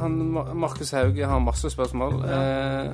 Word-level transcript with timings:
han, 0.00 0.16
Markus 0.56 0.90
Hauge 0.96 1.26
har 1.26 1.38
masse 1.40 1.70
spørsmål. 1.70 2.24
Eh, 2.24 2.92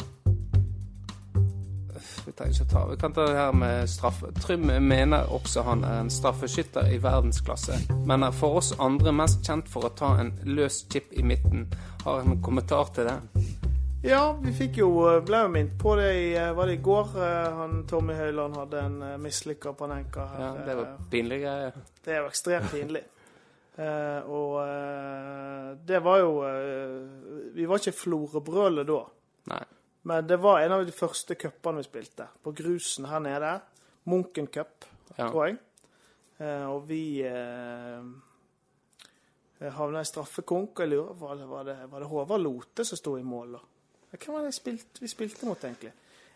vi 2.27 2.33
trenger 2.33 2.55
ikke 2.55 2.71
ta 2.71 2.83
Vi 2.91 2.97
kan 3.01 3.13
ta 3.13 3.25
det 3.27 3.37
her 3.37 3.53
med 3.53 3.89
straff. 3.91 4.23
Trym 4.43 4.69
mener 4.83 5.27
også 5.35 5.63
han 5.67 5.85
er 5.85 6.01
en 6.01 6.11
straffeskytter 6.11 6.93
i 6.95 7.01
verdensklasse, 7.03 7.81
men 8.07 8.23
er 8.23 8.31
for 8.37 8.61
oss 8.61 8.73
andre 8.81 9.13
mest 9.13 9.43
kjent 9.47 9.69
for 9.69 9.89
å 9.89 9.93
ta 9.99 10.15
en 10.21 10.33
løs 10.45 10.85
chip 10.93 11.13
i 11.13 11.23
midten. 11.27 11.67
Har 12.05 12.21
en 12.23 12.41
kommentar 12.43 12.93
til 12.95 13.11
det? 13.11 13.19
Ja, 14.03 14.33
vi 14.43 14.51
fikk 14.51 14.81
jo, 14.81 14.89
eh, 15.07 15.21
ble 15.23 15.45
jo 15.45 15.49
minnet 15.55 15.77
på 15.79 15.93
det 15.95 16.09
i 16.19 16.31
eh, 16.35 16.49
Var 16.57 16.67
det 16.67 16.73
i 16.75 16.83
går? 16.83 17.13
eh, 17.23 17.53
Han, 17.55 17.85
Tommy 17.87 18.15
Høiland 18.19 18.57
hadde 18.59 18.81
en 18.83 18.97
mislykka 19.23 19.73
Panenka 19.79 20.25
her. 20.33 20.41
Ja, 20.43 20.53
det 20.67 20.75
var 20.77 20.97
pinlig 21.11 21.39
greie. 21.45 21.69
Ja. 21.69 21.85
Det 22.05 22.15
er 22.17 22.19
jo 22.25 22.31
ekstremt 22.33 22.71
pinlig. 22.73 23.05
Eh, 23.79 24.21
og 24.29 24.59
eh, 24.69 25.69
det 25.89 26.03
var 26.05 26.19
jo 26.21 26.33
eh, 26.45 27.55
Vi 27.57 27.65
var 27.65 27.81
ikke 27.81 27.95
Florebrølet 27.97 28.87
da. 28.91 28.99
Nei. 29.53 29.63
Men 30.05 30.27
det 30.29 30.37
var 30.43 30.61
en 30.61 30.73
av 30.77 30.83
de 30.87 30.93
første 30.93 31.35
cupene 31.39 31.79
vi 31.81 31.87
spilte. 31.87 32.27
På 32.43 32.53
grusen 32.59 33.07
her 33.09 33.23
nede. 33.25 33.53
Munken 34.11 34.47
cup, 34.53 34.85
Ja. 35.17 35.29
tror 35.31 35.47
jeg. 35.47 35.59
Eh, 36.41 36.67
og 36.69 36.89
vi 36.89 37.23
havna 39.63 40.01
i 40.01 40.05
straffekonk. 40.05 40.71
og 40.81 40.81
Jeg 40.81 40.89
lurer, 40.91 41.15
var 41.15 41.35
det, 41.37 41.49
var 41.49 41.65
det, 41.65 41.77
var 41.93 42.01
det 42.01 42.09
Håvard 42.09 42.41
Lote 42.43 42.85
som 42.85 42.99
sto 42.99 43.17
i 43.19 43.23
mål 43.23 43.53
da? 43.57 43.61
Hvem 44.13 44.35
var 44.35 44.41
det 44.43 44.51
jeg 44.51 44.59
spilte, 44.59 45.01
vi 45.01 45.09
spilte 45.09 45.47
mot, 45.49 45.63
egentlig? 45.65 45.93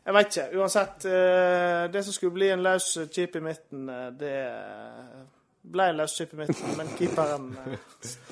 Jeg 0.07 0.15
veit 0.15 0.31
ikke. 0.31 0.45
Uansett. 0.61 1.05
eh, 1.11 1.89
det 1.93 2.05
som 2.07 2.13
skulle 2.15 2.33
bli 2.39 2.49
en 2.55 2.63
løs 2.63 2.87
chip 3.13 3.35
i 3.37 3.41
midten, 3.43 3.87
det 4.17 4.37
ble 5.73 5.91
en 5.91 5.99
løs 6.01 6.15
chip 6.17 6.35
i 6.35 6.41
midten. 6.43 6.77
Men 6.79 6.93
keeperen 6.99 7.51
eh, 7.67 7.77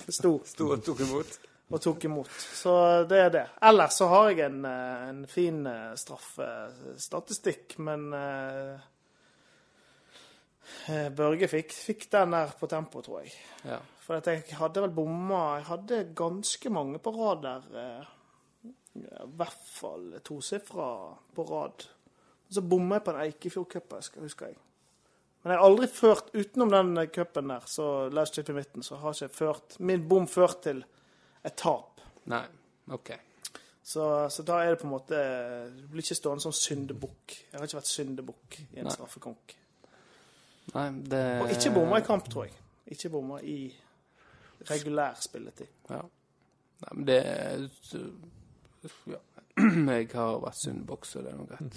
sto 0.09 0.39
Sto 0.47 0.71
og 0.75 0.85
tok 0.87 1.03
imot. 1.07 1.39
og 1.71 1.83
tok 1.83 2.05
imot. 2.09 2.31
Så 2.31 2.75
det 3.11 3.21
er 3.21 3.31
det. 3.35 3.45
Ellers 3.71 3.99
så 3.99 4.09
har 4.13 4.31
jeg 4.31 4.47
en, 4.47 4.65
eh, 4.69 5.09
en 5.11 5.23
fin 5.31 5.63
eh, 5.67 5.95
straffestatistikk, 6.01 7.79
men 7.87 8.07
eh, 8.19 8.85
eh, 10.93 11.09
Børge 11.17 11.49
fikk, 11.51 11.75
fikk 11.75 12.07
den 12.13 12.37
der 12.37 12.55
på 12.61 12.71
tempo, 12.71 13.03
tror 13.05 13.25
jeg. 13.25 13.35
Ja. 13.65 13.81
For 14.05 14.21
at 14.21 14.29
jeg 14.29 14.45
hadde 14.59 14.83
vel 14.85 14.93
bomma 14.93 15.57
Jeg 15.57 15.65
hadde 15.71 16.03
ganske 16.17 16.71
mange 16.71 16.99
på 17.01 17.13
rad 17.17 17.41
der. 17.47 17.63
Uh, 17.73 18.71
I 19.01 19.29
hvert 19.39 19.71
fall 19.73 20.21
tosifra 20.25 20.91
på 21.35 21.47
rad. 21.49 21.87
Og 22.45 22.53
så 22.53 22.61
bomma 22.61 22.99
jeg 22.99 23.07
på 23.07 23.15
en 23.15 23.23
Eikefjord-cup, 23.25 23.97
husker 24.21 24.53
jeg. 24.53 24.59
Men 25.45 25.53
jeg 25.53 25.61
har 25.61 25.67
aldri 25.67 25.87
ført, 25.93 26.31
utenom 26.33 26.71
den 26.73 26.97
cupen 27.13 27.51
der, 27.53 27.65
så 27.69 28.09
last 28.09 28.35
chip 28.35 28.49
i 28.49 28.57
midten, 28.57 28.83
så 28.83 28.97
har 29.03 29.13
ikke 29.13 29.29
ført 29.37 29.77
min 29.85 30.07
bom 30.09 30.25
ført 30.31 30.63
til 30.65 30.81
et 31.45 31.57
tap. 31.61 32.01
Nei. 32.33 32.47
OK. 32.97 33.11
Så, 33.85 34.07
så 34.33 34.43
da 34.49 34.63
er 34.65 34.73
det 34.73 34.79
på 34.81 34.87
en 34.89 34.95
måte 34.95 35.19
Du 35.77 35.83
blir 35.93 36.01
ikke 36.01 36.17
stående 36.17 36.41
som 36.41 36.53
syndebukk. 36.57 37.35
Jeg 37.51 37.59
har 37.59 37.67
ikke 37.69 37.77
vært 37.77 37.91
syndebukk 37.93 38.57
i 38.63 38.79
en 38.81 38.89
Nei. 38.89 38.95
straffekonk. 38.97 39.55
Nei, 40.73 40.87
det 41.13 41.21
Og 41.45 41.53
ikke 41.53 41.75
bomma 41.77 42.01
i 42.01 42.07
kamp, 42.07 42.31
tror 42.33 42.47
jeg. 42.49 42.57
Ikke 42.97 43.11
bomma 43.13 43.43
i 43.45 43.59
regulær 44.71 45.21
spilletid. 45.21 45.69
Ja. 45.91 46.01
Nei, 46.85 46.95
men 46.95 47.05
det 47.09 47.21
Ja. 49.13 49.21
Jeg 49.95 50.09
har 50.17 50.41
vært 50.43 50.59
syndebukk, 50.59 51.05
så 51.07 51.21
det 51.23 51.31
er 51.31 51.37
noe 51.39 51.47
greit. 51.53 51.77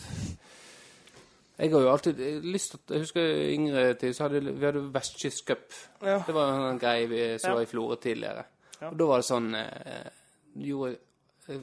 Jeg 1.57 1.71
har 1.73 1.81
jo 1.81 1.89
alltid 1.89 2.19
lyst 2.45 2.75
til 2.75 2.93
Jeg 2.95 3.01
husker 3.07 3.31
yngre 3.53 3.83
tid 3.97 4.13
så 4.13 4.27
hadde 4.27 4.41
vi 4.53 4.65
hadde 4.65 4.83
Vestkyst 4.93 5.45
Cup. 5.47 5.73
Ja. 6.05 6.19
Det 6.27 6.35
var 6.35 6.69
en 6.69 6.79
greie 6.79 7.07
vi 7.09 7.21
så 7.41 7.55
Ja. 7.55 7.61
i 7.63 7.65
Florø 7.69 7.95
tidligere. 7.95 8.43
Ja. 8.81 8.91
Og 8.91 8.97
da 8.99 9.05
var 9.09 9.17
det 9.23 9.25
sånn 9.25 9.55
eh, 9.57 10.09
gjorde, 10.55 10.97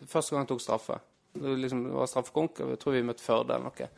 Første 0.08 0.32
gang 0.34 0.42
jeg 0.46 0.48
tok 0.48 0.60
straffe. 0.64 0.98
Det 1.34 1.54
liksom, 1.60 1.84
det 1.84 1.92
var 1.94 2.06
straffekonk, 2.08 2.60
og 2.64 2.70
jeg 2.72 2.78
tror 2.80 2.92
vi 2.96 3.02
møtte 3.04 3.22
Førde 3.22 3.54
eller 3.54 3.68
noe. 3.68 3.88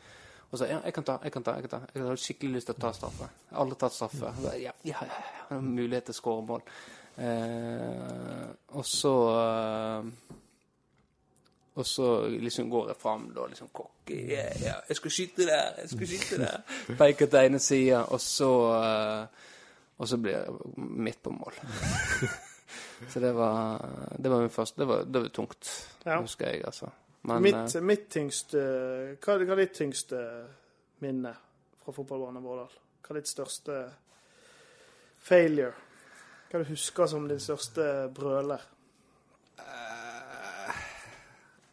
Og 0.51 0.59
så 0.59 0.67
ja, 0.69 0.77
jeg 0.83 0.93
kan 0.93 1.03
ta, 1.03 1.17
jeg 1.23 1.31
kan 1.31 1.43
ta. 1.43 1.53
Jeg 1.55 1.65
kan 1.69 1.79
ta. 1.79 1.79
Jeg 1.95 2.03
har 2.03 2.15
skikkelig 2.19 2.53
lyst 2.57 2.67
til 2.69 2.75
å 2.77 2.81
ta 2.81 2.91
straffe. 2.95 3.27
Jeg 3.49 3.55
har 3.55 3.61
aldri 3.63 3.77
tatt 3.79 3.93
straffe. 3.95 4.33
Ja, 4.43 4.53
ja, 4.67 4.73
ja, 4.83 5.01
ja. 5.49 5.59
Mulighet 5.59 6.05
til 6.07 6.15
å 6.15 6.19
skåre 6.21 6.45
mål. 6.47 6.61
Eh, 7.17 8.45
og 8.77 8.85
så 8.85 9.13
eh, 9.33 10.11
Og 11.77 11.85
så 11.85 12.27
liksom 12.27 12.69
går 12.73 12.87
jeg 12.89 12.97
fram 12.97 13.27
da, 13.35 13.45
liksom 13.47 13.69
cocky. 13.73 14.15
Yeah, 14.17 14.55
yeah, 14.61 14.79
jeg 14.89 14.97
skal 14.97 15.11
skyte 15.13 15.45
der, 15.45 15.75
jeg 15.77 15.89
skal 15.91 16.07
skyte 16.09 16.39
der. 16.41 16.61
Peker 17.01 17.29
til 17.29 17.39
ene 17.45 17.59
sida, 17.61 17.99
og 18.01 18.21
så 18.21 18.49
eh, 18.77 19.43
Og 19.97 20.07
så 20.07 20.17
blir 20.21 20.33
jeg 20.37 20.77
midt 20.77 21.21
på 21.23 21.29
mål. 21.33 21.53
så 23.11 23.19
det 23.19 23.35
var 23.35 23.85
Det 24.17 24.31
var 24.31 24.41
min 24.41 24.49
første 24.49 24.81
Det 24.81 24.87
var, 24.87 25.03
det 25.03 25.21
var 25.21 25.27
tungt, 25.27 25.69
Ja. 26.05 26.21
husker 26.21 26.49
jeg, 26.49 26.65
altså. 26.65 26.89
Men 27.21 27.41
mitt, 27.41 27.75
eh, 27.75 27.81
mitt 27.81 28.09
tyngste 28.09 28.57
hva, 29.21 29.37
hva 29.37 29.51
er 29.51 29.61
ditt 29.65 29.73
tyngste 29.77 30.21
minne 30.99 31.33
fra 31.83 31.93
fotballbanen 31.93 32.43
Vårdal? 32.43 32.71
Hva 33.01 33.13
er 33.15 33.19
ditt 33.19 33.29
største 33.29 33.77
failure? 35.19 35.73
Hva 36.49 36.63
du 36.63 36.69
husker 36.71 37.05
som 37.05 37.27
din 37.29 37.39
største 37.39 38.09
brøler? 38.15 38.61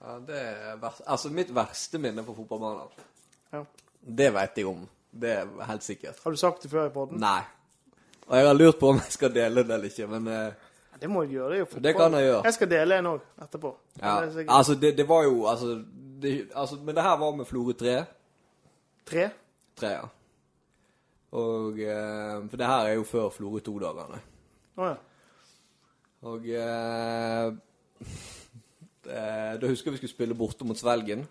Ja, 0.05 0.19
det 0.29 0.37
er 0.37 0.77
vers 0.83 0.99
Altså, 1.07 1.31
mitt 1.33 1.51
verste 1.57 1.99
minne 1.99 2.25
på 2.27 2.35
fotballbanen, 2.37 2.89
Ja. 3.53 3.63
det 4.05 4.33
vet 4.35 4.57
jeg 4.61 4.67
om. 4.69 4.83
Det 5.15 5.31
er 5.31 5.65
helt 5.69 5.83
sikkert. 5.87 6.19
Har 6.25 6.31
du 6.31 6.37
sagt 6.37 6.63
det 6.63 6.71
før 6.71 6.87
i 6.91 6.93
podden? 6.93 7.19
Nei. 7.23 7.41
Og 8.27 8.37
jeg 8.37 8.47
har 8.47 8.55
lurt 8.57 8.79
på 8.81 8.89
om 8.91 8.97
jeg 9.01 9.13
skal 9.13 9.33
dele 9.35 9.63
det 9.65 9.71
eller 9.79 9.89
ikke, 9.89 10.07
men 10.09 10.27
Ja, 10.27 10.51
Det 11.01 11.11
må 11.11 11.23
du 11.25 11.33
gjøre. 11.33 11.49
Det 11.51 11.57
er 11.57 11.59
jo 11.59 11.65
fotball. 11.65 11.83
Det 11.83 11.95
kan 11.97 12.13
jeg 12.13 12.23
gjøre. 12.29 12.43
Jeg 12.45 12.55
skal 12.55 12.71
dele 12.71 12.99
en 12.99 13.07
òg 13.07 13.21
etterpå. 13.43 13.75
ja. 14.03 14.21
Det 14.27 14.47
Altså, 14.49 14.75
det, 14.75 14.97
det 14.99 15.09
var 15.09 15.23
jo 15.25 15.47
Altså, 15.47 15.85
det, 16.23 16.51
altså 16.55 16.77
Men 16.77 16.95
det 16.95 17.03
her 17.03 17.17
var 17.17 17.31
med 17.37 17.45
Florø 17.47 17.73
3. 17.73 18.05
tre. 19.07 19.31
Tre, 19.77 19.89
ja. 19.89 20.05
Og 21.33 21.79
eh, 21.81 22.49
For 22.51 22.57
det 22.57 22.67
her 22.67 22.87
er 22.87 22.93
jo 22.95 23.03
før 23.05 23.29
Florø 23.31 23.59
2-dagene. 23.61 24.21
Å 24.79 24.87
ja. 24.87 24.95
Og 26.23 26.47
eh, 26.49 27.53
eh, 29.07 29.55
Da 29.61 29.67
husker 29.71 29.91
jeg 29.91 29.93
vi 29.99 30.03
skulle 30.03 30.15
spille 30.15 30.35
borte 30.39 30.65
mot 30.67 30.77
Svelgen. 30.79 31.27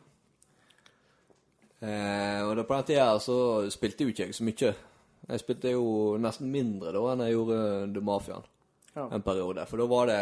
Eh, 1.84 2.40
og 2.48 2.56
da 2.56 2.64
på 2.64 2.76
den 2.78 2.88
tida 2.88 3.08
så 3.20 3.38
spilte 3.74 4.06
jo 4.06 4.14
ikke 4.14 4.28
jeg 4.30 4.36
så 4.38 4.46
mye. 4.48 4.74
Jeg 5.30 5.40
spilte 5.40 5.72
jo 5.74 5.86
nesten 6.20 6.52
mindre 6.52 6.92
da 6.96 7.02
enn 7.14 7.24
jeg 7.26 7.36
gjorde 7.38 7.60
The 7.96 8.02
Mafiaen 8.04 8.44
Ja. 8.96 9.08
en 9.12 9.22
periode. 9.26 9.66
For 9.68 9.78
da 9.78 9.86
var 9.88 10.06
det 10.08 10.20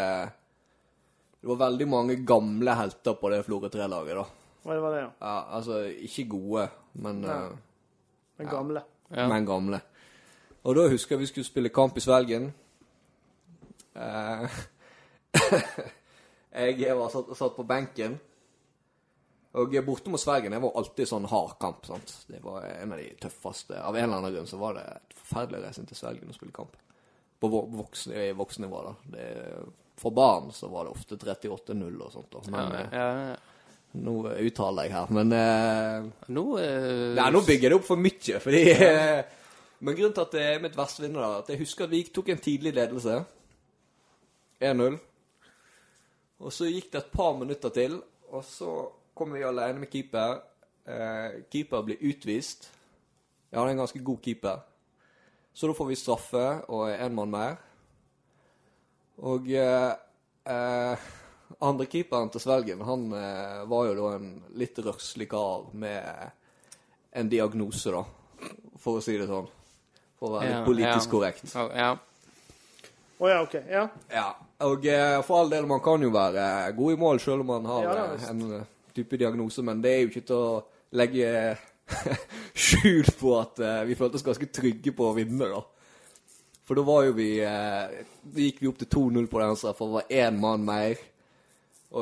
Det 1.42 1.48
var 1.50 1.56
veldig 1.70 1.88
mange 1.88 2.16
gamle 2.26 2.74
helter 2.78 3.14
på 3.18 3.30
det 3.30 3.44
Florø 3.44 3.68
3-laget, 3.68 4.14
da. 4.14 4.24
Hva 4.62 4.76
var 4.80 4.92
det, 4.94 5.00
ja? 5.02 5.08
Ja, 5.20 5.56
altså 5.58 5.80
ikke 5.90 6.28
gode, 6.30 6.68
men 6.94 7.24
eh, 7.24 7.48
Den 8.38 8.46
gamle. 8.48 8.82
Ja. 9.10 9.26
men 9.28 9.46
gamle. 9.46 9.80
Og 10.64 10.76
da 10.76 10.88
husker 10.88 11.16
jeg 11.16 11.20
vi 11.20 11.26
skulle 11.26 11.44
spille 11.44 11.68
kamp 11.68 11.96
i 11.96 12.00
Svelgen. 12.00 12.52
Eh, 13.96 14.48
jeg 16.54 16.96
var 16.98 17.08
satt, 17.12 17.32
satt 17.38 17.56
på 17.56 17.64
benken. 17.68 18.18
Og 19.60 19.74
borte 19.84 20.08
mot 20.08 20.20
Sverige 20.20 20.48
det 20.48 20.60
var 20.62 20.72
alltid 20.80 21.08
sånn 21.10 21.26
hard 21.28 21.58
kamp. 21.60 21.84
sant? 21.86 22.14
Det 22.28 22.40
var 22.44 22.64
en 22.64 22.92
av 22.94 22.98
de 23.02 23.10
tøffeste. 23.20 23.76
Av 23.84 23.96
en 23.96 24.04
eller 24.06 24.16
annen 24.22 24.34
grunn 24.38 24.48
så 24.48 24.56
var 24.60 24.78
det 24.78 24.84
et 24.94 25.16
forferdelig 25.18 25.60
å 25.60 25.64
reise 25.66 25.84
til 25.90 25.98
Sverige 25.98 26.28
og 26.28 26.36
spille 26.38 26.54
kamp. 26.56 26.76
På 27.42 27.50
vo- 27.52 27.66
voksne, 27.74 28.30
voksennivå, 28.38 28.80
da. 28.86 28.94
Det, 29.12 29.26
for 30.00 30.14
barn 30.16 30.48
så 30.56 30.70
var 30.72 30.86
det 30.88 30.94
ofte 30.94 31.18
38-0 31.20 32.00
og 32.06 32.12
sånt. 32.14 32.30
da. 32.32 32.42
Men 32.48 32.72
ja, 32.72 32.80
eh, 32.80 32.96
ja, 32.96 33.28
ja. 33.34 33.36
nå 34.06 34.16
uttaler 34.46 34.88
jeg 34.88 34.94
her. 34.96 35.12
Men 35.18 35.36
eh, 35.36 36.08
Nå 36.32 36.44
eh, 36.62 37.12
Nei, 37.18 37.28
nå 37.34 37.44
bygger 37.44 37.74
det 37.74 37.80
opp 37.80 37.88
for 37.90 38.00
mye, 38.00 38.40
fordi 38.40 38.64
eh, 38.72 39.22
Men 39.82 39.96
grunnen 39.98 40.14
til 40.16 40.22
at 40.24 40.36
det 40.38 40.42
er 40.48 40.60
mitt 40.62 40.76
verste 40.78 41.02
vinner, 41.04 41.20
da, 41.26 41.42
at 41.42 41.48
jeg 41.52 41.60
husker 41.60 41.84
at 41.88 41.92
vi 41.92 42.04
tok 42.14 42.28
en 42.32 42.40
tidlig 42.40 42.72
ledelse. 42.78 43.20
1-0. 44.62 44.96
Og 46.42 46.52
så 46.52 46.66
gikk 46.66 46.90
det 46.92 47.04
et 47.04 47.14
par 47.14 47.36
minutter 47.38 47.70
til, 47.74 48.00
og 48.32 48.44
så 48.44 48.70
kom 49.14 49.34
vi 49.36 49.44
alene 49.46 49.84
med 49.84 49.90
keeper. 49.92 50.40
Eh, 50.86 51.42
keeper 51.52 51.84
blir 51.86 52.02
utvist. 52.02 52.70
Jeg 53.50 53.60
hadde 53.60 53.76
en 53.76 53.82
ganske 53.84 54.02
god 54.02 54.22
keeper. 54.24 54.62
Så 55.54 55.68
da 55.68 55.76
får 55.76 55.90
vi 55.90 55.98
straffe 56.00 56.46
og 56.72 56.86
en 56.90 57.14
mann 57.14 57.30
mer. 57.30 57.58
Og 59.22 59.50
eh, 59.52 59.90
eh, 60.50 61.10
andre 61.62 61.86
keeperen 61.86 62.32
til 62.32 62.42
Svelgen, 62.42 62.82
han 62.88 63.10
eh, 63.14 63.58
var 63.70 63.90
jo 63.90 63.96
da 63.98 64.14
en 64.16 64.30
litt 64.58 64.78
rørslig 64.82 65.28
kar 65.30 65.68
med 65.78 66.30
en 67.12 67.28
diagnose, 67.28 67.92
da. 67.92 68.02
For 68.80 68.98
å 68.98 69.04
si 69.04 69.18
det 69.20 69.28
sånn. 69.28 69.50
For 70.18 70.30
å 70.30 70.38
være 70.38 70.48
litt 70.56 70.66
politisk 70.66 71.12
korrekt. 71.12 71.52
Ja, 71.52 71.68
ja. 71.76 71.92
Å 73.22 73.28
ja, 73.30 73.42
OK. 73.44 73.52
Ja. 73.70 73.82
Ja. 74.10 74.28
Og 74.66 74.86
eh, 74.90 75.20
for 75.22 75.42
all 75.42 75.50
del, 75.52 75.66
man 75.70 75.82
kan 75.82 76.02
jo 76.02 76.10
være 76.14 76.72
god 76.74 76.94
i 76.94 76.98
mål 76.98 77.20
selv 77.22 77.44
om 77.44 77.52
man 77.52 77.68
har 77.70 77.84
Ja 77.86 78.06
eh, 78.14 78.24
en 78.32 78.40
eh, 78.58 78.64
type 78.94 79.18
diagnose, 79.18 79.62
men 79.64 79.82
det 79.82 79.92
er 79.92 80.00
jo 80.02 80.10
ikke 80.10 80.24
til 80.28 80.40
å 80.40 80.56
legge 80.98 81.28
skjul 82.64 83.06
på 83.20 83.36
at 83.38 83.62
vi 83.88 83.96
følte 83.96 84.18
oss 84.18 84.26
ganske 84.26 84.48
trygge 84.52 84.92
på 84.96 85.06
å 85.08 85.14
vinne, 85.16 85.48
da. 85.48 85.62
For 86.66 86.78
da 86.78 86.84
var 86.86 87.06
jo 87.06 87.14
vi 87.16 87.30
Da 87.40 87.88
gikk 88.36 88.60
vi 88.60 88.68
opp 88.68 88.82
til 88.82 88.90
2-0 88.92 89.30
på 89.32 89.40
den, 89.40 89.54
så 89.56 89.72
for 89.76 89.88
det 89.88 89.96
var 89.96 90.12
én 90.26 90.42
mann 90.42 90.66
mer. 90.66 91.00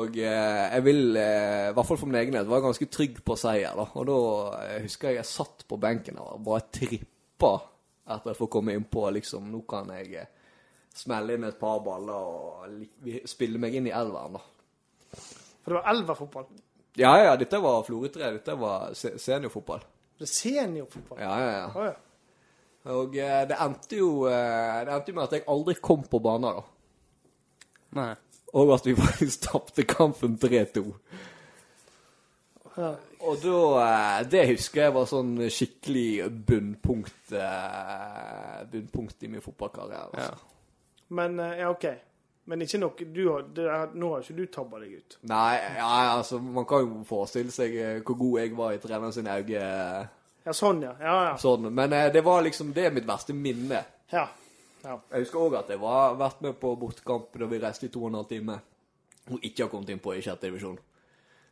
Og 0.01 0.19
jeg 0.19 0.83
vil, 0.85 1.01
i 1.15 1.71
hvert 1.75 1.87
fall 1.87 1.99
for 1.99 2.11
min 2.11 2.19
egen 2.19 2.35
del, 2.35 2.51
være 2.51 2.67
ganske 2.67 2.89
trygg 2.91 3.23
på 3.25 3.39
seier. 3.39 3.71
da. 3.79 3.87
Og 3.95 4.07
da 4.11 4.19
jeg 4.73 4.85
husker 4.89 5.11
jeg 5.11 5.21
jeg 5.21 5.31
satt 5.31 5.65
på 5.67 5.79
benken 5.81 6.19
og 6.23 6.43
bare 6.45 6.67
trippa 6.75 7.55
etter 8.11 8.35
å 8.35 8.39
få 8.43 8.51
komme 8.51 8.75
innpå. 8.75 9.07
Liksom, 9.15 9.47
nå 9.51 9.63
kan 9.71 9.95
jeg 9.95 10.27
smelle 10.95 11.37
inn 11.37 11.47
et 11.47 11.59
par 11.59 11.79
baller 11.85 12.13
og 12.13 13.23
spille 13.29 13.61
meg 13.61 13.77
inn 13.79 13.87
i 13.89 13.95
elveren. 13.95 14.37
da. 14.37 14.43
For 15.61 15.71
det 15.73 15.79
var 15.79 15.89
elverfotball. 15.93 16.47
Ja, 16.99 17.15
ja, 17.23 17.35
dette 17.39 17.59
var 17.63 17.83
Florø 17.87 18.09
3. 18.11 18.31
Dette 18.37 18.55
var 18.59 18.93
seniorfotball. 18.95 19.83
Det 20.19 20.27
er 20.27 20.31
seniorfotball. 20.33 21.19
Ja, 21.21 21.35
ja, 21.39 21.51
ja. 21.57 21.67
Oh, 21.75 21.85
ja. 21.85 21.93
Og 22.91 23.15
eh, 23.17 23.41
det 23.45 23.57
endte 23.61 23.99
jo 23.99 24.25
eh, 24.25 24.79
Det 24.87 24.93
endte 24.95 25.11
jo 25.11 25.17
med 25.19 25.27
at 25.27 25.35
jeg 25.37 25.47
aldri 25.53 25.75
kom 25.77 26.05
på 26.09 26.19
banen, 26.23 26.47
da. 26.49 26.63
Nei. 27.99 28.11
Og 28.57 28.73
at 28.73 28.87
vi 28.87 28.95
faktisk 29.05 29.45
tapte 29.47 29.85
kampen 29.85 30.39
3-2. 30.41 30.85
Ja. 32.77 32.93
Og 33.21 33.41
da 33.43 33.57
eh, 33.85 34.19
Det 34.31 34.45
husker 34.55 34.87
jeg 34.87 34.95
var 34.97 35.09
sånn 35.09 35.35
skikkelig 35.51 36.29
bunnpunkt 36.47 37.35
Bunnpunkt 38.71 39.27
i 39.27 39.29
min 39.29 39.45
fotballkarriere. 39.45 40.25
Ja. 40.25 40.31
Men 41.11 41.39
eh, 41.43 41.57
ja, 41.59 41.69
OK. 41.73 41.85
Men 42.51 42.63
ikke 42.65 42.79
nok, 42.81 43.01
du 43.13 43.21
har, 43.29 43.43
det 43.53 43.65
er, 43.69 43.91
Nå 44.01 44.07
har 44.15 44.23
ikke 44.25 44.35
du 44.39 44.45
tabba 44.51 44.79
deg 44.81 44.95
ut. 44.97 45.17
Nei, 45.29 45.59
ja, 45.77 45.89
altså 46.17 46.39
Man 46.41 46.65
kan 46.67 46.81
jo 46.87 47.03
forestille 47.07 47.53
seg 47.53 47.75
eh, 47.77 47.99
hvor 48.01 48.17
god 48.17 48.39
jeg 48.41 48.55
var 48.57 48.73
i 48.75 48.79
treneren 48.81 49.13
sin 49.15 49.27
øyne. 49.29 49.61
eh, 49.61 50.07
Ja, 50.47 50.55
sånn, 50.57 50.81
ja. 50.81 50.95
Ja, 50.99 51.15
ja. 51.29 51.35
Sånn. 51.37 51.67
Men 51.69 51.93
det 51.93 52.23
var 52.25 52.41
liksom 52.41 52.71
Det 52.73 52.87
er 52.87 52.95
mitt 52.95 53.05
verste 53.07 53.35
minne. 53.37 53.83
ja. 54.11 54.25
ja. 54.83 54.95
Jeg 55.11 55.19
husker 55.27 55.39
òg 55.45 55.59
at 55.59 55.69
jeg 55.69 55.79
var 55.79 56.15
vært 56.17 56.41
med 56.41 56.55
på 56.59 56.73
bortekamp 56.81 57.37
da 57.37 57.45
vi 57.45 57.59
reiste 57.61 57.85
i 57.85 57.89
to 57.93 58.01
og 58.01 58.09
en 58.09 58.15
halv 58.23 58.29
time 58.31 58.59
og 59.31 59.43
ikke 59.45 59.63
har 59.63 59.69
kommet 59.69 59.89
inn 59.93 59.99
på 60.01 60.15
i 60.17 60.21
sjette 60.25 60.47
divisjon. 60.49 60.79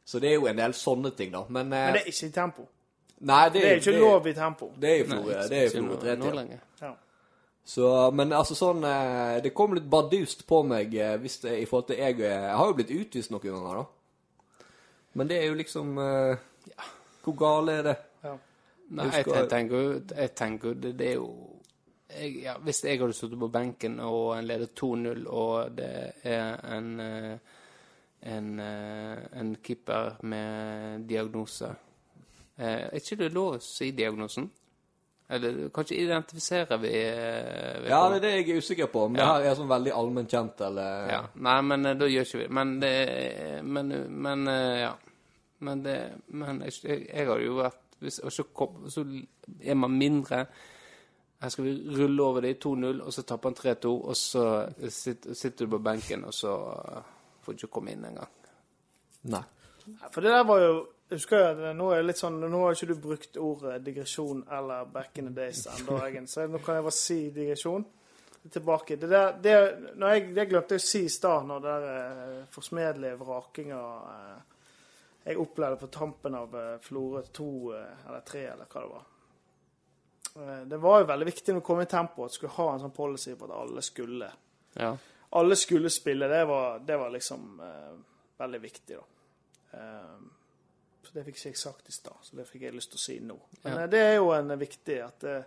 Så 0.04 0.18
det 0.20 0.32
er 0.32 0.40
jo 0.40 0.48
en 0.50 0.58
del 0.58 0.74
sånne 0.74 1.12
ting, 1.16 1.30
da. 1.32 1.44
Men, 1.48 1.70
Men 1.70 1.94
det 1.94 2.02
er 2.02 2.10
ikke 2.10 2.26
i 2.32 2.34
tempo. 2.34 2.66
Nei, 3.30 3.44
det, 3.54 3.62
Det 3.62 3.70
er 3.70 3.84
ikke 3.84 4.00
lov 4.00 4.28
i 4.28 4.34
tempo. 4.34 4.72
Det 4.80 4.90
er 4.90 5.04
i 5.04 5.06
Florø. 5.06 5.36
Det 5.52 5.60
er 5.60 6.96
Så, 7.66 7.86
men 8.18 8.34
altså 8.34 8.56
sånn 8.58 8.82
eh, 8.88 9.40
Det 9.44 9.52
kom 9.54 9.76
litt 9.78 9.86
bardust 9.86 10.46
på 10.50 10.64
meg 10.66 10.96
eh, 10.98 11.18
hvis 11.22 11.38
det, 11.44 11.58
i 11.62 11.68
forhold 11.70 11.92
til 11.92 12.00
jeg 12.02 12.18
eh, 12.24 12.48
Jeg 12.48 12.56
har 12.58 12.72
jo 12.72 12.78
blitt 12.80 12.94
utvist 12.96 13.34
noen 13.34 13.46
ganger, 13.46 13.82
da. 13.84 14.70
Men 15.20 15.30
det 15.30 15.38
er 15.38 15.52
jo 15.52 15.60
liksom 15.60 16.00
ja, 16.00 16.88
Hvor 17.26 17.38
gale 17.38 17.78
er 17.78 17.88
det? 17.90 17.96
Ja. 18.24 18.34
Nei, 18.90 19.06
Jeg 19.14 19.28
jeg, 19.28 19.50
tenker 19.52 19.86
jo 19.86 19.94
Jeg 20.00 20.34
tenker 20.38 20.82
det, 20.82 20.96
det 20.98 21.12
er 21.12 21.18
jo 21.20 21.30
jeg, 22.10 22.42
ja, 22.42 22.58
Hvis 22.66 22.84
jeg 22.86 23.02
hadde 23.02 23.14
sittet 23.14 23.40
på 23.40 23.52
benken 23.54 24.00
og 24.02 24.38
en 24.40 24.50
leder 24.50 24.72
2-0, 24.74 25.28
og 25.30 25.78
det 25.78 25.92
er 26.26 26.58
en 26.74 26.94
eh, 27.06 27.58
en, 28.22 28.60
eh, 28.60 29.18
en 29.40 29.56
keeper 29.64 30.18
med 30.22 31.06
diagnose 31.08 31.70
eh, 32.58 32.90
Er 32.90 32.98
ikke 33.00 33.16
det 33.22 33.32
lov 33.32 33.56
å 33.56 33.62
si 33.64 33.92
diagnosen? 33.96 34.50
Eller 35.30 35.70
kanskje 35.70 35.96
identifiserer 36.02 36.78
vi 36.82 36.90
eh, 36.90 37.90
Ja, 37.90 38.00
det 38.10 38.16
er 38.18 38.24
det 38.24 38.32
jeg 38.32 38.48
er 38.50 38.64
usikker 38.64 38.88
på. 38.90 39.04
Om 39.06 39.18
det 39.20 39.28
her 39.28 39.44
er 39.46 39.58
sånn 39.60 39.70
veldig 39.70 39.92
allment 39.94 40.32
kjent, 40.34 40.64
eller 40.66 41.12
Ja. 41.12 41.20
Nei, 41.48 41.60
men 41.70 41.86
eh, 41.86 41.98
da 42.00 42.08
gjør 42.10 42.26
ikke 42.26 42.42
vi. 42.42 42.48
Men 42.58 42.72
det 42.82 42.94
Men, 43.64 43.94
men 44.10 44.48
eh, 44.50 44.80
ja. 44.88 44.96
Men 45.60 45.84
det 45.86 45.98
Men 46.28 46.64
jeg, 46.66 46.80
jeg, 46.82 47.06
jeg 47.14 47.30
har 47.30 47.46
jo 47.46 47.60
vært 47.60 47.86
hvis, 48.00 48.22
og 48.24 48.32
så, 48.32 48.44
kom, 48.56 48.86
så 48.90 49.04
er 49.60 49.76
man 49.76 49.98
mindre 50.00 50.46
Her 51.44 51.52
skal 51.52 51.66
vi 51.68 51.74
rulle 52.00 52.24
over 52.24 52.42
det 52.42 52.54
i 52.56 52.60
2-0, 52.64 53.02
og 53.04 53.14
så 53.14 53.24
tapper 53.28 53.52
han 53.52 53.58
3-2, 53.60 53.92
og 53.92 54.16
så 54.18 54.46
sitter, 54.90 55.34
sitter 55.36 55.66
du 55.66 55.76
på 55.76 55.80
benken, 55.84 56.24
og 56.28 56.34
så 56.34 56.56
får 57.44 57.54
du 57.54 57.62
ikke 57.62 57.74
komme 57.78 57.94
inn 57.94 58.04
engang. 58.10 58.32
Nei. 59.32 59.44
For 60.12 60.20
det 60.26 60.34
der 60.34 60.44
var 60.48 60.60
jo 60.64 60.74
jeg 61.10 61.18
husker 61.18 61.40
jeg, 61.42 61.76
Nå 61.76 61.88
er 61.96 62.04
litt 62.06 62.20
sånn, 62.22 62.36
nå 62.40 62.60
har 62.64 62.76
ikke 62.78 62.90
du 62.94 63.00
brukt 63.02 63.38
ordet 63.42 63.80
digresjon 63.86 64.44
eller 64.54 64.86
back 64.94 65.18
in 65.18 65.32
the 65.32 65.34
days 65.42 65.64
ennå, 65.74 65.98
så 66.30 66.46
nå 66.48 66.62
kan 66.62 66.76
jeg 66.80 66.86
bare 66.86 66.98
si 67.00 67.20
digresjon. 67.36 67.86
Tilbake. 68.50 68.96
Det 68.96 69.10
der, 69.12 69.34
det, 69.44 69.52
jeg, 70.00 70.30
det 70.34 70.46
glemte 70.48 70.78
jeg 70.78 70.82
å 70.82 70.86
si 70.86 71.02
i 71.06 71.10
stad, 71.12 71.44
når 71.50 71.60
det 71.66 71.74
der 71.84 72.14
eh, 72.24 72.46
forsmedelige 72.54 73.18
vrakinga 73.20 73.80
eh, 74.14 74.60
jeg 75.28 75.42
opplevde 75.44 75.80
på 75.82 75.90
tampen 75.92 76.38
av 76.40 76.56
eh, 76.56 76.78
Florø 76.86 77.20
2 77.36 77.48
eh, 77.76 78.06
eller 78.08 78.24
3, 78.30 78.44
eller 78.54 78.70
hva 78.72 78.86
det 78.86 78.92
var. 78.94 79.04
Eh, 80.46 80.62
det 80.72 80.80
var 80.86 81.02
jo 81.04 81.10
veldig 81.12 81.28
viktig 81.34 81.52
når 81.54 81.60
vi 81.60 81.68
kom 81.68 81.84
i 81.84 81.90
tempo 81.92 82.24
at 82.26 82.32
vi 82.32 82.40
skulle 82.40 82.56
ha 82.56 82.70
en 82.78 82.84
sånn 82.86 82.96
policy 82.96 83.36
på 83.36 83.50
at 83.50 83.56
alle 83.60 83.84
skulle 83.86 84.32
Ja. 84.80 84.94
alle 85.42 85.60
skulle 85.60 85.92
spille. 85.92 86.32
Det 86.32 86.42
var, 86.50 86.80
det 86.80 86.98
var 87.04 87.12
liksom 87.18 87.46
eh, 87.68 87.94
veldig 88.40 88.62
viktig, 88.70 89.02
da. 89.02 89.84
Så 91.04 91.14
det 91.16 91.24
fikk 91.26 91.38
ikke 91.40 91.50
jeg 91.50 91.58
sagt 91.58 91.88
i 91.90 91.94
stad, 91.96 92.18
så 92.28 92.36
det 92.38 92.46
fikk 92.50 92.62
jeg 92.68 92.76
lyst 92.76 92.92
til 92.94 93.00
å 93.00 93.04
si 93.06 93.16
nå. 93.24 93.38
Men 93.64 93.74
Ja. 93.74 93.84
eh, 93.84 93.88
det 93.90 94.00
er 94.00 94.16
jo 94.20 94.32
en 94.36 94.52
viktig 94.60 94.98
at 95.06 95.24
eh, 95.24 95.44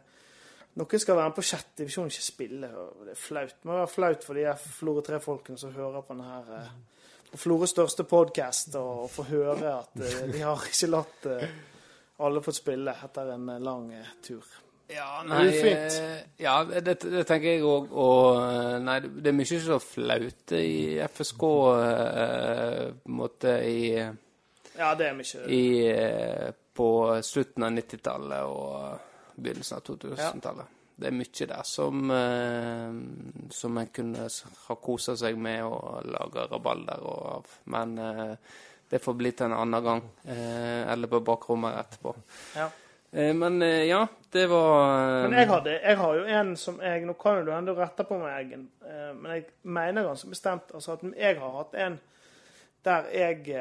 noen 0.81 0.99
skal 1.02 1.16
være 1.16 1.28
med 1.28 1.37
på 1.37 1.44
sjette 1.44 1.76
divisjon 1.82 2.08
ikke 2.10 2.25
spille. 2.25 2.70
Det 3.04 3.12
er 3.12 3.20
flaut. 3.20 3.54
Det 3.60 3.69
må 3.69 3.76
være 3.76 3.93
flaut 3.93 4.25
for 4.25 4.34
de 4.40 4.54
Florø 4.78 5.02
3-folkene 5.06 5.58
som 5.60 5.75
hører 5.76 6.02
på 6.02 6.16
denne 6.16 6.31
her 6.32 6.50
eh, 6.62 6.72
på 7.31 7.38
Florøs 7.38 7.70
største 7.72 8.04
podkast, 8.04 8.75
og 8.76 9.06
få 9.10 9.22
høre 9.28 9.76
at 9.78 9.94
de 10.32 10.40
har 10.43 10.66
ikke 10.72 10.90
latt 10.90 11.28
alle 12.22 12.43
fått 12.44 12.58
spille 12.58 12.93
etter 13.04 13.31
en 13.34 13.46
lang 13.64 13.87
tur. 14.22 14.44
Ja, 14.93 15.22
nei, 15.25 15.46
Ja, 16.38 16.58
det, 16.64 16.99
det 17.00 17.22
tenker 17.26 17.49
jeg 17.54 17.62
òg. 17.64 17.88
Og 17.96 18.82
nei, 18.84 18.99
det 19.00 19.31
er 19.31 19.37
mye 19.38 19.60
så 19.64 19.78
flaut 19.81 20.52
i 20.58 20.99
FSK 21.08 21.38
på 21.40 21.52
en 21.78 23.16
måte 23.16 23.54
i 23.64 23.78
Ja, 24.79 24.95
det 24.95 25.09
er 25.09 25.17
mye. 25.17 25.47
i, 25.47 25.91
eh, 25.91 26.51
på 26.75 27.23
slutten 27.23 27.63
av 27.67 27.73
90-tallet 27.73 28.45
og 28.49 29.35
begynnelsen 29.37 29.77
av 29.77 29.85
2000-tallet. 29.89 30.79
Det 30.97 31.09
er 31.09 31.17
mye 31.17 31.47
der 31.49 31.63
som, 31.67 32.11
eh, 32.11 33.49
som 33.51 33.79
en 33.79 33.89
kunne 33.93 34.29
ha 34.69 34.77
kosa 34.77 35.17
seg 35.17 35.39
med 35.39 35.65
og 35.65 36.07
laga 36.09 36.47
rabalder 36.53 37.03
og 37.03 37.27
av. 37.37 37.57
Men 37.65 37.99
eh, 37.99 38.37
det 38.89 39.01
får 39.03 39.17
bli 39.19 39.33
til 39.33 39.47
en 39.47 39.59
annen 39.59 39.85
gang. 39.85 40.03
Eller 40.29 41.09
på 41.09 41.21
bakrommet 41.25 41.79
etterpå. 41.81 42.15
Ja. 42.57 42.69
Men 43.13 43.61
ja, 43.61 44.07
det 44.33 44.47
var 44.49 45.29
Men 45.29 45.35
jeg, 45.37 45.49
hadde, 45.49 45.73
jeg 45.83 45.97
har 45.97 46.14
jo 46.17 46.23
en 46.25 46.52
som 46.57 46.79
jeg 46.81 47.02
Nå 47.05 47.12
kan 47.21 47.38
jo 47.38 47.43
du 47.45 47.50
enda 47.52 47.75
rette 47.76 48.07
på 48.09 48.17
meg, 48.17 48.55
men 48.81 49.26
jeg 49.35 49.45
mener 49.69 50.07
ganske 50.07 50.31
bestemt 50.33 50.73
altså 50.73 50.95
at 50.97 51.05
jeg 51.17 51.37
har 51.41 51.59
hatt 51.59 51.76
en 51.76 51.99
der 52.85 53.11
jeg 53.12 53.59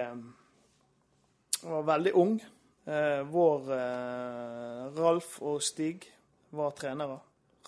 eh, 1.64 1.70
var 1.72 1.84
veldig 1.96 2.14
ung. 2.16 2.42
Eh, 2.88 3.22
vår 3.30 3.74
eh, 3.76 4.88
Ralf 4.98 5.42
og 5.42 5.62
Stig 5.62 6.08
var 6.52 6.74
trenere. 6.78 7.20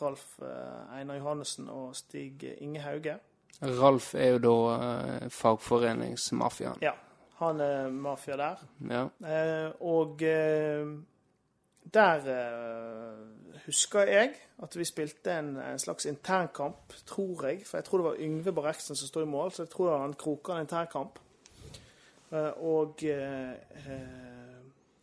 Ralf 0.01 0.39
eh, 0.41 0.97
Einar 0.97 1.19
Johannessen 1.19 1.69
og 1.69 1.95
Stig 1.95 2.43
Inge 2.57 2.81
Hauge. 2.81 3.19
Ralf 3.61 4.13
er 4.15 4.33
jo 4.33 4.39
da 4.43 4.55
eh, 4.75 5.27
fagforeningsmafiaen. 5.31 6.81
Ja, 6.81 6.95
han 7.39 7.61
er 7.61 7.89
mafia 7.93 8.37
der. 8.37 8.63
Ja. 8.89 9.03
Eh, 9.27 9.69
og 9.81 10.23
der 11.93 12.25
husker 13.65 14.09
jeg 14.09 14.33
at 14.63 14.77
vi 14.77 14.85
spilte 14.87 15.33
en, 15.37 15.57
en 15.57 15.79
slags 15.79 16.05
internkamp, 16.05 16.93
tror 17.05 17.45
jeg. 17.47 17.61
For 17.67 17.77
jeg 17.77 17.85
tror 17.85 17.97
det 17.97 18.05
var 18.05 18.19
Yngve 18.19 18.53
Barreksen 18.55 18.95
som 18.95 19.07
sto 19.07 19.21
i 19.21 19.29
mål, 19.29 19.51
så 19.51 19.63
jeg 19.63 19.69
tror 19.69 19.97
han 19.99 20.13
kroka 20.13 20.55
en 20.55 20.65
internkamp. 20.65 21.19
Eh, 22.33 22.63
og 22.65 23.03
eh, 23.05 23.93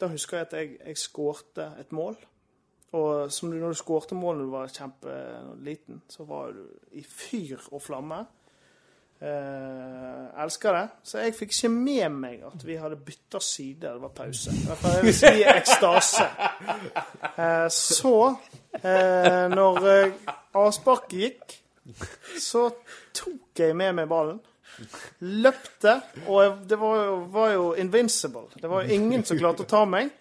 da 0.01 0.11
husker 0.11 0.41
jeg 0.41 0.47
at 0.49 0.59
jeg, 0.59 0.77
jeg 0.87 0.99
skårte 0.99 1.71
et 1.81 1.93
mål. 1.93 2.19
Og 2.93 3.33
som 3.33 3.51
du, 3.51 3.57
når 3.57 3.69
du 3.69 3.79
skårte 3.79 4.19
mål 4.19 4.37
når 4.37 4.45
du 4.45 4.51
var 4.51 4.75
kjempeliten, 4.75 6.03
så 6.11 6.25
var 6.27 6.51
du 6.57 6.65
i 6.99 7.05
fyr 7.07 7.61
og 7.71 7.83
flamme. 7.83 8.25
Eh, 9.21 10.43
elsker 10.43 10.73
det. 10.73 10.89
Så 11.05 11.19
jeg 11.21 11.35
fikk 11.37 11.53
ikke 11.53 11.69
med 11.69 12.09
meg 12.17 12.45
at 12.49 12.67
vi 12.67 12.79
hadde 12.81 12.97
bytta 12.97 13.41
side. 13.45 13.81
Det 13.87 14.03
var 14.03 14.15
pause. 14.17 14.55
Jeg 14.83 15.05
vil 15.05 15.15
si 15.15 15.35
ekstase. 15.45 16.27
Eh, 17.41 17.69
så, 17.71 18.35
eh, 18.75 19.47
når 19.53 19.87
eh, 19.89 20.13
avsparket 20.55 21.19
gikk, 21.21 21.55
så 22.41 22.71
tok 23.15 23.61
jeg 23.61 23.77
med 23.77 23.93
meg 24.01 24.09
ballen. 24.09 24.41
Løpte, 25.21 25.97
og 26.27 26.63
det 26.69 26.79
var 26.81 27.01
jo, 27.05 27.17
var 27.33 27.51
jo 27.53 27.67
invincible. 27.79 28.47
Det 28.55 28.71
var 28.71 28.85
jo 28.85 28.97
ingen 28.97 29.25
som 29.25 29.39
klarte 29.39 29.67
å 29.67 29.71
ta 29.71 29.83
meg. 29.89 30.13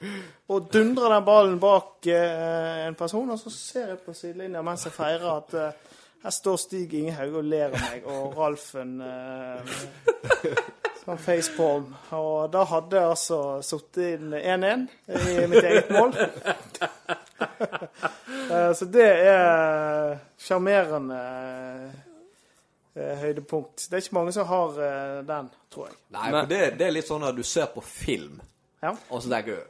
Og 0.49 0.67
dundra 0.73 1.13
den 1.13 1.27
ballen 1.27 1.59
bak 1.61 2.07
eh, 2.09 2.87
en 2.87 2.97
person, 2.99 3.29
og 3.29 3.39
så 3.39 3.53
ser 3.53 3.93
jeg 3.93 4.01
på 4.03 4.15
sidelinja 4.17 4.63
mens 4.65 4.87
jeg 4.87 4.95
feirer 4.95 5.29
at 5.35 5.55
eh, 5.55 5.95
her 6.23 6.35
står 6.35 6.57
Stig 6.59 6.93
Ingehaug 6.99 7.37
og 7.39 7.47
ler 7.47 7.69
av 7.69 7.79
meg, 7.79 8.07
og 8.11 8.35
Ralfen 8.35 8.97
eh, 9.05 9.77
sånn 11.09 11.21
facepalm. 11.21 11.93
Og 12.17 12.49
da 12.51 12.65
hadde 12.67 12.99
jeg 12.99 13.13
altså 13.13 13.39
sittet 13.65 14.19
inn 14.19 14.35
1-1 14.35 14.85
i 15.15 15.47
mitt 15.49 15.63
eget 15.63 15.93
mål. 15.95 16.15
Eh, 18.49 18.71
så 18.75 18.85
det 18.91 19.05
er 19.29 20.15
sjarmerende 20.41 21.19
høydepunkt. 23.21 23.85
Det 23.89 23.97
er 23.97 24.03
ikke 24.03 24.15
mange 24.17 24.31
som 24.35 24.47
har 24.49 24.79
eh, 24.85 25.21
den, 25.27 25.49
tror 25.71 25.87
jeg. 25.89 25.97
Nei, 26.15 26.31
Men- 26.31 26.39
for 26.41 26.49
det, 26.53 26.77
det 26.79 26.87
er 26.87 26.91
litt 26.91 27.07
sånn 27.07 27.23
at 27.27 27.35
du 27.35 27.43
ser 27.43 27.67
på 27.73 27.83
film, 27.83 28.41
Ja. 28.81 28.93
og 29.09 29.21
så 29.21 29.29
tenker 29.29 29.55
du 29.55 29.63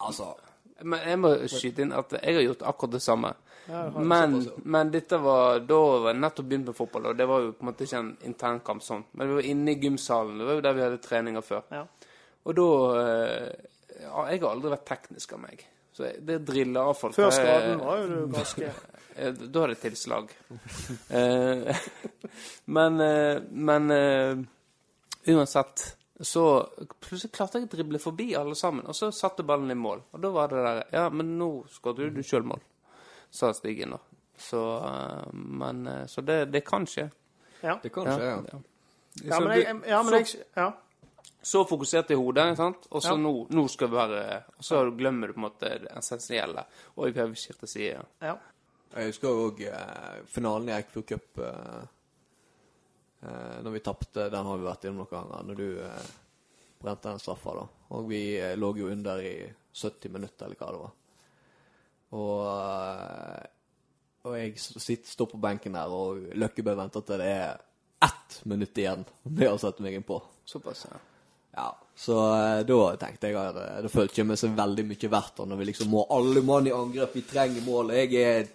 Altså 0.00 0.34
Men 0.82 1.00
jeg 1.08 1.18
må 1.20 1.30
skyte 1.48 1.82
inn 1.82 1.92
at 1.92 2.10
jeg 2.22 2.34
har 2.34 2.42
gjort 2.42 2.62
akkurat 2.68 2.90
det 2.92 3.02
samme. 3.02 3.34
Ja, 3.68 3.82
det 3.90 4.00
Men, 4.00 4.50
men 4.64 4.90
dette 4.90 5.18
var 5.20 5.58
Da 5.60 5.74
var 6.00 6.12
jeg 6.14 6.20
nettopp 6.20 6.46
begynt 6.48 6.66
med 6.66 6.76
fotball, 6.76 7.06
og 7.10 7.16
det 7.18 7.26
var 7.28 7.40
jo 7.40 7.52
på 7.52 7.60
en 7.66 7.68
måte 7.72 7.84
ikke 7.84 7.98
en 7.98 8.16
internkamp 8.24 8.82
sånn. 8.82 9.04
Men 9.12 9.28
vi 9.28 9.34
var 9.34 9.48
inne 9.50 9.70
i 9.74 9.80
gymsalen. 9.80 10.38
Det 10.38 10.46
var 10.46 10.54
jo 10.54 10.60
der 10.64 10.72
vi 10.78 10.80
hadde 10.86 10.98
treninger 11.04 11.44
før. 11.44 11.62
Ja. 11.70 11.84
Og 12.46 12.56
da 12.56 12.68
eh, 13.02 13.52
ja, 14.00 14.24
Jeg 14.30 14.40
har 14.40 14.48
aldri 14.54 14.70
vært 14.72 14.86
teknisk 14.88 15.32
av 15.36 15.40
meg. 15.44 15.66
Så 16.00 16.06
jeg- 16.08 16.22
det 16.26 16.38
driller 16.48 16.88
av 16.90 16.96
folk. 16.96 17.14
Før 17.14 17.30
skaden 17.34 17.78
var 17.84 18.00
jo 18.00 18.08
du 18.08 18.32
ganske 18.38 18.70
Eh, 19.20 19.32
Da 19.34 19.60
hadde 19.64 19.74
jeg 19.74 19.80
tilslag. 19.90 20.30
Eh, 21.10 21.76
men 22.70 23.00
eh, 23.00 23.40
men 23.50 23.90
uansett 25.26 25.96
så 26.20 26.44
plutselig 27.00 27.32
klarte 27.32 27.58
jeg 27.60 27.66
å 27.68 27.72
drible 27.74 27.98
forbi 28.00 28.30
alle 28.36 28.54
sammen, 28.56 28.84
og 28.86 28.94
så 28.96 29.08
satte 29.12 29.44
ballen 29.46 29.70
i 29.72 29.76
mål. 29.78 30.02
Og 30.12 30.20
da 30.22 30.30
var 30.34 30.48
det 30.52 30.62
der 30.64 30.80
Ja, 30.92 31.06
men 31.10 31.34
nå 31.40 31.48
skåret 31.72 32.12
du 32.14 32.22
sjøl 32.22 32.44
mål, 32.44 32.60
sa 33.32 33.52
Stig 33.56 33.80
Inner. 33.84 34.00
Så 34.40 34.60
Men 35.32 35.84
Så 36.08 36.22
det, 36.24 36.50
det 36.52 36.64
kan 36.64 36.86
skje. 36.86 37.10
Ja. 37.62 37.78
Det 37.82 37.92
kan 37.92 38.04
skje, 38.06 38.24
ja. 38.24 38.36
Ja, 38.52 38.60
ja 39.24 39.40
men 39.40 39.48
du- 39.48 39.62
jeg, 39.64 39.80
ja, 39.88 40.02
men 40.02 40.14
jeg 40.14 40.44
ja. 40.56 40.70
Så 41.42 41.64
fokusert 41.64 42.10
i 42.10 42.16
hodet, 42.18 42.56
sant? 42.56 42.86
og 42.90 43.02
så 43.02 43.14
Ja. 43.14 43.16
nå, 43.16 43.46
nå 43.50 43.68
skal 43.68 43.88
vi 43.88 43.96
være 43.96 44.44
Og 44.58 44.64
så 44.64 44.80
glemmer 44.96 45.26
du 45.28 45.32
på 45.34 45.40
en 45.40 45.46
måte 45.48 45.70
det 45.80 45.90
essensielle. 45.96 46.64
Og 46.96 47.12
vi 47.14 47.20
har 47.20 47.34
skiftet 47.34 47.68
side. 47.68 48.04
ja. 48.20 48.36
Jeg 48.92 49.06
husker 49.12 49.28
òg 49.28 49.60
eh, 49.70 50.22
finalen 50.26 50.68
i 50.68 50.72
Eikfjord 50.74 51.06
Cup. 51.06 51.38
Eh, 51.38 51.82
eh, 53.22 53.60
når 53.62 53.70
vi 53.70 53.80
tapte, 53.86 54.24
den 54.30 54.46
har 54.46 54.58
vi 54.58 54.66
vært 54.66 54.84
innom 54.88 55.04
noen 55.04 55.12
ganger. 55.12 55.44
Når 55.46 55.56
du 55.60 55.80
eh, 55.84 56.08
brente 56.82 57.08
den 57.08 57.18
straffa, 57.22 57.54
da. 57.54 57.66
Og 57.94 58.08
vi 58.10 58.22
eh, 58.40 58.56
lå 58.58 58.72
jo 58.80 58.88
under 58.90 59.22
i 59.22 59.34
70 59.72 60.10
minutter, 60.10 60.46
eller 60.46 60.58
hva 60.58 60.72
det 60.74 60.80
var. 60.82 60.96
Og, 62.18 62.42
eh, 62.50 63.46
og 64.26 64.36
jeg 64.40 64.58
sitter, 64.58 65.06
står 65.14 65.30
på 65.36 65.38
benken 65.46 65.78
der, 65.78 65.94
og 65.94 66.26
Løkkebø 66.34 66.74
venter 66.82 67.06
til 67.06 67.22
det 67.22 67.30
er 67.30 67.60
ett 68.02 68.40
minutt 68.50 68.76
igjen 68.80 69.04
med 69.30 69.52
å 69.52 69.58
sette 69.60 69.84
meg 69.86 69.94
innpå. 70.00 70.18
Såpass, 70.50 70.86
ja. 70.90 70.98
Ja, 71.56 71.78
så 71.94 72.16
eh, 72.36 72.60
da 72.66 72.78
tenkte 73.00 73.28
jeg 73.30 73.36
at 73.36 73.58
eh, 73.58 73.80
det 73.84 73.90
føltes 73.92 74.14
ikke 74.14 74.28
meg 74.30 74.38
så 74.40 74.50
veldig 74.54 74.86
mye 74.88 75.10
verdt 75.12 75.42
når 75.44 75.58
vi 75.60 75.66
liksom 75.72 75.90
må 75.92 76.06
alle 76.14 76.42
mann 76.46 76.68
i 76.70 76.74
angrep, 76.74 77.16
vi 77.18 77.24
trenger 77.26 77.66
mål. 77.66 77.94
Jeg 77.98 78.14
er 78.20 78.48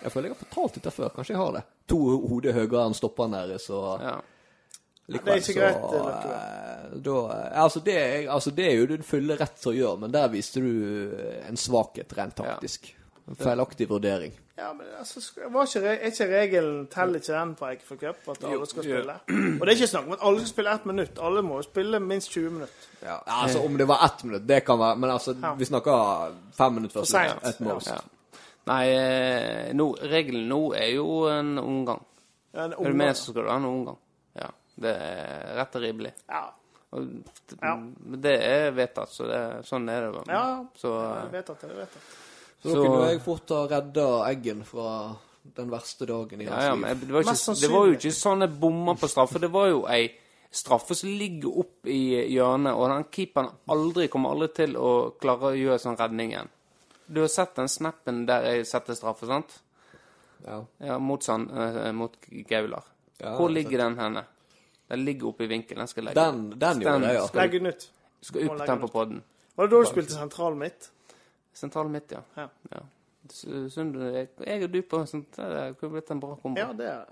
Jeg 0.00 0.12
føler 0.12 0.30
jeg 0.30 0.36
har 0.36 0.44
fortalt 0.46 0.76
dette 0.78 0.90
før, 0.96 1.08
kanskje 1.14 1.34
jeg 1.34 1.40
har 1.42 1.56
det. 1.58 1.64
To 1.92 1.98
hoder 2.30 2.56
høyere 2.56 2.84
enn 2.88 2.96
stopperen 2.96 3.34
deres, 3.36 3.66
så 3.68 3.80
ja. 4.00 4.14
likevel 5.12 5.42
så 5.44 5.56
greit, 5.58 5.82
eh, 5.96 6.86
da, 7.04 7.16
altså, 7.64 7.82
det, 7.84 7.98
altså, 8.26 8.54
det 8.56 8.68
er 8.68 8.78
jo 8.78 8.86
din 8.94 9.04
fulle 9.04 9.36
rett 9.36 9.58
til 9.60 9.74
å 9.74 9.76
gjøre, 9.76 10.00
men 10.04 10.14
der 10.14 10.32
viste 10.32 10.62
du 10.64 10.70
en 11.44 11.60
svakhet 11.60 12.16
rent 12.16 12.38
taktisk. 12.40 12.94
En 13.28 13.38
feilaktig 13.38 13.86
vurdering. 13.90 14.32
Ja, 14.60 14.72
men 14.76 14.86
altså, 14.98 15.20
var 15.48 15.64
ikke, 15.68 15.80
er 15.88 16.10
ikke 16.10 16.26
regelen 16.28 16.80
Teller 16.92 17.20
ikke 17.22 17.32
den 17.32 17.52
på 17.56 17.66
Eikefjord 17.70 18.00
Cup? 18.00 18.28
At 18.34 18.44
alle 18.50 18.66
skal 18.68 18.84
spille? 18.84 19.14
Og 19.30 19.62
det 19.64 19.72
er 19.72 19.76
ikke 19.78 19.86
snakk 19.88 20.06
om 20.10 20.12
at 20.18 20.24
alle 20.28 20.42
skal 20.42 20.50
spille 20.52 20.74
ett 20.76 20.84
minutt. 20.90 21.20
Alle 21.28 21.42
må 21.46 21.62
spille 21.64 22.00
minst 22.04 22.30
20 22.34 22.50
minutter. 22.58 22.90
Ja, 23.02 23.16
altså 23.40 23.62
Om 23.64 23.78
det 23.80 23.86
var 23.88 24.04
ett 24.04 24.24
minutt, 24.28 24.44
det 24.48 24.60
kan 24.66 24.78
være 24.82 24.96
Men 25.00 25.10
altså, 25.14 25.34
Ja. 25.42 25.54
vi 25.56 25.64
snakker 25.64 26.34
fem 26.58 26.72
minutter 26.76 27.00
først. 27.00 27.16
For 27.16 27.40
sent. 27.40 27.48
Et 27.54 27.60
most. 27.64 27.88
Ja. 27.88 27.98
Nei, 28.68 29.72
no, 29.72 29.90
regelen 30.12 30.48
nå 30.52 30.60
er 30.76 30.90
jo 30.94 31.06
en 31.32 31.56
omgang. 31.58 32.04
Ja, 32.54 32.64
en 32.68 32.72
Er 32.76 32.90
du 32.92 32.96
med, 32.96 33.14
så 33.16 33.30
skal 33.32 33.42
du 33.46 33.48
ha 33.48 33.56
en 33.56 33.64
omgang. 33.64 33.96
Ja. 34.36 34.50
Det 34.80 34.92
er 35.00 35.54
rett 35.62 35.76
og 35.76 35.82
rimelig. 35.82 36.12
Ja. 36.28 36.44
Og 36.92 37.06
det, 37.06 37.56
Ja. 37.62 37.76
Det 38.26 38.34
er 38.44 38.70
vedtatt, 38.76 39.08
så 39.14 39.26
det, 39.26 39.40
sånn 39.66 39.88
er 39.88 40.10
det. 40.10 40.22
Ja, 40.28 40.64
Så, 40.76 40.92
det 40.98 41.22
er 41.24 41.32
vedtatt, 41.38 41.60
det 41.62 41.70
er 41.70 41.80
vedtatt. 41.86 42.16
Så 42.62 42.74
da 42.76 42.80
kunne 42.84 43.10
jeg 43.10 43.20
fort 43.24 43.52
ha 43.54 43.60
redda 43.70 44.06
Eggen 44.28 44.64
fra 44.68 44.88
den 45.56 45.70
verste 45.72 46.06
dagen 46.06 46.40
i 46.40 46.48
hans 46.48 46.64
ja, 46.64 46.74
liv. 46.76 47.06
det 47.06 47.14
var, 47.14 47.24
ikke, 47.24 47.54
det 47.60 47.70
var 47.72 47.86
jo 47.86 47.94
ikke 47.96 48.12
sånn 48.14 48.44
jeg 48.44 48.52
bomma 48.60 48.94
på 49.00 49.08
straffe. 49.08 49.40
Det 49.40 49.48
var 49.52 49.70
jo 49.70 49.80
ei 49.88 50.10
straffe 50.50 50.96
som 50.98 51.08
ligger 51.14 51.60
opp 51.62 51.88
i 51.88 52.00
hjørnet, 52.34 52.74
og 52.74 52.90
den 52.90 53.06
keeperen 53.14 53.50
aldri 53.70 54.08
kommer 54.12 54.34
aldri 54.34 54.50
til 54.60 54.76
å 54.76 54.90
klare 55.20 55.52
å 55.52 55.58
gjøre 55.58 55.78
sånn 55.82 55.98
redning 55.98 56.34
igjen. 56.34 56.50
Du 57.10 57.22
har 57.22 57.30
sett 57.32 57.56
den 57.58 57.70
snappen 57.70 58.24
der 58.28 58.46
jeg 58.50 58.68
setter 58.70 58.98
straffe, 58.98 59.26
sant? 59.30 59.56
Ja. 60.44 60.60
Ja, 60.78 60.98
mot, 60.98 61.22
Sand, 61.24 61.50
eh, 61.50 61.90
mot 61.92 62.14
Gaular. 62.48 62.84
Ja, 63.18 63.34
Hvor 63.36 63.50
ligger 63.52 63.78
den 63.78 63.98
henne? 63.98 64.24
Den 64.88 65.04
ligger 65.04 65.32
oppe 65.32 65.44
i 65.44 65.50
vinkelen. 65.50 65.84
Den 65.84 65.88
skal 65.88 66.08
legge 66.08 66.20
Den, 66.20 66.46
den 66.58 66.80
gjorde 66.82 67.08
jeg, 67.08 67.18
ja. 67.18 67.26
Legg 67.34 67.52
den 67.52 67.66
ut. 67.66 67.90
skal 68.20 68.48
opp 68.50 68.94
den. 69.08 69.22
Var 69.56 69.66
det 69.66 69.76
da 69.76 69.82
du 69.82 69.90
spilte 69.90 70.16
sentral 70.16 70.56
midt? 70.58 70.90
Sentral 71.52 71.88
midt, 71.92 72.12
ja. 72.12 72.22
Ja. 72.36 72.48
ja. 72.70 72.82
S- 73.30 73.46
Synd 73.74 73.96
jeg, 74.00 74.28
og 74.64 74.70
du 74.70 74.80
på 74.82 75.02
sånt, 75.06 75.36
det 75.36 75.74
kunne 75.80 75.92
blitt 75.98 76.10
en 76.14 76.20
bra 76.22 76.36
kombo. 76.40 76.60
Ja, 76.60 76.72
det 76.72 76.86
er 76.88 77.04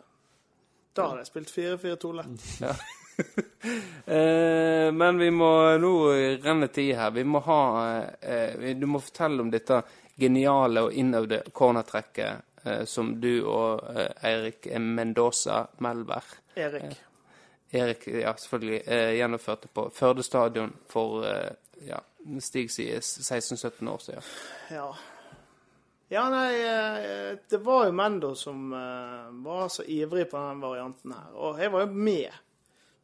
Da 0.97 1.09
hadde 1.11 1.21
jeg 1.23 1.31
spilt 1.33 1.53
4-4-2 1.55 2.13
lett. 2.21 2.49
Ja. 2.67 2.75
eh, 4.15 4.93
men 4.95 5.19
vi 5.19 5.31
må 5.35 5.49
nå 5.83 5.93
renne 6.43 6.69
tid 6.71 6.93
her. 6.97 7.11
Vi 7.11 7.25
må 7.27 7.41
ha 7.43 7.61
eh, 8.21 8.77
Du 8.79 8.87
må 8.87 9.01
fortelle 9.03 9.43
om 9.43 9.51
dette 9.51 9.81
geniale 10.19 10.85
og 10.87 10.95
innøvde 10.95 11.41
cornertrekket 11.55 12.63
eh, 12.65 12.85
som 12.87 13.17
du 13.21 13.33
og 13.45 13.83
eh, 13.91 14.13
Eirik 14.31 14.69
Mendoza 14.79 15.65
Melvær 15.83 16.31
Erik. 16.59 16.95
Erik, 17.71 18.07
ja, 18.23 18.33
selvfølgelig, 18.39 18.81
eh, 18.87 19.11
gjennomførte 19.19 19.69
på 19.69 19.89
Førde 19.95 20.23
stadion 20.25 20.71
for 20.89 21.27
eh, 21.29 21.51
ja, 21.87 22.01
Stig 22.41 22.71
sier 22.73 23.01
16-17 23.01 23.91
år 23.91 23.99
siden. 23.99 24.23
Ja. 24.71 24.89
Ja, 26.09 26.31
nei, 26.33 26.53
eh, 26.65 27.39
det 27.49 27.59
var 27.59 27.85
jo 27.85 27.93
Mendo 27.93 28.35
som 28.35 28.73
eh, 28.73 29.27
var 29.45 29.69
så 29.69 29.85
ivrig 29.85 30.31
på 30.31 30.39
den 30.41 30.61
varianten 30.61 31.13
her. 31.13 31.35
Og 31.37 31.61
jeg 31.61 31.73
var 31.73 31.85
jo 31.85 31.91
med. 31.93 32.39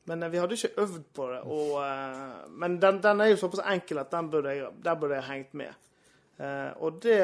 Men 0.09 0.23
eh, 0.23 0.33
vi 0.33 0.41
hadde 0.41 0.57
ikke 0.57 0.81
øvd 0.81 1.03
på 1.13 1.27
det. 1.29 1.43
Og, 1.45 2.49
men 2.49 2.79
den, 2.81 3.03
den 3.05 3.21
er 3.21 3.29
jo 3.29 3.43
såpass 3.43 3.67
enkel 3.75 4.01
at 4.01 4.13
den 4.13 4.31
burde 4.33 4.57
jeg, 4.57 4.73
der 4.85 4.97
burde 4.97 5.19
jeg 5.21 5.29
hengt 5.29 5.55
med. 5.55 5.81
Og 6.83 6.97
det 7.05 7.21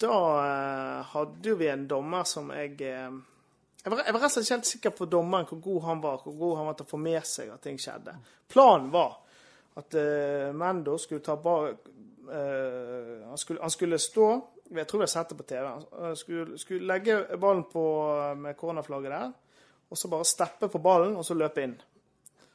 Da 0.00 0.14
hadde 1.12 1.52
vi 1.60 1.68
en 1.70 1.84
dommer 1.86 2.24
som 2.24 2.48
jeg 2.50 2.80
jeg 2.80 3.92
var, 3.92 4.00
jeg 4.04 4.12
var 4.12 4.20
rett 4.20 4.24
og 4.24 4.32
slett 4.32 4.46
ikke 4.46 4.56
helt 4.56 4.68
sikker 4.68 4.92
på 4.96 5.06
dommeren, 5.08 5.46
hvor 5.48 5.60
god 5.64 5.84
han 5.84 6.00
var, 6.02 6.18
hvor 6.24 6.34
god 6.36 6.56
han 6.58 6.66
var 6.68 6.74
til 6.76 6.88
å 6.88 6.90
få 6.90 6.98
med 7.00 7.28
seg 7.28 7.52
at 7.52 7.62
ting 7.64 7.78
skjedde. 7.80 8.16
Planen 8.48 8.90
var 8.92 9.14
at 9.76 9.94
uh, 9.94 10.50
Mendo 10.56 10.96
skulle 10.98 11.22
ta 11.22 11.36
bak 11.36 11.86
eh, 12.32 13.28
han, 13.28 13.38
skulle, 13.38 13.60
han 13.62 13.70
skulle 13.70 13.98
stå 13.98 14.26
Jeg 14.70 14.86
tror 14.86 15.00
jeg 15.00 15.08
har 15.08 15.12
sett 15.12 15.28
det 15.28 15.36
på 15.38 15.46
TV. 15.50 15.66
Han 16.00 16.16
skulle, 16.16 16.58
skulle 16.58 16.86
legge 16.86 17.16
ballen 17.42 17.64
på 17.72 17.84
med 18.38 18.56
cornerflagget 18.56 19.10
der, 19.10 19.32
og 19.90 19.98
så 19.98 20.08
bare 20.08 20.24
steppe 20.24 20.68
på 20.70 20.78
ballen 20.78 21.16
og 21.18 21.24
så 21.26 21.34
løpe 21.34 21.64
inn. 21.64 21.72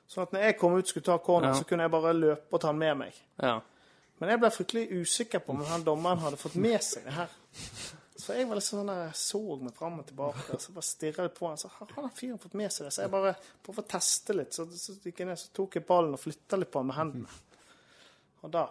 Sånn 0.08 0.24
at 0.24 0.32
når 0.32 0.46
jeg 0.46 0.56
kom 0.62 0.78
ut 0.78 0.86
og 0.86 0.92
skulle 0.94 1.04
ta 1.10 1.18
corner, 1.18 1.50
Ja. 1.50 1.58
så 1.60 1.68
kunne 1.68 1.84
jeg 1.84 1.92
bare 1.92 2.14
løpe 2.14 2.56
og 2.56 2.62
ta 2.62 2.72
den 2.72 2.80
med 2.80 2.96
meg. 3.02 3.18
Ja. 3.44 3.58
Men 4.20 4.30
jeg 4.32 4.40
ble 4.40 4.52
fryktelig 4.56 4.86
usikker 5.02 5.40
på 5.44 5.52
om 5.52 5.66
han 5.68 5.84
dommeren 5.84 6.24
hadde 6.24 6.40
fått 6.40 6.56
med 6.56 6.80
seg 6.84 7.04
det 7.04 7.18
her. 7.18 7.36
Så 8.26 8.34
jeg 8.34 8.48
var 8.50 8.58
litt 8.58 8.66
sånn 8.66 8.88
der, 8.90 9.12
så 9.14 9.40
meg 9.62 9.76
fram 9.78 10.00
og 10.02 10.06
tilbake, 10.08 10.46
og 10.56 10.62
så 10.62 10.72
bare 10.74 10.88
stirret 10.88 11.28
jeg 11.28 11.34
på 11.36 11.46
han. 11.46 11.60
Så 11.62 11.70
har 11.70 11.92
han 11.94 12.14
fyren 12.16 12.40
fått 12.42 12.56
med 12.58 12.74
seg 12.74 12.88
det? 12.88 12.94
Så 12.96 13.04
jeg 13.04 13.12
bare 13.14 13.36
prøvde 13.62 13.84
å 13.84 13.90
teste 13.92 14.34
litt. 14.34 14.56
Så, 14.56 14.66
så 14.74 14.96
jeg 15.04 15.28
ned, 15.30 15.38
så 15.38 15.52
tok 15.54 15.78
jeg 15.78 15.86
ballen 15.86 16.16
og 16.18 16.22
flytta 16.24 16.58
litt 16.58 16.72
på 16.74 16.82
han 16.82 16.90
med 16.90 16.98
hendene. 16.98 17.36
Og 18.46 18.50
da 18.54 18.64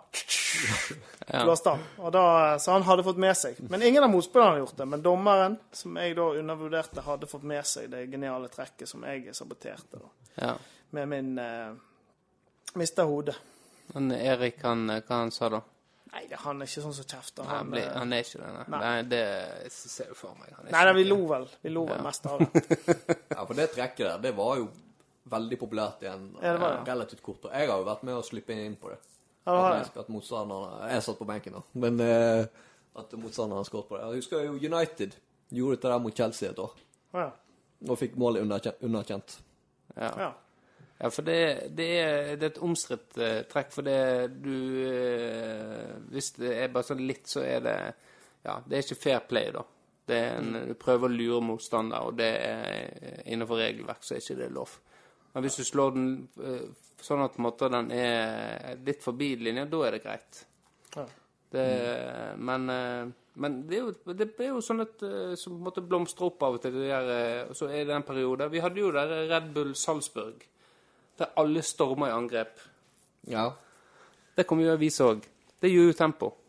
blåste 1.45 1.77
han. 1.77 1.85
Og 2.03 2.13
da, 2.15 2.25
så 2.59 2.75
han 2.75 2.87
hadde 2.87 3.05
fått 3.07 3.21
med 3.23 3.39
seg. 3.39 3.61
Men 3.71 3.83
ingen 3.87 4.07
av 4.07 4.11
motspillerne 4.11 4.57
hadde 4.57 4.65
gjort 4.65 4.77
det. 4.83 4.87
Men 4.91 5.05
dommeren, 5.07 5.57
som 5.75 5.99
jeg 6.03 6.17
da 6.19 6.27
undervurderte, 6.41 7.07
hadde 7.07 7.31
fått 7.31 7.47
med 7.55 7.67
seg 7.67 7.89
det 7.95 8.05
geniale 8.11 8.51
trekket 8.51 8.91
som 8.91 9.07
jeg 9.07 9.35
saboterte. 9.39 10.03
da. 10.03 10.13
ja. 10.49 10.53
Med 10.95 11.11
min 11.11 11.39
eh, 11.43 11.75
Mista 12.79 13.07
hodet. 13.07 13.35
Men 13.95 14.11
Erik, 14.19 14.63
han, 14.63 14.89
eh, 14.91 15.03
hva 15.07 15.23
han 15.25 15.35
sa 15.35 15.51
da? 15.51 15.63
Nei, 16.15 16.23
det, 16.31 16.39
han 16.45 16.63
er 16.63 16.69
ikke 16.71 16.83
sånn 16.85 16.95
som 16.95 17.07
kjefter. 17.11 17.47
Han, 17.49 17.73
Han, 17.73 17.79
eh, 17.81 17.89
han 17.99 18.13
er 18.15 18.23
ikke 18.23 18.39
det, 18.39 18.51
nei. 18.55 18.65
Nei. 18.79 18.91
Det, 19.11 19.21
Det 19.65 19.73
ser 19.75 20.13
jeg 20.13 20.17
for 20.19 20.37
meg. 20.39 20.53
Han 20.55 20.69
er 20.69 20.77
Nei, 20.77 20.83
nei, 20.89 20.93
vi 21.01 21.05
lo 21.09 21.17
vel. 21.27 21.47
Vi 21.65 21.73
lo 21.75 21.83
vel 21.89 21.99
Ja. 21.99 22.03
mest 22.07 22.27
av 22.31 22.39
det. 22.45 22.63
Ja, 23.35 23.45
for 23.45 23.55
det 23.59 23.67
trekket 23.75 24.05
der, 24.07 24.19
det 24.29 24.33
var 24.39 24.57
jo 24.61 24.69
veldig 25.35 25.59
populært 25.59 26.05
igjen. 26.07 26.29
Ja, 26.41 26.53
det 26.55 26.61
var 26.63 26.77
det. 26.77 26.85
Relativt 26.93 27.23
kort. 27.27 27.45
Og 27.49 27.51
jeg 27.57 27.69
har 27.73 27.81
jo 27.83 27.89
vært 27.89 28.05
med 28.07 28.15
å 28.15 28.23
slippe 28.23 28.55
inn 28.55 28.77
på 28.79 28.93
det. 28.93 29.01
Ja, 29.45 29.53
det 29.53 29.63
har 29.65 29.75
At, 29.81 29.97
at 30.05 30.09
motstanderne 30.09 30.91
Jeg 30.93 31.03
satt 31.05 31.19
på 31.19 31.27
benken, 31.29 31.59
da. 31.59 31.63
Men 31.75 32.01
eh, 32.01 32.47
at 32.97 33.13
motstanderne 33.19 33.67
skåret 33.67 33.89
på 33.91 33.99
det. 33.99 34.05
Jeg 34.07 34.23
husker 34.23 34.45
jo 34.47 34.55
United 34.71 35.17
gjorde 35.51 35.77
dette 35.81 35.91
der 35.91 35.99
mot 36.07 36.15
Chelsea 36.17 36.51
et 36.55 36.59
år. 36.63 36.79
Ja. 37.15 37.27
Og 37.89 37.99
fikk 38.01 38.15
målet 38.17 38.45
underkjent. 38.47 38.79
underkjent. 38.87 39.35
Ja. 39.97 40.13
ja. 40.29 40.31
Ja, 41.05 41.11
for 41.13 41.27
det, 41.27 41.39
det, 41.77 41.87
er, 42.01 42.31
det 42.41 42.47
er 42.47 42.53
et 42.55 42.63
omstridt 42.65 43.19
eh, 43.21 43.43
trekk, 43.51 43.75
for 43.75 43.85
det 43.85 43.99
du 44.41 44.55
eh, 44.89 45.91
Hvis 46.15 46.31
det 46.39 46.55
er 46.63 46.71
bare 46.73 46.89
sånn 46.89 47.03
litt, 47.05 47.27
så 47.29 47.43
er 47.45 47.61
det 47.67 47.75
Ja, 48.47 48.55
det 48.65 48.79
er 48.79 48.87
ikke 48.87 49.03
fair 49.03 49.27
play, 49.29 49.51
da. 49.53 49.67
Det 50.09 50.17
er 50.17 50.39
en, 50.39 50.57
Du 50.71 50.73
prøver 50.81 51.11
å 51.11 51.13
lure 51.13 51.43
motstander, 51.45 52.09
og 52.09 52.17
det 52.17 52.31
er 52.47 53.21
innenfor 53.27 53.61
regelverk, 53.61 54.01
så 54.01 54.17
er 54.17 54.25
ikke 54.25 54.39
det 54.39 54.49
lov. 54.57 54.79
Men 55.35 55.45
hvis 55.45 55.61
du 55.61 55.65
slår 55.69 55.93
den 55.99 56.09
eh, 56.41 56.65
sånn 57.05 57.27
at 57.27 57.37
måte, 57.43 57.69
den 57.73 57.93
er 57.93 58.81
litt 58.87 59.05
forbi 59.05 59.35
linja, 59.43 59.67
da 59.69 59.83
er 59.85 59.99
det 59.99 60.03
greit. 60.07 60.41
Ja. 60.95 61.05
Det, 61.55 61.67
men, 62.39 62.65
eh, 62.71 63.13
men 63.45 63.61
det 63.69 63.77
er 63.77 63.85
jo, 63.85 64.15
det 64.15 64.31
er 64.41 64.51
jo 64.55 64.63
sånn 64.65 64.83
at 64.87 65.05
eh, 65.07 65.35
som 65.39 65.55
på 65.55 65.61
en 65.61 65.69
måte 65.69 65.85
blomstrer 65.85 66.31
opp 66.31 66.43
av 66.47 66.57
og 66.57 66.65
til. 66.65 66.75
Det 66.81 66.89
der, 66.89 67.13
eh, 67.13 67.43
og 67.51 67.59
så 67.59 67.69
er 67.69 67.85
det 67.87 67.95
en 67.95 68.07
periode 68.07 68.49
Vi 68.51 68.63
hadde 68.65 68.83
jo 68.83 68.91
der 68.95 69.15
Red 69.31 69.53
Bull 69.55 69.75
Salzburg, 69.79 70.43
der 71.19 71.35
alle 71.41 71.63
stormer 71.63 72.11
i 72.11 72.17
angrep. 72.17 72.63
Ja. 73.31 73.51
Det 74.37 74.47
kommer 74.47 74.67
jo 74.67 74.79
vi 74.81 74.89
òg. 74.89 75.23
Det 75.61 75.71
gjør 75.73 75.93
jo 75.93 76.01
tempo. 76.01 76.33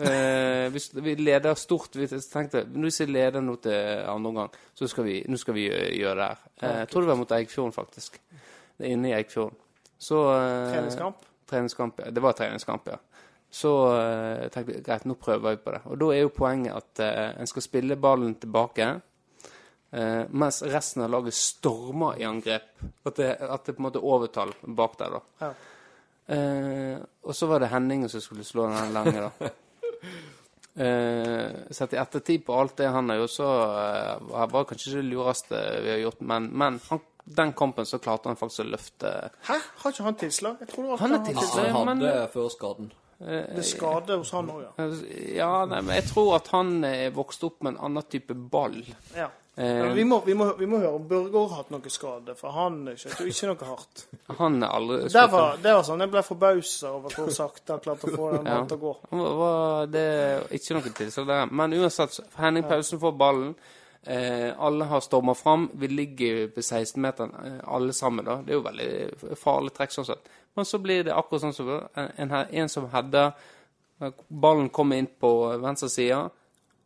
Eh, 0.00 0.70
hvis 0.72 0.86
vi 0.96 1.12
leder 1.18 1.54
stort 1.60 1.96
vi 1.98 2.06
tenkte, 2.08 2.62
Hvis 2.64 3.02
jeg 3.02 3.10
leder 3.10 3.42
nå 3.44 3.56
til 3.60 3.74
andre 4.08 4.28
omgang, 4.30 4.54
så 4.74 4.86
skal 4.88 5.04
vi, 5.04 5.18
nå 5.28 5.36
skal 5.36 5.54
vi 5.54 5.66
gjøre 5.66 6.14
det 6.16 6.28
her. 6.28 6.38
Eh, 6.62 6.78
jeg 6.78 6.88
tror 6.88 7.00
det 7.00 7.10
var 7.10 7.18
mot 7.20 7.34
Eikfjorden, 7.36 7.74
faktisk. 7.74 8.16
Det 8.78 8.86
er 8.86 8.94
inne 8.94 9.10
i 9.10 9.12
Eikfjorden. 9.18 9.58
Så 9.98 10.22
eh, 10.32 10.72
Treningskamp. 10.72 11.26
Treningskamp, 11.50 12.00
ja. 12.00 12.10
Det 12.10 12.22
var 12.24 12.32
treningskamp, 12.32 12.88
ja. 12.88 12.96
Så 13.50 13.70
eh, 13.98 14.46
tenkte 14.54 14.76
jeg 14.78 14.86
greit, 14.86 15.04
nå 15.04 15.18
prøver 15.20 15.56
vi 15.56 15.62
på 15.64 15.74
det. 15.74 15.82
Og 15.90 16.00
da 16.00 16.10
er 16.14 16.22
jo 16.22 16.32
poenget 16.32 16.76
at 16.78 17.02
eh, 17.04 17.40
en 17.42 17.50
skal 17.50 17.66
spille 17.66 17.98
ballen 18.00 18.36
tilbake, 18.40 18.86
eh, 19.92 20.22
mens 20.30 20.62
resten 20.62 21.04
av 21.04 21.10
laget 21.10 21.34
stormer 21.34 22.20
i 22.20 22.26
angrep. 22.28 22.70
At 23.04 23.16
det, 23.16 23.34
at 23.40 23.66
det 23.66 23.76
på 23.76 23.82
en 23.82 23.88
måte 23.88 24.00
er 24.00 24.08
overtall 24.14 24.54
bak 24.62 24.98
der, 25.00 25.18
da. 25.18 25.46
Ja. 25.46 25.52
Eh, 26.30 26.98
og 27.26 27.34
så 27.34 27.46
var 27.50 27.62
det 27.62 27.72
Henning 27.72 28.08
som 28.08 28.22
skulle 28.22 28.44
slå 28.46 28.68
den 28.70 28.94
lange, 28.96 29.30
da. 29.30 29.50
Eh, 30.80 31.50
sett 31.70 31.92
i 31.92 31.96
ettertid 31.98 32.44
på 32.46 32.54
alt 32.54 32.76
det 32.78 32.86
han 32.94 33.10
har 33.10 33.18
gjort, 33.18 33.32
så 33.34 33.46
uh, 34.22 34.46
var 34.48 34.64
kanskje 34.64 34.92
ikke 34.92 35.00
det 35.00 35.08
lureste 35.10 35.58
vi 35.82 35.90
har 35.90 35.98
gjort, 35.98 36.20
men, 36.30 36.46
men 36.62 36.78
han, 36.86 37.00
den 37.26 37.52
kampen 37.58 37.88
så 37.90 37.98
klarte 38.00 38.30
han 38.30 38.38
faktisk 38.38 38.62
å 38.62 38.68
løfte 38.70 39.10
Hæ? 39.48 39.56
Har 39.82 39.92
ikke 39.92 40.06
han 40.06 40.16
tilslag? 40.22 40.62
Jeg 40.62 40.70
tror 40.70 40.94
Han 41.02 41.12
er 41.12 41.18
alltid 41.18 41.40
tilslag. 41.42 41.68
Han 41.74 41.90
men- 41.90 42.30
før 42.32 42.48
skaden. 42.54 42.92
Det 43.18 43.58
er 43.60 43.66
skade 43.66 44.16
hos 44.16 44.30
han 44.32 44.48
òg, 44.48 44.62
ja. 44.62 44.86
Ja, 45.36 45.50
nei, 45.68 45.82
men 45.84 45.98
jeg 45.98 46.06
tror 46.08 46.38
at 46.38 46.48
han 46.54 46.72
er 46.88 47.10
vokst 47.12 47.44
opp 47.44 47.58
med 47.60 47.74
en 47.74 47.82
annen 47.90 48.06
type 48.08 48.38
ball. 48.54 48.78
ja. 49.18 49.28
Eh, 49.60 49.92
vi, 49.92 50.04
må, 50.08 50.20
vi, 50.24 50.34
må, 50.38 50.46
vi 50.56 50.66
må 50.70 50.78
høre 50.80 50.96
om 50.96 51.02
Burger 51.10 51.48
har 51.50 51.58
hatt 51.58 51.72
noe 51.74 51.90
skade, 51.92 52.32
for 52.38 52.54
han 52.56 52.78
skjøt 52.96 53.18
jo 53.20 53.26
ikke 53.28 53.50
noe 53.50 53.66
hardt. 53.68 54.04
Han 54.38 54.56
er 54.62 54.70
aldri 54.78 55.00
Det 55.12 55.24
var, 55.32 55.58
det 55.60 55.74
var 55.76 55.84
sånn 55.84 56.00
jeg 56.06 56.12
ble 56.14 56.22
forbausa 56.24 56.92
over 56.96 57.16
hvor 57.18 57.28
sakte 57.34 57.74
han 57.74 57.82
klarte 57.84 58.08
å 58.08 58.14
få 58.14 58.30
den 58.38 58.48
Ja. 58.48 58.62
til 58.70 58.78
å 58.78 58.86
gå. 58.86 58.94
Det 59.92 60.06
er 60.06 60.46
ikke 60.56 60.78
noe 60.78 60.94
tilslag 61.02 61.28
der. 61.28 61.52
Men 61.60 61.76
uansett, 61.76 62.16
Henning 62.40 62.64
Pausen 62.70 63.02
får 63.02 63.12
ballen. 63.20 63.52
Eh, 64.02 64.48
alle 64.56 64.86
har 64.88 65.00
storma 65.04 65.34
fram. 65.36 65.68
Vi 65.76 65.88
ligger 65.92 66.46
på 66.54 66.62
16-meteren, 66.64 67.34
eh, 67.44 67.60
alle 67.68 67.92
sammen. 67.92 68.24
da. 68.24 68.38
Det 68.40 68.54
er 68.54 68.60
jo 68.62 68.64
veldig 68.70 69.36
farlig 69.36 69.74
trekk 69.76 69.92
sånn 69.92 70.06
sett. 70.08 70.30
Men 70.56 70.64
så 70.64 70.78
blir 70.80 71.04
det 71.04 71.12
akkurat 71.14 71.42
sånn 71.44 71.52
som 71.54 71.68
en, 71.94 72.08
en, 72.16 72.32
en 72.32 72.68
som 72.68 72.88
header 72.94 73.32
Ballen 74.28 74.70
kommer 74.72 74.96
inn 74.96 75.06
på 75.20 75.30
venstre 75.60 75.90
side. 75.92 76.30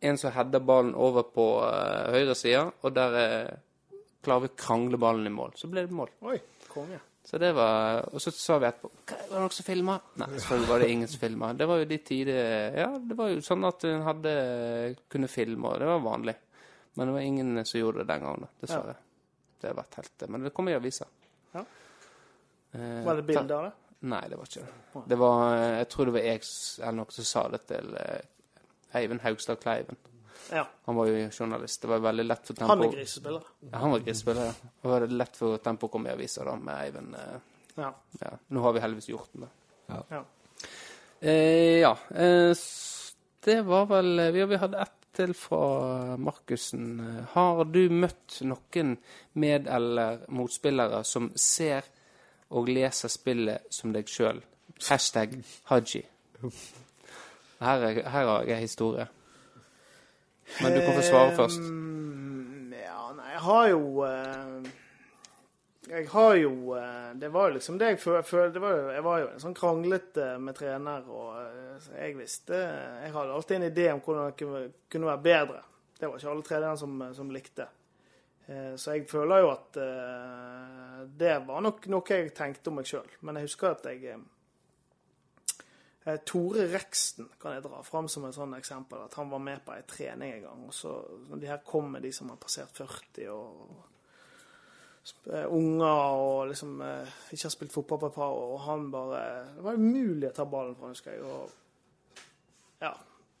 En 0.01 0.17
som 0.17 0.33
header 0.35 0.59
ballen 0.59 0.93
over 0.95 1.23
på 1.31 1.45
uh, 1.63 2.11
høyre 2.13 2.35
side, 2.37 2.65
og 2.83 2.93
der 2.95 3.15
uh, 3.15 4.35
å 4.35 4.39
krangle 4.57 4.99
ballen 5.01 5.27
i 5.27 5.33
mål. 5.33 5.53
Så 5.57 5.69
ble 5.71 5.85
det 5.85 5.95
mål. 5.95 6.11
Oi, 6.25 6.39
konge. 6.71 6.99
Så 7.25 7.39
det 7.41 7.55
var, 7.57 8.03
Og 8.13 8.21
så 8.21 8.29
sa 8.29 8.59
vi 8.61 8.67
etterpå 8.67 8.89
Var 9.09 9.31
det 9.31 9.39
noen 9.41 9.53
som 9.53 9.65
filma? 9.65 9.95
Nei, 10.21 10.27
selvfølgelig 10.35 10.69
var 10.69 10.83
det 10.83 10.89
ingen 10.93 11.09
som 11.09 11.21
filma. 11.23 11.47
Det 11.57 11.65
var 11.65 11.79
jo 11.81 11.87
de 11.89 11.97
tider 12.05 12.75
Ja, 12.77 12.89
det 13.01 13.17
var 13.17 13.31
jo 13.31 13.39
sånn 13.41 13.65
at 13.65 13.85
en 13.89 14.03
hadde 14.05 14.33
kunne 15.09 15.29
filme, 15.31 15.71
og 15.71 15.81
det 15.81 15.87
var 15.89 16.03
vanlig. 16.05 16.35
Men 16.93 17.09
det 17.09 17.15
var 17.15 17.25
ingen 17.25 17.65
som 17.65 17.79
gjorde 17.79 18.03
det 18.03 18.11
den 18.13 18.27
gangen, 18.27 18.45
dessverre. 18.61 18.93
Det 19.57 19.71
har 19.71 19.79
vært 19.79 19.97
helt 19.99 20.27
Men 20.29 20.45
det 20.45 20.53
kommer 20.53 20.75
i 20.75 20.77
avisa. 20.77 21.07
Ja. 21.55 21.65
Eh, 22.71 23.01
Var 23.07 23.15
det 23.15 23.25
bilde 23.31 23.57
av 23.57 23.65
det? 23.67 23.73
Nei, 24.05 24.21
det 24.29 24.37
var 24.37 24.51
ikke 24.51 24.61
det. 24.67 25.03
Det 25.09 25.17
var 25.19 25.57
Jeg 25.57 25.89
tror 25.89 26.05
det 26.05 26.15
var 26.15 26.25
jeg 26.29 26.41
eller 26.77 26.97
noen 26.99 27.17
som 27.17 27.27
sa 27.31 27.43
det 27.55 27.61
til 27.71 27.97
eh, 27.99 28.31
Eivind 28.93 29.21
Haugstad 29.21 29.55
Kleiven. 29.63 29.95
Ja. 30.51 30.67
Han 30.85 30.95
var 30.95 31.07
jo 31.07 31.29
journalist. 31.31 31.81
Det 31.81 31.87
var 31.87 31.99
veldig 31.99 32.25
lett 32.25 32.47
for 32.47 32.67
Han 32.67 32.83
er 32.83 32.91
grisespiller. 32.91 33.41
Ja, 33.71 33.77
han 33.77 33.91
var 33.91 33.99
grisespiller, 33.99 34.45
ja. 34.45 34.53
Det 34.81 34.87
var 34.89 35.07
lett 35.07 35.37
for 35.37 35.57
Tempo 35.57 35.87
å 35.87 35.89
komme 35.91 36.09
i 36.09 36.13
avisa 36.13 36.43
da 36.45 36.55
med 36.55 36.75
Eivind. 36.83 37.15
eh, 37.15 37.39
Ja. 37.77 37.93
ja. 38.21 38.29
Nå 38.47 38.61
har 38.61 38.73
vi 38.73 38.79
heldigvis 38.79 39.09
gjort 39.09 39.29
den, 39.33 39.47
da. 39.87 40.03
ja. 40.09 40.23
Eh, 41.21 41.79
ja. 41.81 41.97
Eh, 42.15 42.53
det 43.45 43.61
var 43.65 43.85
vel 43.85 44.31
Vi, 44.33 44.45
vi 44.45 44.55
hadde 44.57 44.77
ett 44.81 44.91
til 45.15 45.33
fra 45.33 46.17
Markussen. 46.17 46.99
Eh, 46.99 47.23
Har 47.33 47.63
du 47.65 47.89
møtt 47.89 48.41
noen 48.41 48.97
med- 49.33 49.67
eller 49.67 50.25
motspillere 50.29 51.03
som 51.03 51.31
ser 51.35 51.83
og 52.51 52.67
leser 52.69 53.07
spillet 53.09 53.61
som 53.69 53.93
deg 53.93 54.05
sjøl? 54.05 54.41
Hashtag 54.89 55.41
Haji. 55.63 56.03
Her, 57.59 57.83
er, 57.87 58.01
her 58.09 58.25
har 58.27 58.43
jeg 58.49 58.57
historie. 58.65 59.07
Men 60.61 60.73
du 60.75 60.81
kan 60.85 60.93
få 60.97 61.01
svare 61.07 61.35
først. 61.37 61.61
Ja, 62.75 63.05
nei, 63.17 63.29
jeg 63.31 63.41
har 63.45 63.69
jo 63.71 64.03
eh, 64.05 64.67
Jeg 65.89 66.07
har 66.11 66.35
jo 66.37 66.51
eh, 66.77 67.13
Det 67.21 67.29
var 67.33 67.47
jo 67.49 67.55
liksom 67.55 67.77
det 67.81 67.87
jeg 67.93 67.99
følte 68.27 68.61
Jeg 68.93 69.03
var 69.05 69.19
jo 69.23 69.29
en 69.31 69.41
sånn 69.41 69.55
kranglete 69.57 70.27
med 70.41 70.57
trener, 70.59 71.07
og 71.09 71.39
eh, 71.41 71.87
jeg 72.03 72.17
visste 72.19 72.59
Jeg 72.59 73.13
hadde 73.15 73.33
alltid 73.39 73.57
en 73.57 73.67
idé 73.71 73.87
om 73.93 74.01
hvordan 74.05 74.29
det 74.29 74.37
kunne- 74.91 75.05
være 75.09 75.23
bedre. 75.25 75.61
Det 75.99 76.07
var 76.11 76.17
ikke 76.19 76.29
alle 76.35 76.43
trenerne 76.51 76.77
som, 76.77 77.03
som 77.15 77.29
likte. 77.31 77.67
Eh, 78.47 78.75
Så 78.75 78.91
jeg 78.99 79.07
føler 79.09 79.39
jo 79.45 79.51
at 79.55 79.77
eh, 79.81 81.01
det 81.17 81.37
var 81.47 81.61
nok 81.65 81.87
noe 81.87 82.03
jeg 82.09 82.33
tenkte 82.37 82.69
om 82.69 82.75
meg 82.81 82.85
sjøl. 82.89 83.07
Men 83.21 83.35
jeg 83.39 83.47
husker 83.49 83.71
at 83.73 83.85
jeg 83.89 84.03
eh, 84.13 84.17
Eh, 84.17 84.34
Tore 86.05 86.67
Reksten 86.69 87.31
kan 87.41 87.55
jeg 87.55 87.63
dra 87.65 87.79
fram 87.83 88.07
som 88.11 88.27
et 88.27 88.35
sånt 88.37 88.57
eksempel. 88.57 89.07
At 89.07 89.17
han 89.17 89.31
var 89.31 89.41
med 89.41 89.63
på 89.65 89.73
ei 89.73 89.81
trening 89.89 90.35
en 90.35 90.43
gang. 90.43 90.63
Og 90.69 90.73
så 90.77 90.93
de 91.33 91.49
her 91.49 91.63
kom 91.65 91.89
med 91.95 92.05
de 92.05 92.11
som 92.13 92.29
har 92.29 92.37
passert 92.41 92.69
40 92.77 93.31
og 93.33 93.73
eh, 95.31 95.47
unger 95.49 96.19
og 96.21 96.51
liksom 96.51 96.77
eh, 96.85 97.17
ikke 97.31 97.47
har 97.47 97.55
spilt 97.55 97.73
fotball 97.73 98.03
på 98.03 98.11
et 98.11 98.19
par 98.19 98.37
år, 98.37 98.53
og 98.53 98.63
han 98.67 98.87
bare 98.93 99.25
Det 99.55 99.65
var 99.65 99.81
umulig 99.81 100.29
å 100.29 100.35
ta 100.37 100.45
ballen 100.49 100.77
fra, 100.77 100.93
husker 100.93 101.17
jeg. 101.17 101.25
Og 101.25 102.21
ja. 102.85 102.93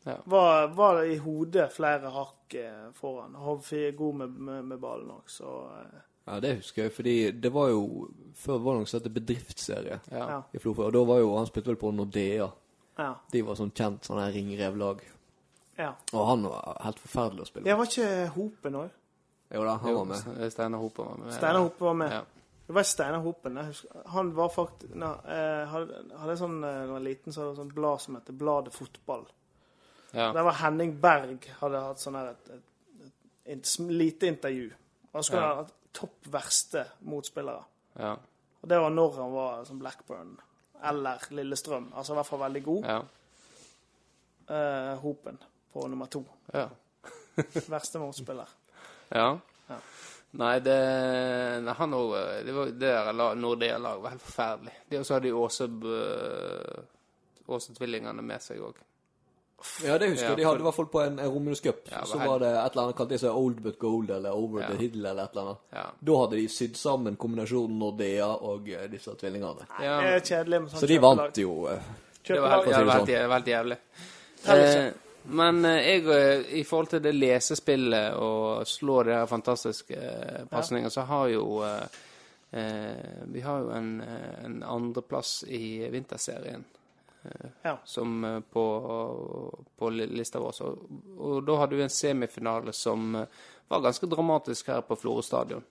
Ja. 0.05 0.19
Var, 0.25 0.67
var 0.77 1.03
i 1.05 1.15
hodet 1.17 1.71
flere 1.73 2.11
hakk 2.13 2.57
eh, 2.61 2.89
foran. 2.97 3.37
Hovfi 3.41 3.87
er 3.87 3.97
god 3.97 4.19
med, 4.23 4.35
med, 4.49 4.67
med 4.73 4.81
ballen 4.81 5.13
òg, 5.15 5.29
så 5.29 5.53
eh, 5.79 6.03
Ja, 6.27 6.39
det 6.41 6.55
husker 6.57 6.83
jeg, 6.83 6.91
fordi 6.91 7.31
det 7.31 7.51
var 7.53 7.67
jo 7.69 8.07
Før 8.35 8.57
var 8.59 8.73
det 8.73 8.79
noe 8.81 8.89
som 8.89 8.99
het 8.99 9.13
bedriftsserie 9.13 9.99
Ja. 10.11 10.41
i 10.53 10.57
Florø, 10.59 10.87
og 10.87 10.93
da 10.93 11.03
var 11.05 11.19
jo 11.21 11.35
Han 11.37 11.45
spilte 11.47 11.67
vel 11.71 11.77
på 11.79 11.91
Nordea. 11.93 12.47
Ja. 12.97 13.13
De 13.31 13.41
var 13.41 13.55
sånn 13.55 13.71
kjent 13.71 14.03
sånn 14.07 14.19
her 14.19 14.31
ringrevlag. 14.31 15.01
ja. 15.77 15.93
Og 16.13 16.27
han 16.27 16.43
var 16.43 16.77
helt 16.83 16.99
forferdelig 16.99 17.41
å 17.41 17.45
spille. 17.47 17.63
Det 17.65 17.77
var 17.77 17.85
ikke 17.85 18.27
Hopen 18.35 18.75
òg. 18.75 18.89
Jo 19.53 19.63
da, 19.63 19.75
han 19.77 19.93
var 19.95 20.05
med. 20.05 20.23
Jo, 20.41 20.49
Steinar 20.49 20.79
Hopen 20.79 21.05
var 21.05 21.17
med. 21.17 21.33
Steinar 21.33 21.59
Hope 21.61 21.79
var 21.85 21.93
med. 21.93 22.11
Ja. 22.11 22.21
Det 22.67 22.73
var 22.73 22.83
Steinar 22.83 23.19
Hopen. 23.21 23.55
Jeg 23.57 23.65
husker, 23.65 24.01
han 24.09 24.33
var 24.35 24.49
faktisk 24.49 24.95
nei, 24.95 25.11
eh, 25.27 25.65
hadde, 25.69 25.99
hadde 26.17 26.37
sånn, 26.37 26.55
eh, 26.63 26.71
når 26.73 26.81
jeg 26.81 26.89
var 26.89 26.99
liten, 26.99 27.33
så 27.33 27.41
hadde 27.43 27.55
sånn 27.59 27.73
blad 27.75 28.01
som 28.01 28.15
heter 28.15 28.33
Bladet 28.33 28.73
Fotball. 28.73 29.25
Ja. 30.13 30.31
Der 30.33 30.43
var 30.43 30.53
Henning 30.53 30.95
Berg 31.01 31.45
hadde 31.61 31.79
hatt 31.83 31.99
sånn 31.99 32.15
her 32.15 32.31
et, 32.31 32.49
et, 32.49 32.63
et, 33.05 33.13
et 33.59 33.79
lite 33.91 34.27
intervju. 34.27 34.71
Og 35.13 35.19
så 35.23 35.27
skulle 35.29 35.41
Ja. 35.41 35.55
han 35.55 35.65
ha 35.65 35.71
topp 35.95 36.27
verste 36.31 36.85
motspillere. 37.07 37.63
Ja. 37.99 38.13
Og 38.61 38.69
det 38.69 38.79
var 38.81 38.93
når 38.93 39.17
han 39.19 39.33
var 39.33 39.65
som 39.67 39.79
Blackburn 39.79 40.35
eller 40.85 41.27
Lillestrøm. 41.31 41.91
Altså 41.95 42.13
i 42.13 42.19
hvert 42.19 42.29
fall 42.29 42.43
veldig 42.45 42.63
god. 42.63 42.89
Ja. 42.89 42.99
Uh, 44.45 44.91
Hopen 45.01 45.37
på 45.73 45.87
nummer 45.87 46.11
to. 46.11 46.25
ja. 46.53 46.67
Verste 47.67 47.99
motspiller. 47.99 48.49
Ja. 49.09 49.37
Ja. 49.67 49.77
Nei, 50.39 50.59
det 50.63 50.75
nei, 51.63 51.73
han 51.77 51.93
òg 51.95 52.13
Det 52.45 52.53
var 52.55 52.71
det 52.71 52.79
der 52.79 53.35
Nordea-laget 53.39 54.03
var 54.03 54.13
helt 54.13 54.23
forferdelig. 54.23 54.73
De 54.89 54.99
også 54.99 55.17
hadde 55.17 55.31
jo 55.31 55.41
Åse 55.43 55.67
Åse-tvillingene 57.45 58.23
med 58.25 58.41
seg 58.43 58.61
òg. 58.65 58.79
Ja, 59.85 59.97
det 59.97 60.09
husker 60.09 60.25
Ja, 60.25 60.29
jeg. 60.31 60.37
De 60.37 60.45
hadde 60.47 60.59
i 60.59 60.65
hvert 60.67 60.75
fall 60.75 60.87
på 60.93 61.01
en, 61.03 61.19
en 61.19 61.29
Romulus 61.33 61.61
Cup. 61.61 61.81
Ja, 61.91 62.03
så 62.05 62.17
var 62.21 62.39
det 62.39 62.49
et 62.53 62.71
eller 62.71 62.83
annet 62.83 62.95
kalt 62.97 63.09
de 63.09 63.17
seg 63.21 63.35
Old 63.35 63.61
But 63.65 63.79
Gold 63.79 64.09
eller 64.15 64.31
Over 64.37 64.61
Ja. 64.61 64.67
the 64.71 64.77
Hill 64.79 65.05
eller 65.05 65.23
et 65.23 65.31
eller 65.35 65.41
annet. 65.49 65.57
Ja. 65.75 65.85
Da 66.09 66.17
hadde 66.21 66.35
de 66.39 66.47
sydd 66.49 66.75
sammen 66.79 67.15
kombinasjonen 67.15 67.79
Nordea 67.79 68.27
og 68.35 68.69
eh, 68.69 68.85
disse 68.91 69.15
tvillingene. 69.19 69.67
Ja, 69.81 69.97
Det 70.01 70.13
er 70.15 70.19
kjedelig 70.29 70.61
med 70.61 70.71
sånn 70.75 70.79
Så 70.85 70.87
de 70.93 70.99
vant 71.03 71.37
jo. 71.43 71.55
eh, 71.67 71.89
Det 72.27 72.39
var 72.41 72.55
helt, 72.55 72.65
det 73.07 73.17
var 73.27 73.33
helt, 73.39 73.47
jævlig. 73.47 73.77
Eh, 74.47 74.91
men 75.25 75.63
jeg, 75.65 76.03
i 76.53 76.63
forhold 76.63 76.87
til 76.93 77.01
det 77.01 77.15
lesespillet 77.15 78.13
og 78.21 78.67
slå 78.69 79.03
de 79.07 79.15
her 79.17 79.25
fantastiske 79.25 79.97
pasningene, 80.51 80.91
så 80.93 81.01
har 81.09 81.27
jo 81.33 81.45
eh, 81.65 83.25
Vi 83.33 83.41
har 83.41 83.59
jo 83.65 83.71
en, 83.73 83.89
en 84.45 84.63
andreplass 84.63 85.43
i 85.47 85.87
vinterserien. 85.91 86.63
Ja. 87.63 87.77
som 87.83 88.23
eh, 88.25 88.39
på, 88.39 88.65
på 89.77 89.89
lista 89.89 90.39
vår. 90.39 90.61
Og, 90.65 91.01
og 91.17 91.43
da 91.47 91.57
hadde 91.61 91.79
vi 91.79 91.85
en 91.85 91.93
semifinale 91.93 92.73
som 92.73 93.15
eh, 93.15 93.43
var 93.67 93.83
ganske 93.85 94.09
dramatisk 94.11 94.67
her 94.73 94.81
på 94.85 94.97
Florø 94.99 95.23
stadion. 95.25 95.63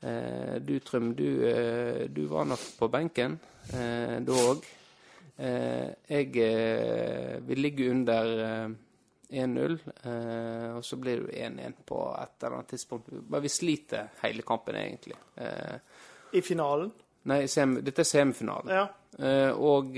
Eh, 0.00 0.56
du, 0.60 0.78
Trym, 0.84 1.14
du, 1.16 1.28
eh, 1.48 2.06
du 2.08 2.24
var 2.30 2.44
nok 2.44 2.64
på 2.78 2.88
benken 2.92 3.38
eh, 3.72 4.18
da 4.24 4.40
òg. 4.50 4.64
Eh, 5.36 5.88
jeg 6.08 6.30
Vi 7.46 7.54
ligger 7.58 7.90
under 7.90 8.34
eh, 8.44 8.74
1-0, 9.34 9.78
eh, 10.04 10.76
og 10.76 10.84
så 10.84 10.96
blir 11.00 11.24
det 11.26 11.46
1-1 11.48 11.72
på 11.86 12.00
et 12.20 12.44
eller 12.44 12.58
annet 12.58 12.68
tidspunkt. 12.74 13.08
Men 13.28 13.42
vi 13.42 13.48
sliter 13.50 14.12
hele 14.22 14.42
kampen, 14.46 14.76
egentlig. 14.78 15.16
Eh, 15.36 15.78
I 16.32 16.42
finalen. 16.42 16.92
nei, 17.24 17.46
sem, 17.48 17.78
dette 17.80 18.04
er 18.04 18.08
semifinalen. 18.08 18.70
Ja. 18.74 18.84
Og 19.14 19.94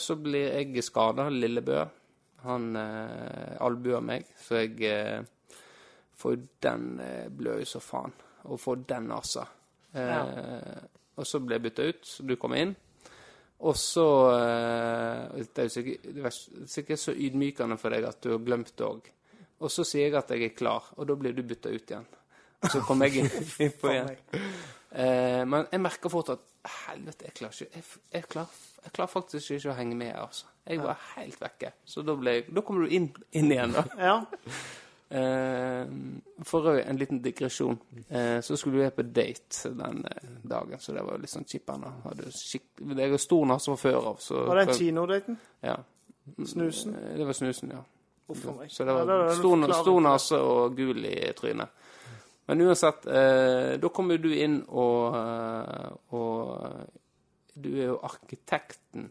så 0.00 0.14
blir 0.16 0.54
jeg 0.56 0.84
skada, 0.84 1.28
Lillebø. 1.28 1.82
Han 2.46 2.70
albuer 2.78 4.00
meg, 4.00 4.24
så 4.40 4.62
jeg 4.62 5.26
får 6.16 6.38
den 6.64 6.86
blør 7.36 7.60
jo 7.60 7.68
så 7.68 7.82
faen. 7.84 8.14
Og 8.48 8.60
får 8.60 8.84
den, 8.88 9.10
altså. 9.12 9.44
Eh, 9.94 10.78
Og 11.18 11.26
så 11.26 11.40
ble 11.42 11.56
jeg 11.56 11.64
bytta 11.66 11.86
ut, 11.88 12.04
så 12.06 12.22
du 12.26 12.36
kom 12.38 12.54
inn. 12.54 12.74
Og 13.66 13.74
så 13.74 14.04
eh, 14.36 15.40
Det 15.42 15.64
er 15.64 15.66
jo 15.66 15.72
sikkert, 15.74 16.04
det 16.14 16.26
er 16.28 16.36
sikkert 16.70 17.02
så 17.02 17.14
ydmykende 17.16 17.78
for 17.80 17.90
deg 17.94 18.06
at 18.06 18.20
du 18.22 18.30
har 18.36 18.44
glemt 18.46 18.70
det 18.78 18.86
òg. 18.86 19.08
Og 19.58 19.72
så 19.74 19.82
sier 19.82 20.06
jeg 20.06 20.14
at 20.20 20.30
jeg 20.30 20.44
er 20.46 20.54
klar, 20.54 20.92
og 20.96 21.08
da 21.10 21.16
blir 21.18 21.34
du 21.34 21.42
bytta 21.42 21.72
ut 21.74 21.90
igjen. 21.90 22.06
Og 22.62 22.70
så 22.70 22.82
kom 22.86 23.02
jeg 23.02 23.24
inn, 23.24 23.30
inn 23.64 23.74
på 23.74 23.80
For 23.88 23.96
igjen. 23.96 24.14
Eh, 24.94 25.42
men 25.50 25.66
jeg 25.72 25.82
merker 25.82 26.12
fort 26.12 26.30
at 26.36 26.46
helvete, 26.86 27.24
jeg 27.28 27.34
klarer 27.34 27.54
ikke 27.62 27.76
Jeg, 27.80 27.84
jeg, 28.12 28.24
klarer, 28.32 28.58
jeg 28.84 28.92
klarer 28.92 29.12
faktisk 29.12 29.50
ikke 29.56 29.70
å 29.72 29.76
henge 29.78 29.96
med. 29.96 30.12
altså. 30.16 30.46
Jeg 30.68 30.82
var 30.84 30.98
helt 31.16 31.40
vekke. 31.40 31.72
Så 31.84 32.02
da, 32.04 32.14
ble 32.20 32.34
jeg, 32.38 32.44
da 32.54 32.60
kommer 32.66 32.84
du 32.86 32.94
inn, 32.98 33.08
inn 33.32 33.52
igjen, 33.52 33.72
da. 33.72 33.84
Ja. 33.98 34.18
Eh, 35.10 35.86
for 36.44 36.66
øvrig, 36.68 36.82
en 36.84 36.98
liten 37.00 37.22
digresjon. 37.24 37.78
Eh, 38.10 38.40
så 38.44 38.56
skulle 38.60 38.82
vi 38.84 38.90
på 38.92 39.02
date 39.02 39.70
den 39.72 40.02
eh, 40.04 40.26
dagen, 40.44 40.78
så 40.78 40.92
det 40.92 41.00
var 41.00 41.16
jo 41.16 41.22
litt 41.22 41.32
sånn 41.32 41.46
kjipt. 41.48 41.70
Jeg 42.98 43.10
har 43.14 43.22
stor 43.22 43.46
nese 43.48 43.70
fra 43.72 43.76
før 43.80 44.10
av, 44.10 44.18
så 44.20 44.42
Var 44.50 44.60
det 44.60 44.66
en 44.66 44.74
kinodaten? 44.76 45.38
Ja. 45.64 45.78
Snusen? 46.44 46.92
Eh, 46.94 47.14
Det 47.16 47.24
var 47.24 47.32
snusen, 47.40 47.72
ja. 47.72 47.80
Uff. 48.28 48.42
Så 48.68 48.84
det 48.84 48.92
Ja, 48.92 49.04
var 49.04 49.14
er 49.30 49.34
stor, 49.34 49.64
stor 49.72 49.94
på 49.96 50.00
nese 50.04 50.42
og 50.44 50.76
gul 50.76 51.04
i 51.08 51.32
trynet. 51.32 51.68
Men 52.48 52.60
uansett, 52.64 53.06
eh, 53.06 53.74
da 53.80 53.88
kommer 53.92 54.18
du 54.18 54.30
inn, 54.34 54.62
og, 54.68 55.16
eh, 55.16 55.90
og 56.16 56.86
du 57.54 57.68
er 57.76 57.90
jo 57.90 57.98
arkitekten 58.08 59.10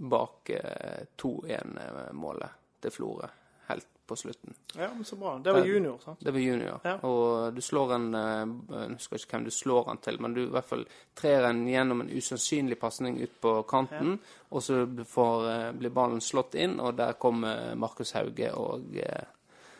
bak 0.00 0.48
eh, 0.56 1.02
2-1-målet 1.20 2.50
til 2.80 2.90
Florø 2.94 3.28
helt 3.68 3.86
på 4.10 4.16
slutten. 4.18 4.54
Ja, 4.74 4.88
men 4.94 5.04
så 5.06 5.16
bra. 5.20 5.36
Det 5.38 5.52
var 5.54 5.66
junior, 5.68 5.98
sant? 6.02 6.18
Det 6.24 6.32
var 6.34 6.40
junior, 6.42 6.80
Ja. 6.84 6.96
og 7.06 7.54
du 7.54 7.60
slår 7.62 7.92
en 7.94 8.14
eh, 8.14 8.46
Jeg 8.80 8.94
husker 8.96 9.16
ikke 9.20 9.36
hvem 9.36 9.44
du 9.44 9.50
slår 9.54 9.84
han 9.86 9.98
til, 10.02 10.18
men 10.22 10.34
du 10.34 10.40
i 10.46 10.50
hvert 10.50 10.64
fall 10.66 10.86
trer 11.14 11.44
en 11.50 11.60
gjennom 11.68 12.00
en 12.02 12.10
usannsynlig 12.10 12.78
pasning 12.80 13.20
ut 13.22 13.36
på 13.40 13.52
kanten, 13.70 14.16
og 14.50 14.62
så 14.62 14.80
får, 15.06 15.44
eh, 15.50 15.72
blir 15.78 15.90
ballen 15.94 16.20
slått 16.24 16.54
inn, 16.58 16.80
og 16.80 16.96
der 16.96 17.12
kommer 17.12 17.76
Markus 17.76 18.12
Hauge 18.16 18.50
og 18.56 18.96
eh, 18.96 19.28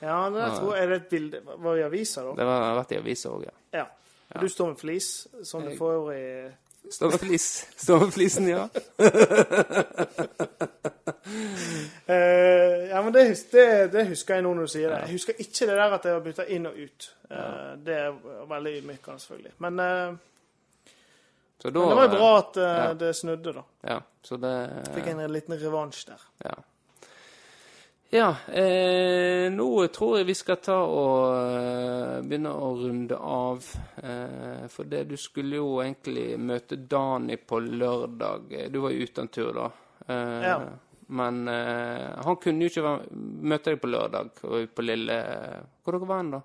Ja, 0.01 0.31
det 0.33 0.41
jeg 0.41 0.51
tror 0.57 0.75
jeg 0.75 0.85
er 0.85 0.89
det 0.89 0.97
et 0.97 1.09
bilde 1.11 1.41
Var 1.45 1.75
det 1.75 1.81
i 1.81 1.85
avisa, 1.85 2.23
da? 2.25 2.31
Det 2.39 2.45
har 2.49 2.77
vært 2.79 2.93
i 2.95 2.99
avisa 3.01 3.29
òg, 3.35 3.43
ja. 3.45 3.51
Ja. 3.83 3.87
Du 4.41 4.49
står 4.49 4.67
med 4.73 4.79
flis, 4.81 5.27
som 5.45 5.65
du 5.67 5.77
får 5.77 6.13
i 6.15 6.51
Står 6.91 7.11
med 7.11 7.21
flis. 7.21 7.67
Står 7.77 8.01
med 8.01 8.13
flisen, 8.13 8.49
ja. 8.49 8.63
uh, 8.63 8.69
ja, 12.91 13.03
men 13.03 13.13
det, 13.13 13.51
det, 13.53 13.93
det 13.93 14.07
husker 14.09 14.35
jeg 14.35 14.43
nå 14.47 14.55
når 14.57 14.63
du 14.67 14.71
sier 14.73 14.89
det. 14.89 14.99
Jeg 15.05 15.11
husker 15.19 15.35
ikke 15.39 15.67
det 15.69 15.77
der 15.77 15.91
at 15.99 16.05
jeg 16.09 16.15
var 16.17 16.25
bytta 16.25 16.45
inn 16.51 16.67
og 16.71 16.75
ut. 16.81 17.11
Eh, 17.31 17.73
Det 17.85 17.95
er 17.95 18.13
veldig 18.49 18.73
ydmykende, 18.81 19.19
selvfølgelig. 19.23 19.53
Men, 19.59 19.79
uh, 19.79 19.85
Så 21.61 21.71
da, 21.71 21.79
men 21.79 21.89
det 21.91 21.97
var 22.01 22.05
jo 22.09 22.13
bra 22.17 22.31
at 22.39 22.57
uh, 22.57 22.63
ja. 22.65 22.93
det 23.05 23.17
snudde, 23.17 23.53
da. 23.61 23.63
Ja, 23.93 23.99
så 24.25 24.37
det 24.41 24.55
Fikk 24.97 25.07
en 25.13 25.33
liten 25.33 25.55
revansj 25.61 26.07
der. 26.09 26.21
Ja. 26.49 26.55
Ja, 28.13 28.37
eh, 28.53 29.47
nå 29.55 29.87
tror 29.95 30.17
jeg 30.19 30.27
vi 30.27 30.35
skal 30.35 30.57
ta 30.59 30.81
og 30.83 31.31
eh, 31.31 32.17
begynne 32.27 32.51
å 32.51 32.71
runde 32.81 33.15
av. 33.15 33.67
Eh, 34.03 34.65
for 34.73 34.89
det 34.91 35.05
du 35.13 35.15
skulle 35.21 35.61
jo 35.61 35.77
egentlig 35.85 36.33
møte 36.43 36.75
Dani 36.91 37.37
på 37.39 37.61
lørdag. 37.63 38.51
Du 38.75 38.81
var 38.83 38.91
jo 38.97 39.07
ute 39.07 39.23
en 39.23 39.31
tur 39.31 39.53
da. 39.55 39.69
Eh, 40.09 40.39
Ja. 40.49 40.57
Men 41.11 41.49
eh, 41.51 42.11
han 42.23 42.37
kunne 42.39 42.67
jo 42.67 42.71
ikke 42.71 42.91
møte 43.51 43.73
deg 43.73 43.81
på 43.83 43.89
lørdag 43.91 44.29
på 44.75 44.83
Lille 44.85 45.17
Hvor 45.83 45.97
dere 45.97 46.07
var 46.07 46.21
dere 46.23 46.37
da? 46.37 46.41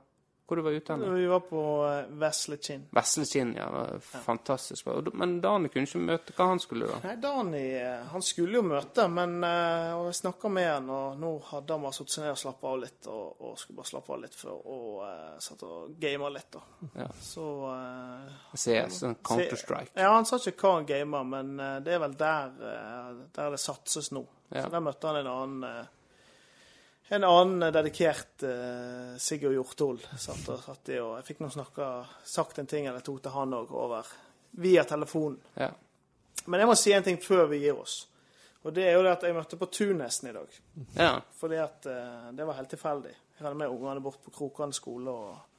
Hvor 0.47 0.55
du 0.55 0.61
var 0.61 0.71
henne? 0.89 1.09
Vi 1.09 1.25
var 1.25 1.39
på 1.39 1.61
Veslekinn. 2.09 2.19
Vesle 2.19 2.57
Kinn. 2.57 2.83
Vesle 2.91 3.25
Kinn, 3.25 3.55
ja. 3.57 3.99
Fantastisk. 3.99 4.85
bra. 4.85 5.01
Men 5.13 5.41
Dani 5.41 5.71
kunne 5.73 5.89
ikke 5.89 6.01
møte 6.05 6.35
hva 6.37 6.45
han 6.51 6.61
skulle, 6.61 6.89
da. 6.91 6.99
Nei, 7.01 7.15
Dani 7.23 7.63
eh, 7.79 8.03
han 8.11 8.21
skulle 8.21 8.59
jo 8.59 8.61
møte, 8.67 9.07
men 9.09 9.39
uh, 9.41 10.05
jeg 10.05 10.19
snakka 10.19 10.51
med 10.53 10.69
han, 10.69 10.91
og 10.93 11.17
nå 11.17 11.31
hadde 11.49 11.73
han 11.73 11.87
bare 11.87 11.97
satt 11.97 12.13
seg 12.13 12.27
ned 12.27 12.35
og 12.35 12.39
slappa 12.43 12.75
av 12.75 12.79
litt, 12.83 13.09
og, 13.09 13.41
og 13.41 13.57
skulle 13.57 13.79
bare 13.81 13.89
slappe 13.89 14.13
av 14.13 14.21
litt 14.21 14.37
før, 14.37 14.61
og 14.75 15.01
uh, 15.01 15.33
satt 15.47 15.65
og 15.65 15.97
gama 16.05 16.31
litt, 16.37 16.53
da. 16.53 16.63
Ja. 17.01 17.09
Så 17.31 17.49
uh, 17.65 18.39
CS, 18.53 19.01
Counter-Strike. 19.25 19.95
Ja, 19.97 20.13
han 20.13 20.29
sa 20.29 20.37
ikke 20.37 20.59
hva 20.61 20.77
han 20.77 20.89
gamer, 20.93 21.25
men 21.33 21.55
uh, 21.57 21.77
det 21.81 21.97
er 21.97 22.05
vel 22.05 22.17
der, 22.21 22.53
uh, 22.61 23.25
der 23.33 23.57
det 23.57 23.63
satses 23.65 24.13
nå. 24.13 24.27
Ja. 24.49 24.63
Så 24.63 24.69
der 24.69 24.83
møtte 24.85 25.09
han 25.09 25.19
en 25.19 25.29
annen 25.29 25.63
eh, 25.65 25.85
en 27.09 27.23
annen 27.23 27.73
dedikert 27.73 28.43
eh, 28.43 29.15
Sigurd 29.21 29.53
Hjorthol 29.53 29.99
Satt 30.17 30.47
og, 30.49 30.61
satt 30.65 30.89
i, 30.89 30.99
og 31.03 31.17
jeg 31.19 31.27
fikk 31.27 31.43
nå 31.43 31.51
snakka, 31.53 31.89
sagt 32.25 32.59
en 32.61 32.69
ting 32.69 32.87
eller 32.89 33.05
to 33.05 33.17
til 33.21 33.35
han 33.35 33.53
òg 33.53 33.73
over 33.75 34.09
via 34.61 34.85
telefonen. 34.87 35.37
Ja. 35.59 35.69
Men 36.45 36.61
jeg 36.61 36.69
må 36.69 36.75
si 36.79 36.93
en 36.95 37.05
ting 37.05 37.17
før 37.21 37.49
vi 37.51 37.61
gir 37.65 37.77
oss. 37.77 38.05
Og 38.65 38.73
det 38.73 38.87
er 38.87 38.95
jo 38.95 39.03
det 39.05 39.13
at 39.13 39.25
jeg 39.27 39.35
møtte 39.35 39.59
på 39.61 39.67
Tunesten 39.69 40.31
i 40.31 40.33
dag. 40.33 40.59
ja. 40.97 41.11
Fordi 41.37 41.59
at 41.61 41.85
eh, 41.89 42.31
det 42.37 42.47
var 42.47 42.57
helt 42.57 42.71
tilfeldig. 42.73 43.13
Jeg 43.35 43.43
hadde 43.43 43.59
med 43.59 43.73
ungene 43.73 44.01
bort 44.01 44.21
på 44.23 44.33
Krokan 44.33 44.73
skole. 44.73 45.11
Og, 45.11 45.54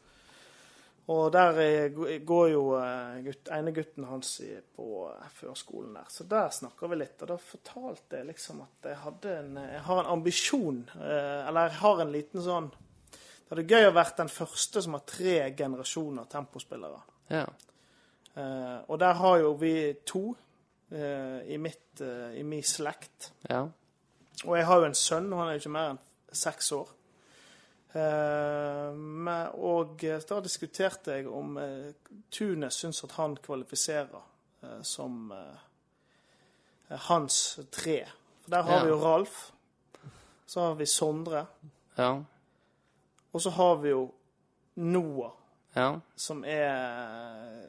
og 1.06 1.28
der 1.30 1.58
eh, 1.62 2.18
går 2.26 2.48
jo 2.50 2.62
eh, 2.80 3.18
gutt, 3.22 3.50
ene 3.54 3.70
gutten 3.74 4.08
hans 4.10 4.32
på 4.74 4.86
eh, 5.12 5.28
førskolen 5.38 5.94
der. 5.94 6.08
Så 6.10 6.26
der 6.26 6.48
snakker 6.50 6.90
vi 6.90 6.98
litt. 6.98 7.20
Og 7.22 7.30
da 7.30 7.36
fortalte 7.38 8.18
jeg 8.18 8.26
liksom 8.32 8.64
at 8.64 8.88
jeg, 8.90 9.12
en, 9.30 9.60
jeg 9.62 9.84
har 9.86 10.00
en 10.02 10.10
ambisjon. 10.16 10.80
eller 10.96 11.68
jeg 11.68 11.78
har 11.82 12.02
en 12.02 12.12
liten 12.12 12.42
sånn 12.42 12.72
Det 12.72 13.52
hadde 13.52 13.68
gøy 13.70 13.86
å 13.86 13.94
vært 13.94 14.18
den 14.18 14.32
første 14.32 14.82
som 14.82 14.96
har 14.98 15.06
tre 15.06 15.36
generasjoner 15.54 16.26
tempospillere. 16.30 17.00
ja. 17.30 17.46
Og 18.36 18.98
der 19.00 19.14
har 19.16 19.38
jo 19.40 19.54
vi 19.56 19.94
to 20.04 20.34
i, 20.92 21.56
mitt, 21.56 22.02
i 22.36 22.42
min 22.44 22.62
slekt. 22.62 23.30
ja. 23.48 23.62
Og 24.44 24.58
jeg 24.58 24.66
har 24.68 24.82
jo 24.82 24.88
en 24.90 24.98
sønn, 24.98 25.30
og 25.32 25.40
han 25.40 25.48
er 25.48 25.56
jo 25.56 25.62
ikke 25.62 25.72
mer 25.72 25.94
enn 25.94 26.00
seks 26.36 26.68
år. 26.76 26.90
Eh, 27.96 29.54
og 29.54 30.04
eh, 30.04 30.20
da 30.28 30.40
diskuterte 30.44 31.14
jeg 31.16 31.28
om 31.32 31.56
eh, 31.59 31.92
Tunes 32.30 32.74
syns 32.82 33.04
at 33.06 33.14
han 33.16 33.37
kvalifiserer 33.37 34.32
som 34.82 35.30
hans 37.06 37.37
tre. 37.70 38.00
For 38.42 38.50
der 38.50 38.62
har 38.62 38.78
Ja. 38.78 38.85
vi 38.85 38.88
jo 38.90 38.96
Ralf. 38.98 39.52
Så 40.46 40.61
har 40.61 40.74
vi 40.74 40.87
Sondre. 40.87 41.46
Ja. 41.98 42.22
Og 43.32 43.40
så 43.40 43.50
har 43.50 43.76
vi 43.76 43.88
jo 43.88 44.12
Noah, 44.76 45.32
Ja. 45.76 46.00
som 46.16 46.44
er 46.44 47.66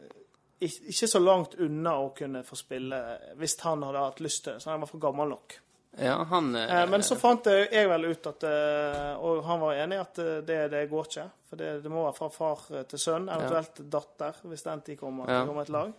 ikke 0.61 1.07
så 1.07 1.19
langt 1.19 1.55
unna 1.59 1.91
å 1.99 2.13
kunne 2.15 2.43
få 2.43 2.55
spille 2.55 3.19
hvis 3.35 3.59
han 3.61 3.83
hadde 3.83 3.99
hatt 3.99 4.19
lyst 4.19 4.43
til 4.43 4.53
det. 4.53 4.61
Så 4.61 4.69
han 4.71 4.79
var 4.79 4.87
for 4.87 4.97
gammel 4.97 5.29
nok. 5.29 5.59
Ja, 5.99 6.23
han 6.29 6.55
eh, 6.55 6.81
Eh, 6.81 6.89
Men 6.89 7.01
så 7.03 7.15
fant 7.17 7.45
jeg 7.49 7.87
vel 7.89 8.05
ut 8.11 8.27
at 8.29 8.43
eh, 8.43 9.15
Og 9.17 9.39
han 9.47 9.59
var 9.59 9.73
enig 9.81 9.97
i 9.97 10.01
at 10.03 10.19
eh, 10.21 10.41
det, 10.45 10.57
det 10.71 10.83
går 10.91 11.05
ikke. 11.09 11.25
For 11.49 11.55
det, 11.57 11.69
det 11.83 11.89
må 11.91 12.03
være 12.05 12.13
fra 12.19 12.29
far 12.29 12.65
eh, 12.77 12.83
til 12.91 12.99
sønn, 12.99 13.29
eventuelt 13.33 13.81
datter, 13.89 14.33
hvis 14.43 14.63
den 14.67 14.81
tid 14.85 14.97
kommer 14.99 15.29
Ja. 15.31 15.45
kommer 15.45 15.61
et 15.65 15.69
lag. 15.73 15.93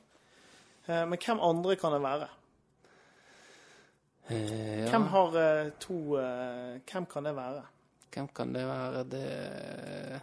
Eh, 0.86 1.04
Men 1.06 1.18
hvem 1.18 1.40
andre 1.40 1.76
kan 1.76 1.92
det 1.96 2.02
være? 2.04 2.28
eh, 4.30 4.84
ja. 4.84 4.88
Hvem 4.92 5.06
har 5.14 5.36
eh, 5.42 5.70
to 5.80 5.98
eh, 6.20 6.80
Hvem 6.92 7.06
kan 7.10 7.24
det 7.24 7.34
være? 7.36 7.62
Hvem 8.14 8.28
kan 8.34 8.52
det 8.54 8.66
være? 8.66 9.04
Det 9.04 10.20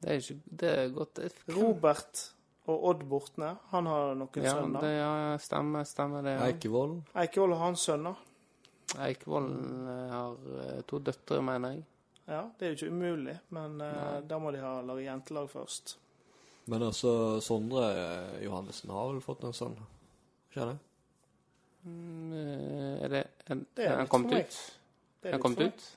Det 0.00 0.10
er 0.10 0.20
ikke 0.20 0.40
Det 0.60 0.68
er 0.78 0.88
godt 0.96 1.18
er- 1.18 1.54
Robert 1.56 2.30
og 2.70 2.84
Odd 2.90 3.04
Bortne. 3.10 3.50
Han 3.72 3.86
har 3.90 4.14
noen 4.14 4.44
Ja, 4.44 4.54
sønner. 4.56 4.80
det 4.84 4.90
ja, 4.96 5.12
stemmer, 5.42 5.84
stemmer 5.88 6.22
det. 6.26 6.34
Ja. 6.38 6.46
Eikevold. 6.50 6.98
Eikevold 7.24 7.54
har 7.56 7.64
han 7.64 7.76
sønner. 7.76 8.16
Eikvoll 9.06 9.48
eh, 9.86 10.10
har 10.10 10.36
eh, 10.64 10.80
to 10.90 10.98
døtre, 10.98 11.40
mener 11.46 11.74
jeg. 11.76 11.84
Ja, 12.30 12.44
det 12.58 12.66
er 12.66 12.72
jo 12.72 12.76
ikke 12.78 12.92
umulig, 12.94 13.36
men 13.50 13.80
eh, 13.82 14.20
da 14.30 14.38
må 14.38 14.50
de 14.54 14.60
ha 14.62 14.76
lage 14.86 15.04
jentelag 15.06 15.48
først. 15.50 15.96
Men 16.70 16.82
altså, 16.86 17.12
Sondre 17.42 17.88
Johannessen 18.44 18.90
har 18.94 19.08
vel 19.12 19.20
fått 19.24 19.42
en 19.48 19.54
sønn? 19.56 19.76
Ikke 20.50 20.66
det? 20.70 20.78
Mm, 21.84 22.32
Er 23.02 23.08
det 23.08 23.22
en, 23.50 23.66
Det 23.74 23.86
er 23.88 24.00
litt 24.02 24.10
for 24.12 24.18
meg. 24.26 24.44
ut? 24.44 24.58
Det 25.22 25.28
Er 25.28 25.28
er 25.28 25.32
han 25.32 25.32
litt 25.32 25.42
kommet 25.42 25.58
for- 25.58 25.66
ut? 25.66 25.96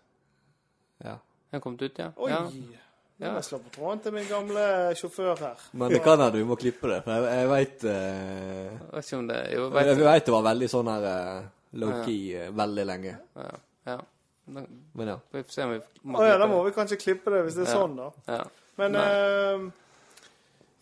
Ja. 1.03 1.13
Er 1.13 1.51
han 1.57 1.61
kommet 1.61 1.81
ut, 1.81 1.99
ja? 1.99 2.11
Oi! 2.17 2.29
ja. 2.31 2.79
Nå 3.23 3.31
må 3.33 3.39
jeg 3.39 3.47
slå 3.47 3.59
på 3.63 3.71
tråden 3.75 3.99
til 4.03 4.13
min 4.15 4.25
gamle 4.29 4.63
sjåfør 4.99 5.39
her. 5.39 5.61
Men 5.79 5.93
det 5.93 6.01
kan 6.03 6.19
hende 6.19 6.39
du 6.39 6.45
må 6.49 6.57
klippe 6.59 6.89
det, 6.91 7.01
for 7.05 7.13
jeg, 7.15 7.37
jeg 7.39 7.49
veit 7.53 7.85
uh, 7.87 7.93
Jeg 7.93 8.89
vet 8.93 9.05
ikke 9.07 9.19
om 9.19 9.27
det 9.29 9.37
Jo, 9.53 9.61
Jeg 9.69 9.87
vet 9.91 10.01
vet 10.07 10.25
det 10.27 10.33
var 10.35 10.47
veldig 10.49 10.69
sånn 10.73 10.89
her 10.91 11.07
eh, 11.11 11.45
low-key 11.83 12.19
eh, 12.41 12.49
veldig 12.53 12.85
lenge. 12.89 13.13
Ja. 13.39 13.53
ja. 13.91 13.97
Men 14.45 15.07
ja. 15.13 15.15
får 15.31 15.47
se 15.55 15.63
om 15.63 15.71
vi 15.71 15.79
må 16.03 16.19
Å 16.19 16.27
ja, 16.27 16.35
da 16.41 16.47
må 16.51 16.59
vi 16.67 16.73
kanskje 16.75 16.99
klippe 16.99 17.31
det 17.33 17.45
hvis 17.47 17.55
det 17.57 17.63
er 17.67 17.71
Ja. 17.71 17.79
sånn, 17.79 17.95
da. 17.97 18.09
Ja. 18.27 18.43
Men 18.81 18.95
eh, 18.99 19.65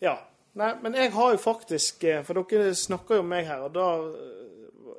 Ja. 0.02 0.16
Nei, 0.58 0.74
men 0.82 0.92
jeg 0.98 1.12
har 1.14 1.30
jo 1.32 1.38
faktisk 1.40 2.04
eh, 2.04 2.22
For 2.26 2.36
dere 2.42 2.74
snakker 2.76 3.16
jo 3.20 3.24
om 3.24 3.30
meg 3.32 3.46
her, 3.48 3.62
og 3.64 3.72
da 3.72 3.86
eh, 4.02 4.40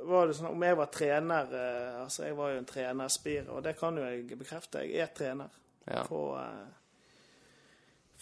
var 0.10 0.28
det 0.28 0.38
sånn 0.40 0.50
Om 0.50 0.64
jeg 0.66 0.78
var 0.80 0.90
trener 0.96 1.52
eh, 1.60 2.00
Altså, 2.06 2.24
jeg 2.26 2.38
var 2.40 2.54
jo 2.56 2.62
en 2.62 2.70
trenerspire, 2.72 3.50
og 3.54 3.62
det 3.68 3.76
kan 3.80 4.00
jo 4.00 4.08
jeg 4.08 4.40
bekrefte. 4.40 4.82
Jeg 4.88 5.04
er 5.06 5.12
trener 5.16 5.52
Ja. 5.86 6.06
på 6.08 6.24
eh, 6.40 6.64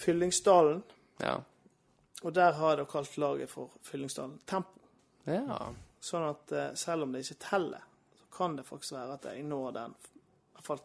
Fyllingsdalen. 0.02 0.82
Ja. 1.22 1.38
Og 2.24 2.34
der 2.36 2.52
har 2.58 2.74
jeg 2.76 2.78
da 2.82 2.86
kalt 2.92 3.16
laget 3.22 3.50
for 3.50 3.72
Fyllingsdalen 3.88 4.40
Tempo. 4.50 4.80
ja. 5.30 5.62
Sånn 6.02 6.24
at 6.32 6.52
eh, 6.58 6.70
selv 6.82 7.06
om 7.06 7.12
det 7.14 7.20
ikke 7.22 7.36
teller, 7.44 7.82
så 8.18 8.24
kan 8.34 8.56
det 8.58 8.64
faktisk 8.66 8.96
være 8.96 9.14
at 9.20 9.26
jeg 9.30 9.44
når 9.46 9.68
den 9.76 9.92
i 9.94 10.54
hvert 10.56 10.66
fall 10.66 10.80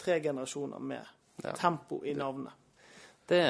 tre 0.00 0.20
generasjoner 0.24 0.80
med 0.80 1.04
Ja. 1.42 1.50
tempo 1.58 1.98
i 2.06 2.14
navnet. 2.14 2.52
Det, 3.28 3.40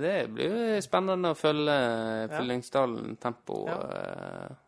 det 0.00 0.14
blir 0.34 0.80
spennende 0.82 1.30
å 1.34 1.38
følge 1.38 1.76
Fyllingsdalen 2.32 3.16
tempo. 3.22 3.60
Ja. 3.68 3.78
eh, 4.00 4.58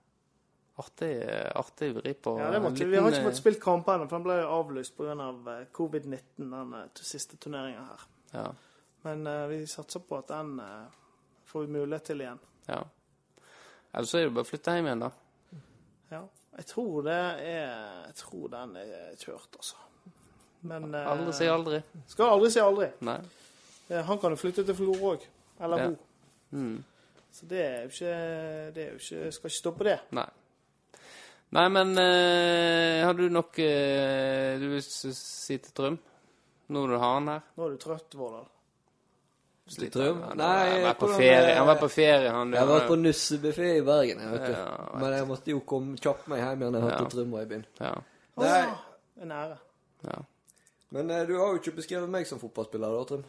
Artig, 0.76 1.10
artig 1.54 1.92
vri 1.94 2.12
på 2.18 2.32
Ja, 2.40 2.48
det 2.50 2.58
måtte, 2.64 2.80
liten, 2.82 2.90
vi 2.90 2.98
har 2.98 3.12
ikke 3.14 3.28
fått 3.28 3.37
spilt 3.38 3.60
kamper 3.62 3.94
ennå, 3.94 4.08
for 4.10 4.18
den 4.18 4.24
ble 4.26 4.38
jo 4.40 4.48
avlyst 4.56 4.96
pga. 4.98 5.14
Av 5.22 5.50
covid-19, 5.72 6.48
den 6.50 6.72
eh, 6.80 6.88
siste 6.98 7.37
turneringa 7.38 7.84
her. 7.90 8.06
eh, 8.32 8.38
Ja. 8.40 8.46
Men 9.04 9.26
uh, 9.28 9.46
vi 9.50 9.62
satser 9.68 10.00
på 10.00 10.18
at 10.18 10.28
den 10.32 10.54
uh, 10.60 10.86
får 11.50 11.66
vi 11.66 11.72
mulighet 11.78 12.06
til 12.10 12.20
igjen. 12.24 12.40
ja. 12.70 12.82
Ellers 13.94 14.10
så 14.10 14.18
er 14.18 14.24
det 14.26 14.34
bare 14.34 14.42
å 14.42 14.48
flytte 14.48 14.72
hjem 14.74 14.86
igjen, 14.88 15.02
da. 15.04 15.10
Ja. 16.10 16.22
Jeg 16.56 16.64
tror 16.66 17.02
det 17.06 17.14
er 17.14 17.68
Jeg 18.08 18.14
tror 18.18 18.48
den 18.50 18.72
er 18.80 19.12
kjørt, 19.20 19.54
altså. 19.60 19.76
Men 20.66 20.88
uh, 20.94 21.04
Aldri 21.12 21.34
si 21.36 21.46
aldri. 21.50 21.78
Skal 22.10 22.32
aldri 22.34 22.50
si 22.50 22.62
aldri. 22.62 22.88
Nei. 23.06 23.20
Han 24.08 24.18
kan 24.18 24.32
jo 24.34 24.40
flytte 24.40 24.64
til 24.66 24.74
Florø 24.78 25.12
òg. 25.12 25.28
Eller 25.62 25.78
Ja. 25.84 25.86
hun. 25.92 25.98
Mm. 26.50 26.84
Så 27.34 27.46
det 27.50 27.60
er 27.62 27.80
jo 27.84 27.90
ikke 27.92 28.16
Det 28.74 28.82
er 28.82 28.90
jo 28.92 28.98
ikke 29.02 29.30
Skal 29.34 29.50
ikke 29.50 29.58
stoppe 29.60 29.84
det. 29.86 29.98
Nei. 30.14 30.26
Nei, 31.54 31.68
men 31.70 31.92
eh, 31.98 33.04
har 33.06 33.14
du 33.14 33.28
nok 33.30 33.58
eh, 33.62 34.56
du 34.58 34.68
vil 34.72 34.82
si 34.82 35.58
til 35.62 35.70
Trym? 35.76 35.98
Nå 36.74 36.82
du 36.90 36.96
har 36.98 37.12
han 37.20 37.28
her? 37.30 37.44
Nå 37.54 37.66
er 37.68 37.76
du 37.76 37.82
trøtt, 37.82 38.14
Vårdal. 38.18 38.48
Sliter 39.66 40.03
han? 40.11 40.37
Nei, 40.37 40.70
han 40.70 40.83
var 40.85 40.94
på 41.00 41.09
ferie. 41.09 41.50
eh, 41.50 41.57
Han 41.57 41.66
var 41.66 41.79
på 41.81 41.88
ferie, 41.88 42.31
han. 42.31 42.53
Jeg 42.53 42.66
var 42.68 42.83
på 42.88 42.96
nussebuffé 43.00 43.68
i 43.79 43.81
Bergen, 43.87 44.20
jeg, 44.20 44.31
vet 44.35 44.42
du. 44.46 44.53
Ja, 44.53 44.64
vet 44.92 45.00
Men 45.00 45.12
jeg 45.16 45.27
måtte 45.31 45.50
jo 45.55 45.61
komme 45.64 45.96
kjappe 45.96 46.29
meg 46.29 46.42
hjem 46.42 46.61
igjen. 46.66 46.74
Jeg 46.74 46.83
hørte 46.83 47.03
Ja. 47.03 47.09
Trym 47.14 47.31
var 47.33 47.40
i 47.42 47.46
byen. 47.55 47.64
Ja. 47.81 47.94
Det 48.42 48.50
er. 48.50 48.74
En 49.22 49.33
ære. 49.33 49.57
ja. 50.05 50.18
Men 50.90 51.11
eh, 51.11 51.24
du 51.27 51.33
har 51.38 51.46
jo 51.48 51.55
ikke 51.62 51.72
beskrevet 51.81 52.09
meg 52.12 52.27
som 52.27 52.38
fotballspiller, 52.38 52.92
da, 52.92 53.05
Trym. 53.09 53.24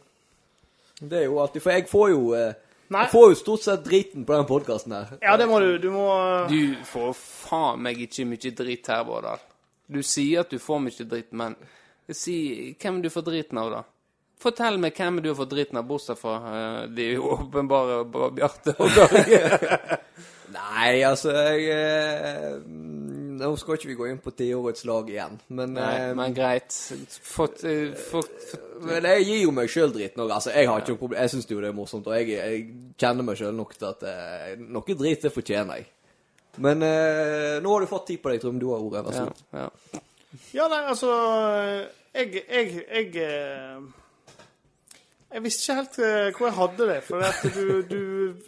Det 1.00 1.18
er 1.18 1.24
jo 1.24 1.40
alltid 1.42 1.60
For 1.62 1.70
jeg 1.70 1.88
får 1.88 2.08
jo 2.10 2.20
eh, 2.34 2.52
Nei. 2.88 3.00
Jeg 3.02 3.10
får 3.10 3.28
jo 3.32 3.34
stort 3.34 3.62
sett 3.64 3.82
driten 3.84 4.24
på 4.24 4.32
den 4.36 4.46
podkasten 4.46 4.92
her. 4.94 5.16
Ja, 5.22 5.36
det 5.36 5.48
må 5.50 5.58
du. 5.60 5.72
Du 5.82 5.90
må 5.90 6.04
Du 6.52 6.76
får 6.84 7.16
faen 7.18 7.80
meg 7.82 7.98
ikke 8.04 8.24
mye 8.28 8.52
dritt 8.60 8.86
her, 8.92 9.02
Bårdal. 9.08 9.40
Du 9.90 10.02
sier 10.02 10.40
at 10.44 10.50
du 10.50 10.58
får 10.62 10.78
mye 10.84 11.04
dritt, 11.10 11.32
men 11.32 11.56
si 12.14 12.76
hvem 12.78 13.00
du 13.02 13.08
får 13.10 13.22
driten 13.26 13.58
av, 13.58 13.70
da. 13.72 13.82
Fortell 14.40 14.76
meg 14.80 14.96
hvem 14.98 15.22
du 15.24 15.30
har 15.30 15.38
fått 15.38 15.54
dritten 15.54 15.78
av, 15.80 15.86
bortsett 15.88 16.20
fra 16.20 16.36
eh, 16.50 16.80
de 16.92 17.06
åpenbare 17.18 18.02
Bjarte 18.36 18.74
og 18.76 18.92
Børge. 18.98 19.40
Nei, 20.56 21.02
altså 21.04 21.32
jeg 21.34 21.64
eh, 21.74 22.58
Nå 23.36 23.48
skal 23.60 23.76
ikke 23.76 23.90
vi 23.90 23.96
gå 23.98 24.06
inn 24.08 24.20
på 24.22 24.32
tiårets 24.32 24.86
lag 24.88 25.08
igjen, 25.12 25.34
men 25.56 25.74
Nei, 25.76 25.88
eh, 26.06 26.12
men 26.16 26.36
greit. 26.36 26.72
Fått, 27.26 27.64
Men 28.84 29.08
jeg 29.10 29.26
gir 29.26 29.42
jo 29.42 29.52
meg 29.56 29.68
sjøl 29.72 29.92
dritt 29.92 30.16
nå. 30.16 30.28
Altså, 30.30 30.54
jeg 30.56 30.70
har 30.70 30.80
ikke 30.80 30.94
noe 30.94 31.02
problem. 31.02 31.20
Jeg 31.20 31.34
syns 31.34 31.50
jo 31.50 31.60
det 31.60 31.68
er 31.68 31.76
morsomt, 31.76 32.08
og 32.08 32.16
jeg, 32.16 32.30
jeg 32.36 32.94
kjenner 33.00 33.26
meg 33.28 33.40
sjøl 33.40 33.52
nok 33.56 33.76
til 33.76 33.90
at 33.90 34.06
eh, 34.08 34.54
noe 34.62 34.96
drit, 35.02 35.26
det 35.26 35.34
fortjener 35.34 35.82
jeg. 35.82 35.90
Men 36.64 36.80
eh, 36.86 37.58
nå 37.60 37.74
har 37.74 37.84
du 37.84 37.90
fått 37.90 38.08
tid 38.12 38.22
på 38.24 38.32
deg, 38.32 38.40
Trym. 38.40 38.60
Du 38.62 38.70
har 38.72 38.80
ordet. 38.80 39.04
Vær 39.04 39.16
så 39.18 39.26
ja, 39.26 39.28
god. 39.28 39.44
ja. 39.60 40.02
Ja, 40.52 40.66
nei, 40.68 40.82
altså 40.84 41.08
Jeg 42.12 42.42
Jeg, 42.44 42.72
jeg, 42.92 43.28
jeg 45.36 45.44
visste 45.44 45.66
ikke 45.66 45.80
helt 45.82 45.98
eh, 46.00 46.28
hvor 46.32 46.46
jeg 46.48 46.56
hadde 46.56 46.88
det. 46.88 47.00
For 47.04 47.24
at 47.26 47.42
du, 47.52 47.66
du, 47.90 48.02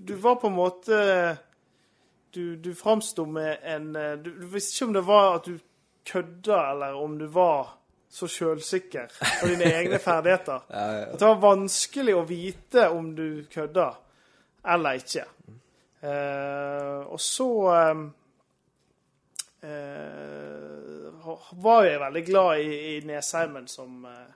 du 0.09 0.15
var 0.23 0.39
på 0.41 0.49
en 0.49 0.57
måte 0.57 1.01
Du, 2.35 2.57
du 2.57 2.75
framsto 2.77 3.25
med 3.25 3.65
en 3.65 3.97
eh, 3.97 4.17
du, 4.21 4.31
du 4.41 4.47
visste 4.53 4.77
ikke 4.77 4.89
om 4.89 4.95
det 4.97 5.07
var 5.07 5.35
at 5.37 5.47
du 5.49 5.59
kødda, 6.09 6.59
eller 6.71 6.97
om 6.97 7.19
du 7.19 7.27
var 7.27 7.75
så 8.09 8.29
sjølsikker 8.29 9.11
på 9.21 9.49
dine 9.51 9.69
egne 9.69 9.99
ferdigheter. 10.01 10.63
At 10.73 11.19
det 11.21 11.27
var 11.27 11.43
vanskelig 11.43 12.15
å 12.17 12.25
vite 12.25 12.87
om 12.89 13.11
du 13.17 13.45
kødda 13.53 13.91
eller 14.73 15.01
ikke. 15.01 15.25
Uh, 15.99 17.05
og 17.13 17.21
så 17.21 17.49
um, 17.91 18.05
uh, 19.65 21.37
var 21.53 21.85
jeg 21.85 22.01
veldig 22.01 22.25
glad 22.25 22.65
i, 22.65 22.79
i 22.95 23.01
Nesheimen 23.05 23.67
som 23.69 24.05
eh, 24.09 24.29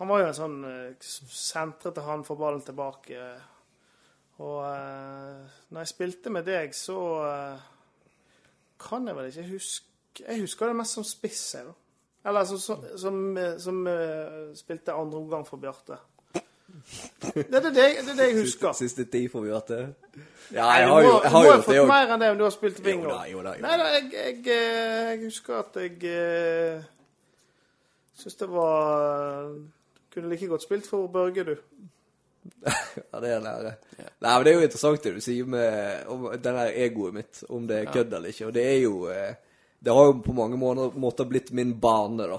Han 0.00 0.08
var 0.08 0.22
jo 0.22 0.28
en 0.30 0.36
sånn 0.38 0.60
uh, 0.64 1.08
sentrete 1.28 2.04
han 2.06 2.24
får 2.26 2.38
ballen 2.40 2.64
tilbake. 2.66 3.22
Og 4.42 4.62
eh, 4.64 5.42
når 5.70 5.84
jeg 5.84 5.90
spilte 5.92 6.30
med 6.32 6.46
deg, 6.48 6.74
så 6.74 6.98
eh, 7.28 7.66
kan 8.82 9.06
jeg 9.06 9.16
vel 9.16 9.28
ikke 9.30 9.48
huske 9.52 9.88
Jeg 10.28 10.40
husker 10.42 10.68
det 10.68 10.76
mest 10.76 10.98
som 10.98 11.04
spiss, 11.08 11.42
jeg, 11.54 11.68
da. 11.68 11.72
Eller 12.28 12.44
som, 12.44 12.58
som, 12.58 12.82
som, 13.00 13.20
eh, 13.38 13.54
som 13.58 13.86
eh, 13.88 14.40
spilte 14.56 14.92
andre 14.92 15.18
omgang 15.18 15.46
for 15.46 15.56
Bjarte. 15.62 15.96
Det 17.22 17.54
er 17.54 17.60
det, 17.64 17.74
det, 17.74 17.84
er 18.00 18.14
det 18.16 18.26
jeg 18.26 18.36
husker. 18.40 18.72
Siste 18.76 19.04
tid 19.04 19.28
for 19.32 19.44
Bjarte? 19.44 19.94
Ja, 20.52 20.66
jeg 20.76 20.88
har 20.88 21.02
jo, 21.02 21.12
jeg 21.22 21.30
har 21.30 21.38
må, 21.38 21.44
jo, 21.44 21.50
du 21.50 21.56
må 21.56 21.56
ha 21.56 21.62
fått 21.66 21.88
mer 21.88 22.12
enn 22.14 22.22
det 22.22 22.30
om 22.32 22.40
du 22.40 22.44
har 22.44 22.54
spilt 22.54 22.80
wing 22.84 23.06
òg. 23.08 23.32
Nei 23.62 23.76
da. 23.80 23.88
jeg, 23.96 24.08
jeg, 24.12 24.38
eh, 24.52 25.12
jeg 25.12 25.20
husker 25.24 25.60
at 25.62 25.78
jeg 25.80 26.12
eh, 26.12 26.84
syns 28.20 28.40
det 28.42 28.50
var 28.52 29.52
Kunne 30.12 30.28
like 30.32 30.46
godt 30.50 30.62
spilt 30.66 30.86
for 30.86 31.06
Børge, 31.08 31.44
du. 31.44 31.56
Ja, 32.66 33.20
det 33.22 33.30
er 33.30 33.40
nære. 33.42 33.72
Ja. 33.98 34.08
Nei, 34.20 34.32
men 34.36 34.44
det 34.44 34.52
er 34.52 34.56
jo 34.58 34.64
interessant 34.66 35.04
det 35.04 35.12
du 35.14 35.20
sier 35.22 35.46
med 35.46 36.06
om 36.10 36.24
den 36.32 36.56
der 36.58 36.72
egoet 36.84 37.14
mitt, 37.14 37.42
om 37.48 37.66
det 37.70 37.76
er 37.84 37.92
kødd 37.94 38.12
eller 38.18 38.32
ikke. 38.32 38.46
Og 38.48 38.54
det 38.56 38.64
er 38.66 38.78
jo 38.82 38.94
eh, 39.10 39.34
Det 39.82 39.94
har 39.94 40.08
jo 40.10 40.16
på 40.22 40.32
mange 40.34 40.56
måter, 40.58 41.24
blitt 41.30 41.52
min 41.52 41.72
bane, 41.80 42.26
da. 42.32 42.38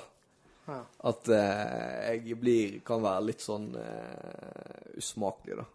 Ja. 0.68 0.78
At 1.10 1.28
eh, 1.28 2.20
jeg 2.26 2.38
blir 2.40 2.78
Kan 2.88 3.02
være 3.04 3.26
litt 3.32 3.42
sånn 3.44 3.72
eh, 3.80 5.00
usmakelig, 5.00 5.58
da. 5.60 5.66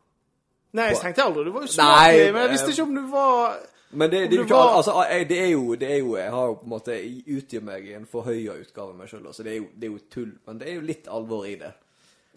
Nei, 0.79 0.87
jeg 0.93 1.01
tenkte 1.03 1.25
aldri 1.25 1.45
du 1.49 1.51
var 1.55 1.67
Nei, 1.81 2.31
men 2.33 2.43
jeg 2.45 2.53
visste 2.53 2.69
eh, 2.69 2.73
ikke 2.77 2.85
om 2.87 2.95
du 2.97 3.03
var 3.13 3.59
Men 3.97 4.11
det, 4.13 4.19
det 4.29 4.37
er 4.37 4.41
jo 4.43 4.45
ikke 4.47 4.57
var- 4.61 4.75
Altså, 4.79 4.95
jeg, 5.09 5.29
det 5.31 5.39
er 5.41 5.51
jo 5.55 5.75
Det 5.81 5.91
er 5.93 5.99
jo 6.03 6.17
Jeg 6.21 6.31
har 6.35 6.47
jo 6.51 6.55
på 6.61 6.67
en 6.69 6.73
måte 6.75 6.97
utgitt 7.37 7.65
meg 7.65 7.87
i 7.89 7.95
en 7.97 8.05
forhøya 8.09 8.57
utgave 8.61 8.93
av 8.93 8.97
meg 9.01 9.09
sjøl, 9.09 9.29
så 9.33 9.45
det 9.47 9.53
er, 9.55 9.61
jo, 9.63 9.69
det 9.75 9.89
er 9.89 9.93
jo 9.95 10.03
tull. 10.13 10.33
Men 10.47 10.59
det 10.61 10.69
er 10.69 10.75
jo 10.77 10.85
litt 10.89 11.09
alvor 11.09 11.47
i 11.49 11.55
det. 11.61 11.73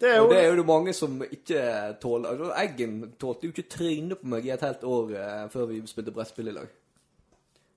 Det 0.02 0.10
er 0.10 0.16
jo, 0.18 0.24
Og 0.26 0.30
det 0.34 0.38
er 0.42 0.48
jo 0.50 0.56
det 0.58 0.66
mange 0.66 0.92
som 0.98 1.20
ikke 1.22 1.64
tåler 2.02 2.32
altså, 2.32 2.48
Eggen 2.58 2.94
tålte 3.22 3.46
jo 3.46 3.52
ikke 3.54 3.68
trynet 3.70 4.18
på 4.18 4.30
meg 4.32 4.46
i 4.48 4.50
et 4.50 4.64
helt 4.66 4.82
år 4.88 5.12
eh, 5.14 5.42
før 5.52 5.68
vi 5.70 5.82
spilte 5.86 6.14
brettspill 6.16 6.50
i 6.50 6.54
lag. 6.56 6.72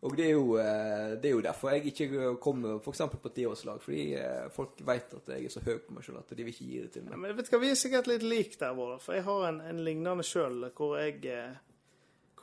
Og 0.06 0.14
det 0.18 0.26
er 0.26 0.32
jo, 0.34 0.56
eh, 0.62 1.12
det 1.22 1.30
er 1.30 1.36
jo 1.36 1.44
derfor 1.46 1.72
jeg 1.76 1.86
ikke 1.92 2.32
kommer 2.42 2.80
f.eks. 2.82 3.04
på 3.22 3.30
tiårslag. 3.36 3.78
Fordi 3.82 4.08
eh, 4.18 4.48
folk 4.54 4.82
vet 4.86 5.14
at 5.20 5.30
jeg 5.36 5.46
er 5.48 5.54
så 5.54 5.62
høy 5.66 5.78
på 5.86 5.94
meg 5.96 6.06
sjøl 6.06 6.18
at 6.20 6.34
de 6.34 6.44
vil 6.48 6.54
ikke 6.54 6.66
gi 6.72 6.82
det 6.82 6.92
til 6.96 7.06
Ja, 7.06 7.12
meg. 7.14 7.22
men 7.28 7.38
vet 7.38 7.50
du 7.50 7.54
hva, 7.56 7.62
Vi 7.64 7.70
er 7.74 7.80
sikkert 7.80 8.10
litt 8.10 8.26
like 8.26 8.58
der, 8.60 8.74
Bård. 8.78 9.00
For 9.06 9.18
jeg 9.18 9.26
har 9.30 9.46
en, 9.52 9.62
en 9.62 9.84
lignende 9.86 10.26
sjøl, 10.26 10.66
hvor 10.78 10.98
jeg 11.02 11.22
eh, 11.30 11.56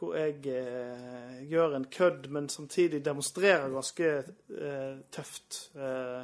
hvor 0.03 0.17
jeg 0.19 0.41
eh, 0.51 1.43
gjør 1.47 1.77
en 1.77 1.85
kødd, 1.95 2.25
men 2.35 2.49
samtidig 2.51 3.05
demonstrerer 3.07 3.69
ganske 3.71 4.09
eh, 4.59 4.95
tøft. 5.15 5.59
Eh, 5.79 6.23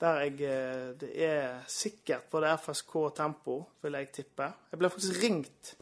der 0.00 0.20
jeg 0.24 0.40
eh, 0.48 0.88
Det 1.00 1.10
er 1.24 1.60
sikkert 1.68 2.30
både 2.30 2.56
FSK 2.58 2.96
og 2.96 3.14
Tempo, 3.16 3.56
vil 3.82 3.98
jeg 3.98 4.12
tippe. 4.12 4.48
Jeg 4.72 4.80
ble 4.80 4.90
faktisk 4.90 5.22
ringt 5.22 5.74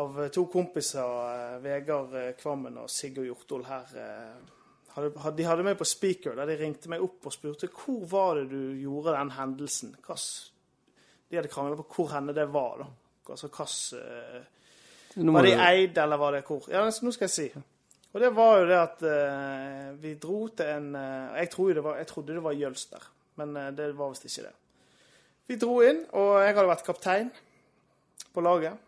av 0.00 0.18
eh, 0.22 0.32
to 0.34 0.46
kompiser, 0.52 1.14
eh, 1.30 1.62
Vegard 1.64 2.16
Kvammen 2.40 2.82
og 2.82 2.90
Sigurd 2.90 3.28
Hjortol 3.28 3.64
her. 3.68 3.94
de 4.94 5.44
hadde 5.44 5.66
meg 5.66 5.78
på 5.78 5.84
speaker, 5.88 6.34
der 6.36 6.46
de 6.46 6.58
ringte 6.60 6.88
meg 6.92 7.02
opp 7.02 7.26
og 7.26 7.32
spurte 7.32 7.72
hvor 7.72 8.04
var 8.10 8.34
det 8.40 8.50
du 8.52 8.74
gjorde 8.82 9.16
den 9.16 9.30
hendelsen. 9.38 9.96
De 9.96 11.36
hadde 11.36 11.48
krangla 11.48 11.76
på 11.80 11.88
hvor 11.96 12.12
henne 12.12 12.34
det 12.36 12.46
var. 12.52 12.84
da. 12.84 12.90
Altså 13.32 13.48
må 15.16 15.32
Var 15.32 15.46
det 15.46 15.54
i 15.54 15.60
Eid, 15.62 15.98
eller 15.98 16.16
var 16.16 16.32
det 16.34 16.44
hvor? 16.44 16.66
Ja, 16.68 16.84
nå 16.84 17.10
skal 17.14 17.24
jeg 17.24 17.30
si. 17.30 17.48
Og 18.14 18.20
det 18.22 18.30
var 18.34 18.60
jo 18.60 18.66
det 18.68 18.78
at 18.78 19.00
uh, 19.02 20.02
vi 20.02 20.14
dro 20.22 20.46
til 20.54 20.68
en 20.70 20.92
uh, 20.94 21.34
jeg, 21.34 21.50
tror 21.50 21.72
det 21.74 21.82
var, 21.84 21.96
jeg 21.98 22.06
trodde 22.06 22.36
det 22.36 22.44
var 22.44 22.54
Jølster, 22.54 23.08
men 23.40 23.56
eh, 23.56 23.70
det 23.76 23.92
var 23.98 24.12
visst 24.12 24.26
ikke 24.28 24.46
det. 24.48 24.54
Vi 25.48 25.58
dro 25.60 25.78
inn, 25.84 26.02
og 26.16 26.38
jeg 26.40 26.54
hadde 26.54 26.70
vært 26.70 26.86
kaptein 26.86 27.30
på 28.34 28.44
laget. 28.44 28.78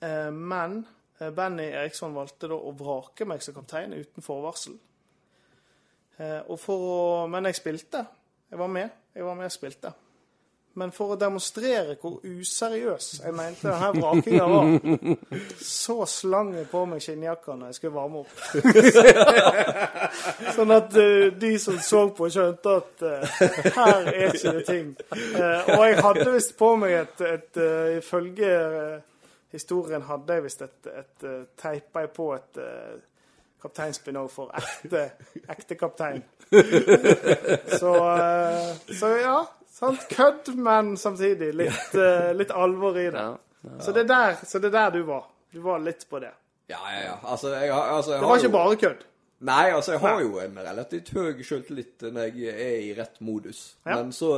Eh, 0.00 0.30
men 0.32 0.80
eh, 1.18 1.30
Benny 1.34 1.68
Eriksson 1.70 2.16
valgte 2.16 2.50
da 2.52 2.58
å 2.58 2.74
vrake 2.78 3.28
meg 3.28 3.44
som 3.44 3.56
kaptein 3.56 3.96
uten 3.96 4.24
forvarsel. 4.24 4.80
Og 6.14 6.54
for 6.62 6.82
å, 6.86 6.98
men 7.26 7.48
jeg 7.48 7.56
spilte. 7.58 8.04
Jeg 8.46 8.58
var 8.60 8.68
med. 8.70 8.92
Jeg 9.18 9.24
var 9.26 9.34
med 9.34 9.48
og 9.48 9.50
spilte. 9.50 9.90
Men 10.74 10.90
for 10.90 11.14
å 11.14 11.18
demonstrere 11.18 11.94
hvor 12.00 12.16
useriøs 12.26 13.08
jeg 13.22 13.34
mente 13.36 13.70
denne 13.70 13.90
vrakinga 13.94 14.46
var, 14.50 14.72
så 15.62 16.00
slang 16.10 16.50
jeg 16.56 16.66
på 16.72 16.82
meg 16.90 17.04
skinnjakka 17.04 17.54
når 17.54 17.70
jeg 17.70 17.78
skulle 17.78 17.94
varme 17.94 18.24
opp. 18.24 18.34
sånn 20.56 20.74
at 20.74 20.98
uh, 20.98 21.28
de 21.44 21.52
som 21.62 21.78
så 21.78 22.02
på, 22.16 22.26
skjønte 22.34 22.74
at 22.80 23.06
uh, 23.06 23.38
her 23.78 24.10
er 24.10 24.34
ikke 24.34 24.56
det 24.58 24.66
ting. 24.66 24.92
Uh, 25.14 25.78
og 25.78 25.86
jeg 25.86 26.02
hadde 26.08 26.28
visst 26.34 26.54
på 26.58 26.74
meg 26.82 26.98
et, 27.04 27.26
et 27.30 27.62
Ifølge 27.94 28.50
historien 29.54 30.02
hadde 30.02 30.34
jeg 30.34 30.48
visst 30.48 30.64
et, 30.66 30.78
et, 30.90 31.26
teipa 31.60 32.02
jeg 32.02 32.16
på 32.16 32.32
et 32.34 32.64
kapteinspinn 33.62 34.18
òg 34.18 34.32
for 34.32 34.50
ekte, 34.58 35.04
ekte 35.54 35.78
kaptein. 35.78 36.24
så, 37.78 37.92
så 38.98 39.18
ja. 39.22 39.36
Sant? 39.74 40.04
Kødd, 40.12 40.52
men 40.62 40.92
samtidig 41.00 41.48
litt, 41.58 41.94
uh, 41.98 42.30
litt 42.38 42.52
alvor 42.54 42.94
i 43.00 43.08
det. 43.10 43.24
Ja. 43.24 43.78
Så, 43.82 43.94
det 43.96 44.04
er 44.04 44.10
der, 44.12 44.36
så 44.46 44.60
det 44.62 44.68
er 44.70 44.76
der 44.76 44.90
du 44.94 45.02
var. 45.08 45.24
Du 45.54 45.58
var 45.64 45.80
litt 45.82 46.04
på 46.10 46.20
det. 46.22 46.30
Ja, 46.70 46.78
ja, 46.92 47.00
ja. 47.08 47.16
Altså, 47.26 47.50
jeg, 47.56 47.72
har- 47.74 47.90
altså, 47.96 48.12
jeg 48.14 48.20
Det 48.22 48.28
var 48.28 48.36
ikke 48.42 48.50
jo- 48.50 48.54
bare 48.58 48.76
kødd. 48.84 49.02
Nei, 49.44 49.64
altså, 49.74 49.92
jeg 49.92 50.00
har 50.00 50.20
jo 50.22 50.38
en 50.40 50.58
relativt 50.64 51.10
høy 51.16 51.42
selvtillit 51.44 52.04
når 52.14 52.30
jeg 52.38 52.54
er 52.54 52.76
i 52.86 52.92
rett 52.96 53.18
modus. 53.20 53.64
Ja. 53.84 53.96
Men 53.98 54.12
så 54.14 54.30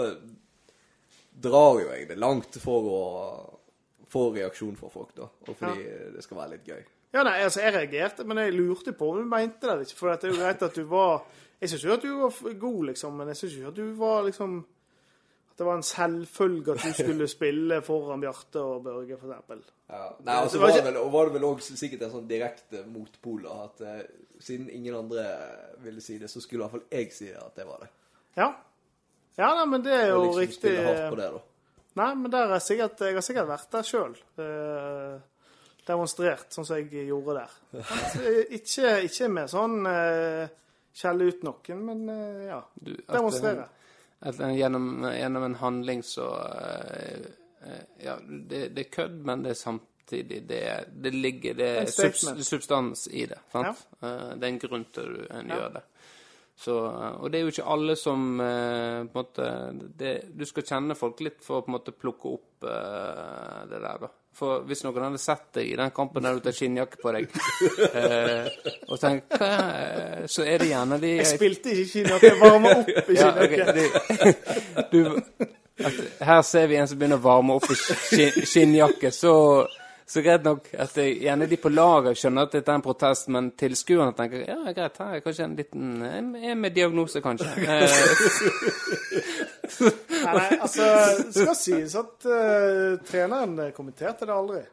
drar 1.42 1.80
jo 1.82 1.90
jeg 1.92 2.08
det 2.08 2.16
langt 2.18 2.56
for 2.62 2.88
å 2.90 3.00
få 4.10 4.22
reaksjon 4.34 4.76
fra 4.78 4.88
folk, 4.90 5.12
da. 5.18 5.28
Og 5.48 5.56
fordi 5.58 5.84
det 6.14 6.24
skal 6.24 6.40
være 6.40 6.54
litt 6.56 6.70
gøy. 6.70 6.80
Ja, 7.14 7.22
nei, 7.26 7.36
altså, 7.44 7.60
jeg 7.62 7.74
reagerte, 7.76 8.24
men 8.28 8.40
jeg 8.42 8.54
lurte 8.56 8.92
på 8.96 9.10
om 9.12 9.20
du 9.22 9.28
mente 9.30 9.68
det 9.68 9.86
ikke. 9.86 9.98
For 10.00 10.12
det 10.14 10.24
er 10.30 10.34
jo 10.34 10.40
greit 10.42 10.62
at 10.66 10.74
du 10.80 10.84
var 10.90 11.26
Jeg 11.60 11.70
syns 11.72 11.84
jo 11.86 11.92
at 11.94 12.02
du 12.04 12.10
var 12.20 12.54
god, 12.60 12.80
liksom, 12.90 13.14
men 13.16 13.28
jeg 13.32 13.36
syns 13.38 13.54
ikke 13.56 13.68
at 13.70 13.76
du 13.78 13.86
var 13.96 14.26
liksom 14.26 14.58
At 15.56 15.62
det 15.62 15.66
var 15.70 15.78
en 15.80 15.86
selvfølge 15.88 16.72
at 16.74 16.82
du 16.84 16.92
skulle 16.92 17.26
spille 17.32 17.78
foran 17.80 18.20
Bjarte 18.20 18.60
og 18.60 18.82
Børge, 18.84 19.16
for 19.16 19.30
eksempel. 19.32 19.62
Ja. 19.88 20.02
Nei, 20.20 20.34
altså 20.34 20.58
Det 20.58 20.60
var 20.60 20.68
det 20.68 20.76
ikke- 20.82 20.90
vel, 20.92 21.12
var 21.12 21.24
det 21.24 21.32
vel 21.32 21.44
også 21.48 21.76
sikkert 21.80 22.02
en 22.02 22.10
sånn 22.12 22.26
direkte 22.28 22.82
motpol. 22.86 23.46
At 23.48 23.80
uh, 23.80 24.02
siden 24.38 24.68
ingen 24.68 24.94
andre 24.98 25.24
ville 25.80 26.00
si 26.04 26.18
det, 26.18 26.28
så 26.28 26.42
skulle 26.44 26.60
i 26.60 26.68
hvert 26.68 26.74
fall 26.76 26.84
jeg 26.92 27.12
si 27.12 27.24
det, 27.30 27.40
at 27.40 27.56
det 27.56 27.64
var 27.66 27.78
det. 27.80 27.88
Ja. 28.36 28.50
Ja, 29.38 29.54
nei, 29.54 29.64
men 29.66 29.84
det 29.84 29.94
er 29.94 30.08
jo 30.10 30.20
liksom 30.26 30.40
riktig. 30.42 30.76
hardt 30.84 31.08
på 31.14 31.16
det, 31.22 31.30
da. 31.32 31.40
Nei, 32.02 32.10
men 32.14 32.30
der 32.32 32.52
er 32.52 32.58
sikkert, 32.60 33.00
jeg 33.00 33.14
har 33.14 33.24
sikkert 33.24 33.48
vært 33.48 33.72
der 33.72 33.82
sjøl. 33.88 34.16
Eh, 34.44 35.16
demonstrert, 35.88 36.52
sånn 36.52 36.66
som 36.68 36.76
jeg 36.76 37.06
gjorde 37.08 37.38
der. 37.38 37.56
Altså, 37.80 38.36
ikke, 38.58 38.92
ikke 39.08 39.28
med 39.32 39.48
sånn 39.48 39.86
eh, 39.88 40.48
skjelle 40.92 41.30
ut 41.32 41.42
noen, 41.48 41.82
men 41.88 42.08
eh, 42.12 42.44
ja. 42.50 42.60
Du, 42.76 42.92
at, 42.92 43.14
Demonstrere. 43.16 43.68
At, 44.20 44.38
gjennom, 44.56 45.04
gjennom 45.12 45.44
en 45.44 45.54
handling 45.60 46.02
så 46.02 46.30
eh, 46.40 47.26
eh, 47.66 47.82
Ja, 48.04 48.14
det, 48.26 48.68
det 48.76 48.86
er 48.86 48.90
kødd, 48.94 49.18
men 49.28 49.42
det 49.44 49.50
er 49.52 49.58
samtidig 49.60 50.38
Det, 50.48 50.62
det 51.02 51.12
ligger 51.14 51.54
Det 51.58 51.68
er 51.82 51.90
subs, 51.92 52.24
substans 52.48 53.08
i 53.12 53.26
det. 53.26 53.38
Sant? 53.52 53.84
Ja. 54.00 54.14
det 54.34 54.46
er 54.46 54.52
en 54.54 54.62
grunn 54.62 54.86
til 54.94 55.18
at 55.26 55.36
en 55.40 55.52
Ja. 55.52 55.60
gjør 55.60 55.74
det. 55.80 55.84
Så, 56.56 56.76
eh, 56.86 57.16
og 57.20 57.30
det 57.30 57.38
er 57.38 57.44
jo 57.44 57.52
ikke 57.52 57.68
alle 57.74 57.96
som 58.00 58.40
eh, 58.40 59.02
på 59.04 59.10
en 59.10 59.10
måte 59.20 59.48
det, 60.00 60.12
Du 60.38 60.44
skal 60.48 60.64
kjenne 60.64 60.96
folk 60.96 61.20
litt 61.20 61.42
for 61.44 61.60
å 61.60 61.66
på 61.66 61.68
en 61.72 61.76
måte 61.76 61.92
plukke 61.92 62.32
opp 62.38 62.64
eh, 62.64 63.58
det 63.68 63.82
der, 63.82 64.06
da. 64.06 64.08
For 64.36 64.60
hvis 64.68 64.82
noen 64.84 65.00
hadde 65.06 65.18
sett 65.22 65.46
deg 65.56 65.70
i 65.70 65.76
den 65.78 65.90
kampen 65.96 66.26
der 66.26 66.34
du 66.36 66.42
tar 66.44 66.52
skinnjakke 66.52 66.98
på 67.00 67.12
deg, 67.16 67.30
eh, 67.96 68.50
og 68.90 68.98
tenkt 69.00 69.32
hva 69.32 69.48
er- 69.48 70.26
Så 70.28 70.44
er 70.44 70.58
det 70.60 70.68
gjerne 70.74 70.98
de 71.00 71.14
Jeg 71.16 71.26
spilte 71.30 71.72
ikke 71.72 71.88
skinnjakke, 71.94 72.26
jeg 72.34 72.40
varma 72.42 72.74
opp 72.82 73.08
i 73.08 73.16
ja, 73.20 73.30
skinnjakke. 73.32 74.34
du, 74.92 75.00
du, 75.06 75.48
her 76.28 76.42
ser 76.42 76.66
vi 76.68 76.76
en 76.80 76.88
som 76.88 76.98
begynner 77.00 77.16
å 77.20 77.24
varme 77.24 77.56
opp 77.56 77.66
i 77.72 77.74
skinn, 77.80 78.44
skinnjakke. 78.52 79.10
Så, 79.12 79.32
så 80.06 80.22
greit 80.24 80.44
nok 80.46 80.68
at 80.78 80.92
jeg, 81.00 81.16
gjerne 81.24 81.48
de 81.50 81.56
på 81.60 81.72
laget 81.72 82.16
skjønner 82.20 82.46
at 82.46 82.52
dette 82.58 82.70
er 82.72 82.78
en 82.78 82.84
protest, 82.84 83.28
men 83.32 83.50
tilskuerne 83.58 84.12
tenker 84.16 84.44
ja, 84.46 84.58
greit, 84.76 85.00
her 85.00 85.16
er 85.16 85.24
kanskje 85.24 85.44
en 85.48 85.56
liten 85.58 85.96
En 86.06 86.28
en 86.36 86.60
med 86.60 86.76
diagnose, 86.76 87.24
kanskje. 87.24 87.48
Eh, 87.76 89.35
Nei, 89.80 90.48
altså, 90.64 90.88
det 91.26 91.34
skal 91.34 91.56
sies 91.58 91.94
at 91.98 92.26
uh, 92.28 92.96
treneren 93.06 93.58
kommenterte 93.76 94.28
det 94.28 94.34
aldri. 94.34 94.64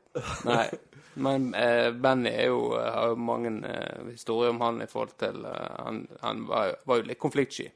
nei. 0.48 0.68
Men 1.14 1.56
uh, 1.56 1.92
Benny 1.94 2.30
er 2.30 2.50
jo, 2.50 2.74
har 2.74 3.12
jo 3.12 3.20
mange 3.22 3.52
uh, 3.62 4.10
historier 4.10 4.54
om 4.54 4.62
han 4.64 4.82
i 4.82 4.90
forhold 4.90 5.14
til 5.22 5.46
eh, 5.46 5.76
Han, 5.86 6.08
han 6.22 6.46
var, 6.50 6.74
var 6.90 7.02
jo 7.02 7.10
litt 7.12 7.22
konfliktsky. 7.22 7.68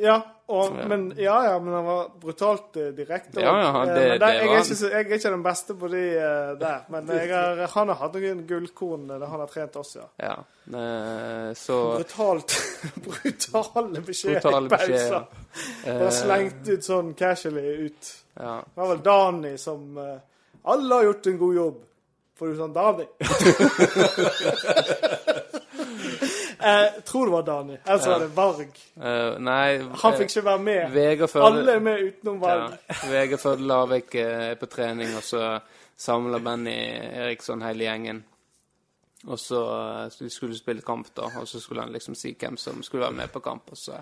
Ja, 0.00 0.14
og, 0.50 0.72
men, 0.88 1.02
ja, 1.20 1.34
ja, 1.44 1.58
men 1.62 1.74
han 1.76 1.84
var 1.84 2.06
brutalt 2.22 2.76
uh, 2.80 2.86
direkte. 2.96 3.42
Ja, 3.44 3.50
ja, 3.60 3.82
eh, 3.82 3.90
det- 3.94 4.06
men 4.08 4.20
der, 4.22 4.32
jeg, 4.38 4.46
er 4.48 4.62
ikke, 4.64 4.88
jeg 4.90 5.04
er 5.04 5.12
ikke 5.18 5.30
den 5.34 5.42
beste 5.44 5.74
på 5.78 5.90
de 5.92 6.00
uh, 6.16 6.54
der, 6.58 6.78
men 6.90 7.10
har, 7.12 7.60
han 7.74 7.92
har 7.92 7.98
hatt 8.00 8.16
noen 8.16 8.40
gullkorn 8.48 9.04
han 9.12 9.22
har 9.28 9.44
trent 9.52 9.76
oss, 9.78 9.92
ja. 10.00 10.06
Ja. 10.24 10.32
Uh, 10.70 11.50
så 11.58 11.76
Brutalt, 11.98 12.56
brutale 13.06 14.00
beskjeder 14.08 14.40
Brutale 14.40 14.66
i 14.66 14.72
beskjeder. 14.72 15.22
Bare 15.84 16.10
slengt 16.16 16.72
ut 16.72 16.84
sånn 16.88 17.12
casually 17.18 17.76
ut. 17.90 18.10
ja. 18.40 18.56
Det 18.64 18.80
var 18.82 18.88
vel 18.94 19.04
Dani 19.06 19.54
som 19.58 19.98
eh, 19.98 20.18
Alle 20.72 20.94
har 21.00 21.04
gjort 21.10 21.26
en 21.30 21.38
god 21.44 21.54
jobb. 21.60 21.78
For 22.40 22.48
du 22.48 22.56
sånn 22.56 22.72
Dani? 22.72 23.04
Jeg 26.62 27.04
tror 27.04 27.24
det 27.24 27.32
var 27.32 27.42
Dani. 27.42 27.76
Ellers 27.86 28.06
var 28.06 28.22
det 28.22 28.30
Varg. 28.36 28.80
Uh, 28.96 29.36
nei 29.42 29.78
Han 30.02 30.16
fikk 30.18 30.32
ikke 30.32 30.44
være 30.44 30.62
med. 30.64 30.80
Vegard 30.94 31.36
Alle 31.44 31.76
er 31.76 31.84
med 31.84 32.02
utenom 32.08 32.40
ja, 32.40 32.42
Varg. 32.46 32.96
Vegard 33.10 33.42
Førde 33.42 33.68
Lavik 33.68 34.14
eh, 34.14 34.50
er 34.50 34.58
på 34.60 34.68
trening, 34.70 35.14
og 35.16 35.24
så 35.24 35.44
samler 36.00 36.42
Benny 36.44 36.76
Eriksson 37.24 37.62
hele 37.64 37.86
gjengen. 37.88 38.24
Og 39.26 39.38
så 39.38 39.60
skulle 40.08 40.10
så 40.10 40.24
de 40.24 40.30
skulle 40.30 40.58
spille 40.58 40.82
kamp, 40.82 41.10
da, 41.16 41.28
og 41.40 41.48
så 41.48 41.60
skulle 41.60 41.82
han 41.82 41.92
liksom 41.92 42.14
si 42.14 42.32
hvem 42.40 42.56
som 42.56 42.82
skulle 42.82 43.04
være 43.04 43.18
med 43.20 43.32
på 43.32 43.40
kamp. 43.44 43.70
Og 43.70 43.76
så 43.76 44.00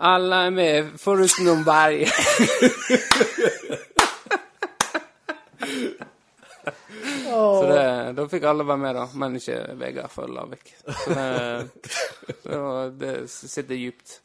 Alle 0.00 0.36
er 0.46 0.50
med, 0.50 0.98
foruten 0.98 1.64
Berg. 1.64 2.06
Så 7.36 7.70
det, 7.70 7.86
da 8.18 8.26
fikk 8.30 8.46
alle 8.50 8.66
være 8.66 8.82
med, 8.82 8.98
da. 8.98 9.06
Men 9.20 9.38
ikke 9.38 9.58
Vegard 9.80 10.12
for 10.12 10.30
Lavik. 10.32 10.74
Så 10.84 11.16
det, 12.44 12.60
det 13.00 13.14
sitter 13.30 13.80
djupt. 13.80 14.20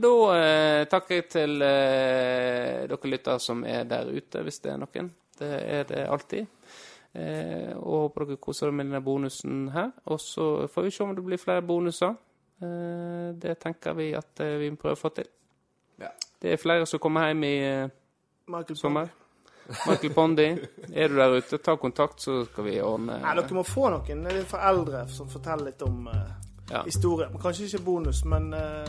Da 0.00 0.12
eh, 0.36 0.84
takker 0.88 1.18
jeg 1.18 1.26
til 1.32 1.64
eh, 1.64 2.86
dere 2.88 3.10
lyttere 3.12 3.42
som 3.42 3.64
er 3.68 3.84
der 3.88 4.08
ute, 4.08 4.44
hvis 4.46 4.62
det 4.64 4.72
er 4.72 4.80
noen. 4.80 5.10
Det 5.40 5.50
er 5.60 5.84
det 5.88 6.06
alltid. 6.08 6.46
Eh, 7.12 7.72
og 7.76 8.06
håper 8.06 8.30
dere 8.30 8.40
koser 8.40 8.68
dere 8.68 8.78
med 8.78 8.88
denne 8.88 9.02
bonusen 9.04 9.68
her. 9.74 9.92
Og 10.08 10.20
så 10.22 10.50
får 10.72 10.86
vi 10.86 10.94
se 10.94 11.04
om 11.04 11.14
det 11.16 11.26
blir 11.26 11.42
flere 11.42 11.64
bonuser. 11.66 12.14
Eh, 12.60 13.34
det 13.42 13.58
tenker 13.60 13.96
vi 13.98 14.10
at 14.16 14.40
eh, 14.44 14.58
vi 14.60 14.70
må 14.72 14.80
prøve 14.80 14.98
å 14.98 15.02
få 15.02 15.12
til. 15.16 15.28
Ja. 16.00 16.12
Det 16.40 16.54
er 16.54 16.60
flere 16.60 16.88
som 16.88 17.02
kommer 17.02 17.28
hjem 17.28 17.44
i 17.48 17.56
eh, 17.66 18.74
sommer. 18.78 19.12
Michael 19.86 20.12
Pondi, 20.14 20.46
er 20.94 21.08
du 21.08 21.14
der 21.16 21.36
ute, 21.36 21.58
ta 21.58 21.76
kontakt, 21.76 22.20
så 22.22 22.44
skal 22.44 22.64
vi 22.64 22.80
ordne 22.82 23.20
Nei, 23.22 23.34
dere 23.38 23.54
må 23.54 23.62
få 23.62 23.88
noen 23.92 24.24
foreldre 24.50 25.04
som 25.08 25.28
forteller 25.30 25.64
litt 25.70 25.82
om 25.86 26.06
uh, 26.08 26.14
Ja. 26.70 26.82
historie. 26.84 27.26
Kanskje 27.42 27.64
ikke 27.66 27.84
bonus, 27.84 28.24
men 28.24 28.52
uh, 28.54 28.86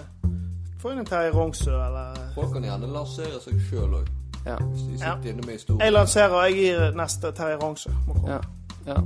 få 0.82 0.92
inn 0.92 1.00
en 1.00 1.06
Terje 1.06 1.32
Rongsø, 1.34 1.72
eller 1.72 2.18
Folk 2.36 2.54
kan 2.54 2.64
gjerne 2.66 2.90
lansere 2.94 3.40
seg 3.42 3.60
sjøl 3.70 3.94
òg, 4.02 4.08
Ja. 4.46 4.56
hvis 4.58 4.82
de 4.88 4.98
Ja. 5.06 5.16
sitter 5.16 5.30
inne 5.30 5.46
med 5.46 5.54
historie. 5.54 5.84
Jeg 5.86 5.94
lanserer, 5.94 6.34
og 6.34 6.44
jeg 6.50 6.56
gir 6.58 6.92
neste 6.98 7.32
Terje 7.32 7.58
Rongsø. 7.62 7.90
Ja. 8.28 8.40
Ja. 8.88 8.98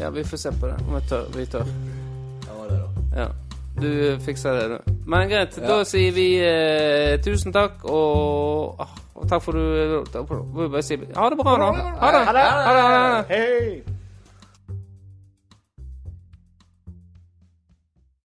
ja, 0.00 0.10
vi 0.10 0.22
får 0.24 0.36
se 0.36 0.52
på 0.60 0.66
det. 0.70 0.76
Om 0.88 0.94
jeg 0.94 1.02
tør. 1.08 1.24
Vi 1.36 1.46
tør. 1.46 1.64
Ja, 2.46 2.62
det 2.70 2.78
da. 2.82 3.20
Ja. 3.22 3.28
Du 3.80 4.16
fikser 4.24 4.52
det, 4.56 4.68
du. 4.70 4.92
Men 5.06 5.28
greit, 5.28 5.58
Ja. 5.60 5.66
da 5.68 5.84
sier 5.84 6.12
vi 6.16 6.26
eh, 6.40 7.18
tusen 7.22 7.52
takk, 7.52 7.84
og, 7.84 8.80
ah, 8.80 8.94
og 9.14 9.28
takk 9.28 9.42
for 9.42 9.52
du 9.52 10.04
takk 10.12 10.26
for, 10.28 10.42
vi 10.56 10.68
bare 10.72 10.82
si, 10.82 10.96
Ha 10.96 11.28
det 11.30 11.38
bra, 11.38 11.56
da. 11.60 11.68
Ha 12.00 12.10
det. 12.12 12.22
Ha 12.26 12.32
det. 12.32 12.46
Ha 12.46 12.72
det. 12.72 12.82
Ha 12.82 13.22
det. 13.22 13.26
Hei! 13.28 13.95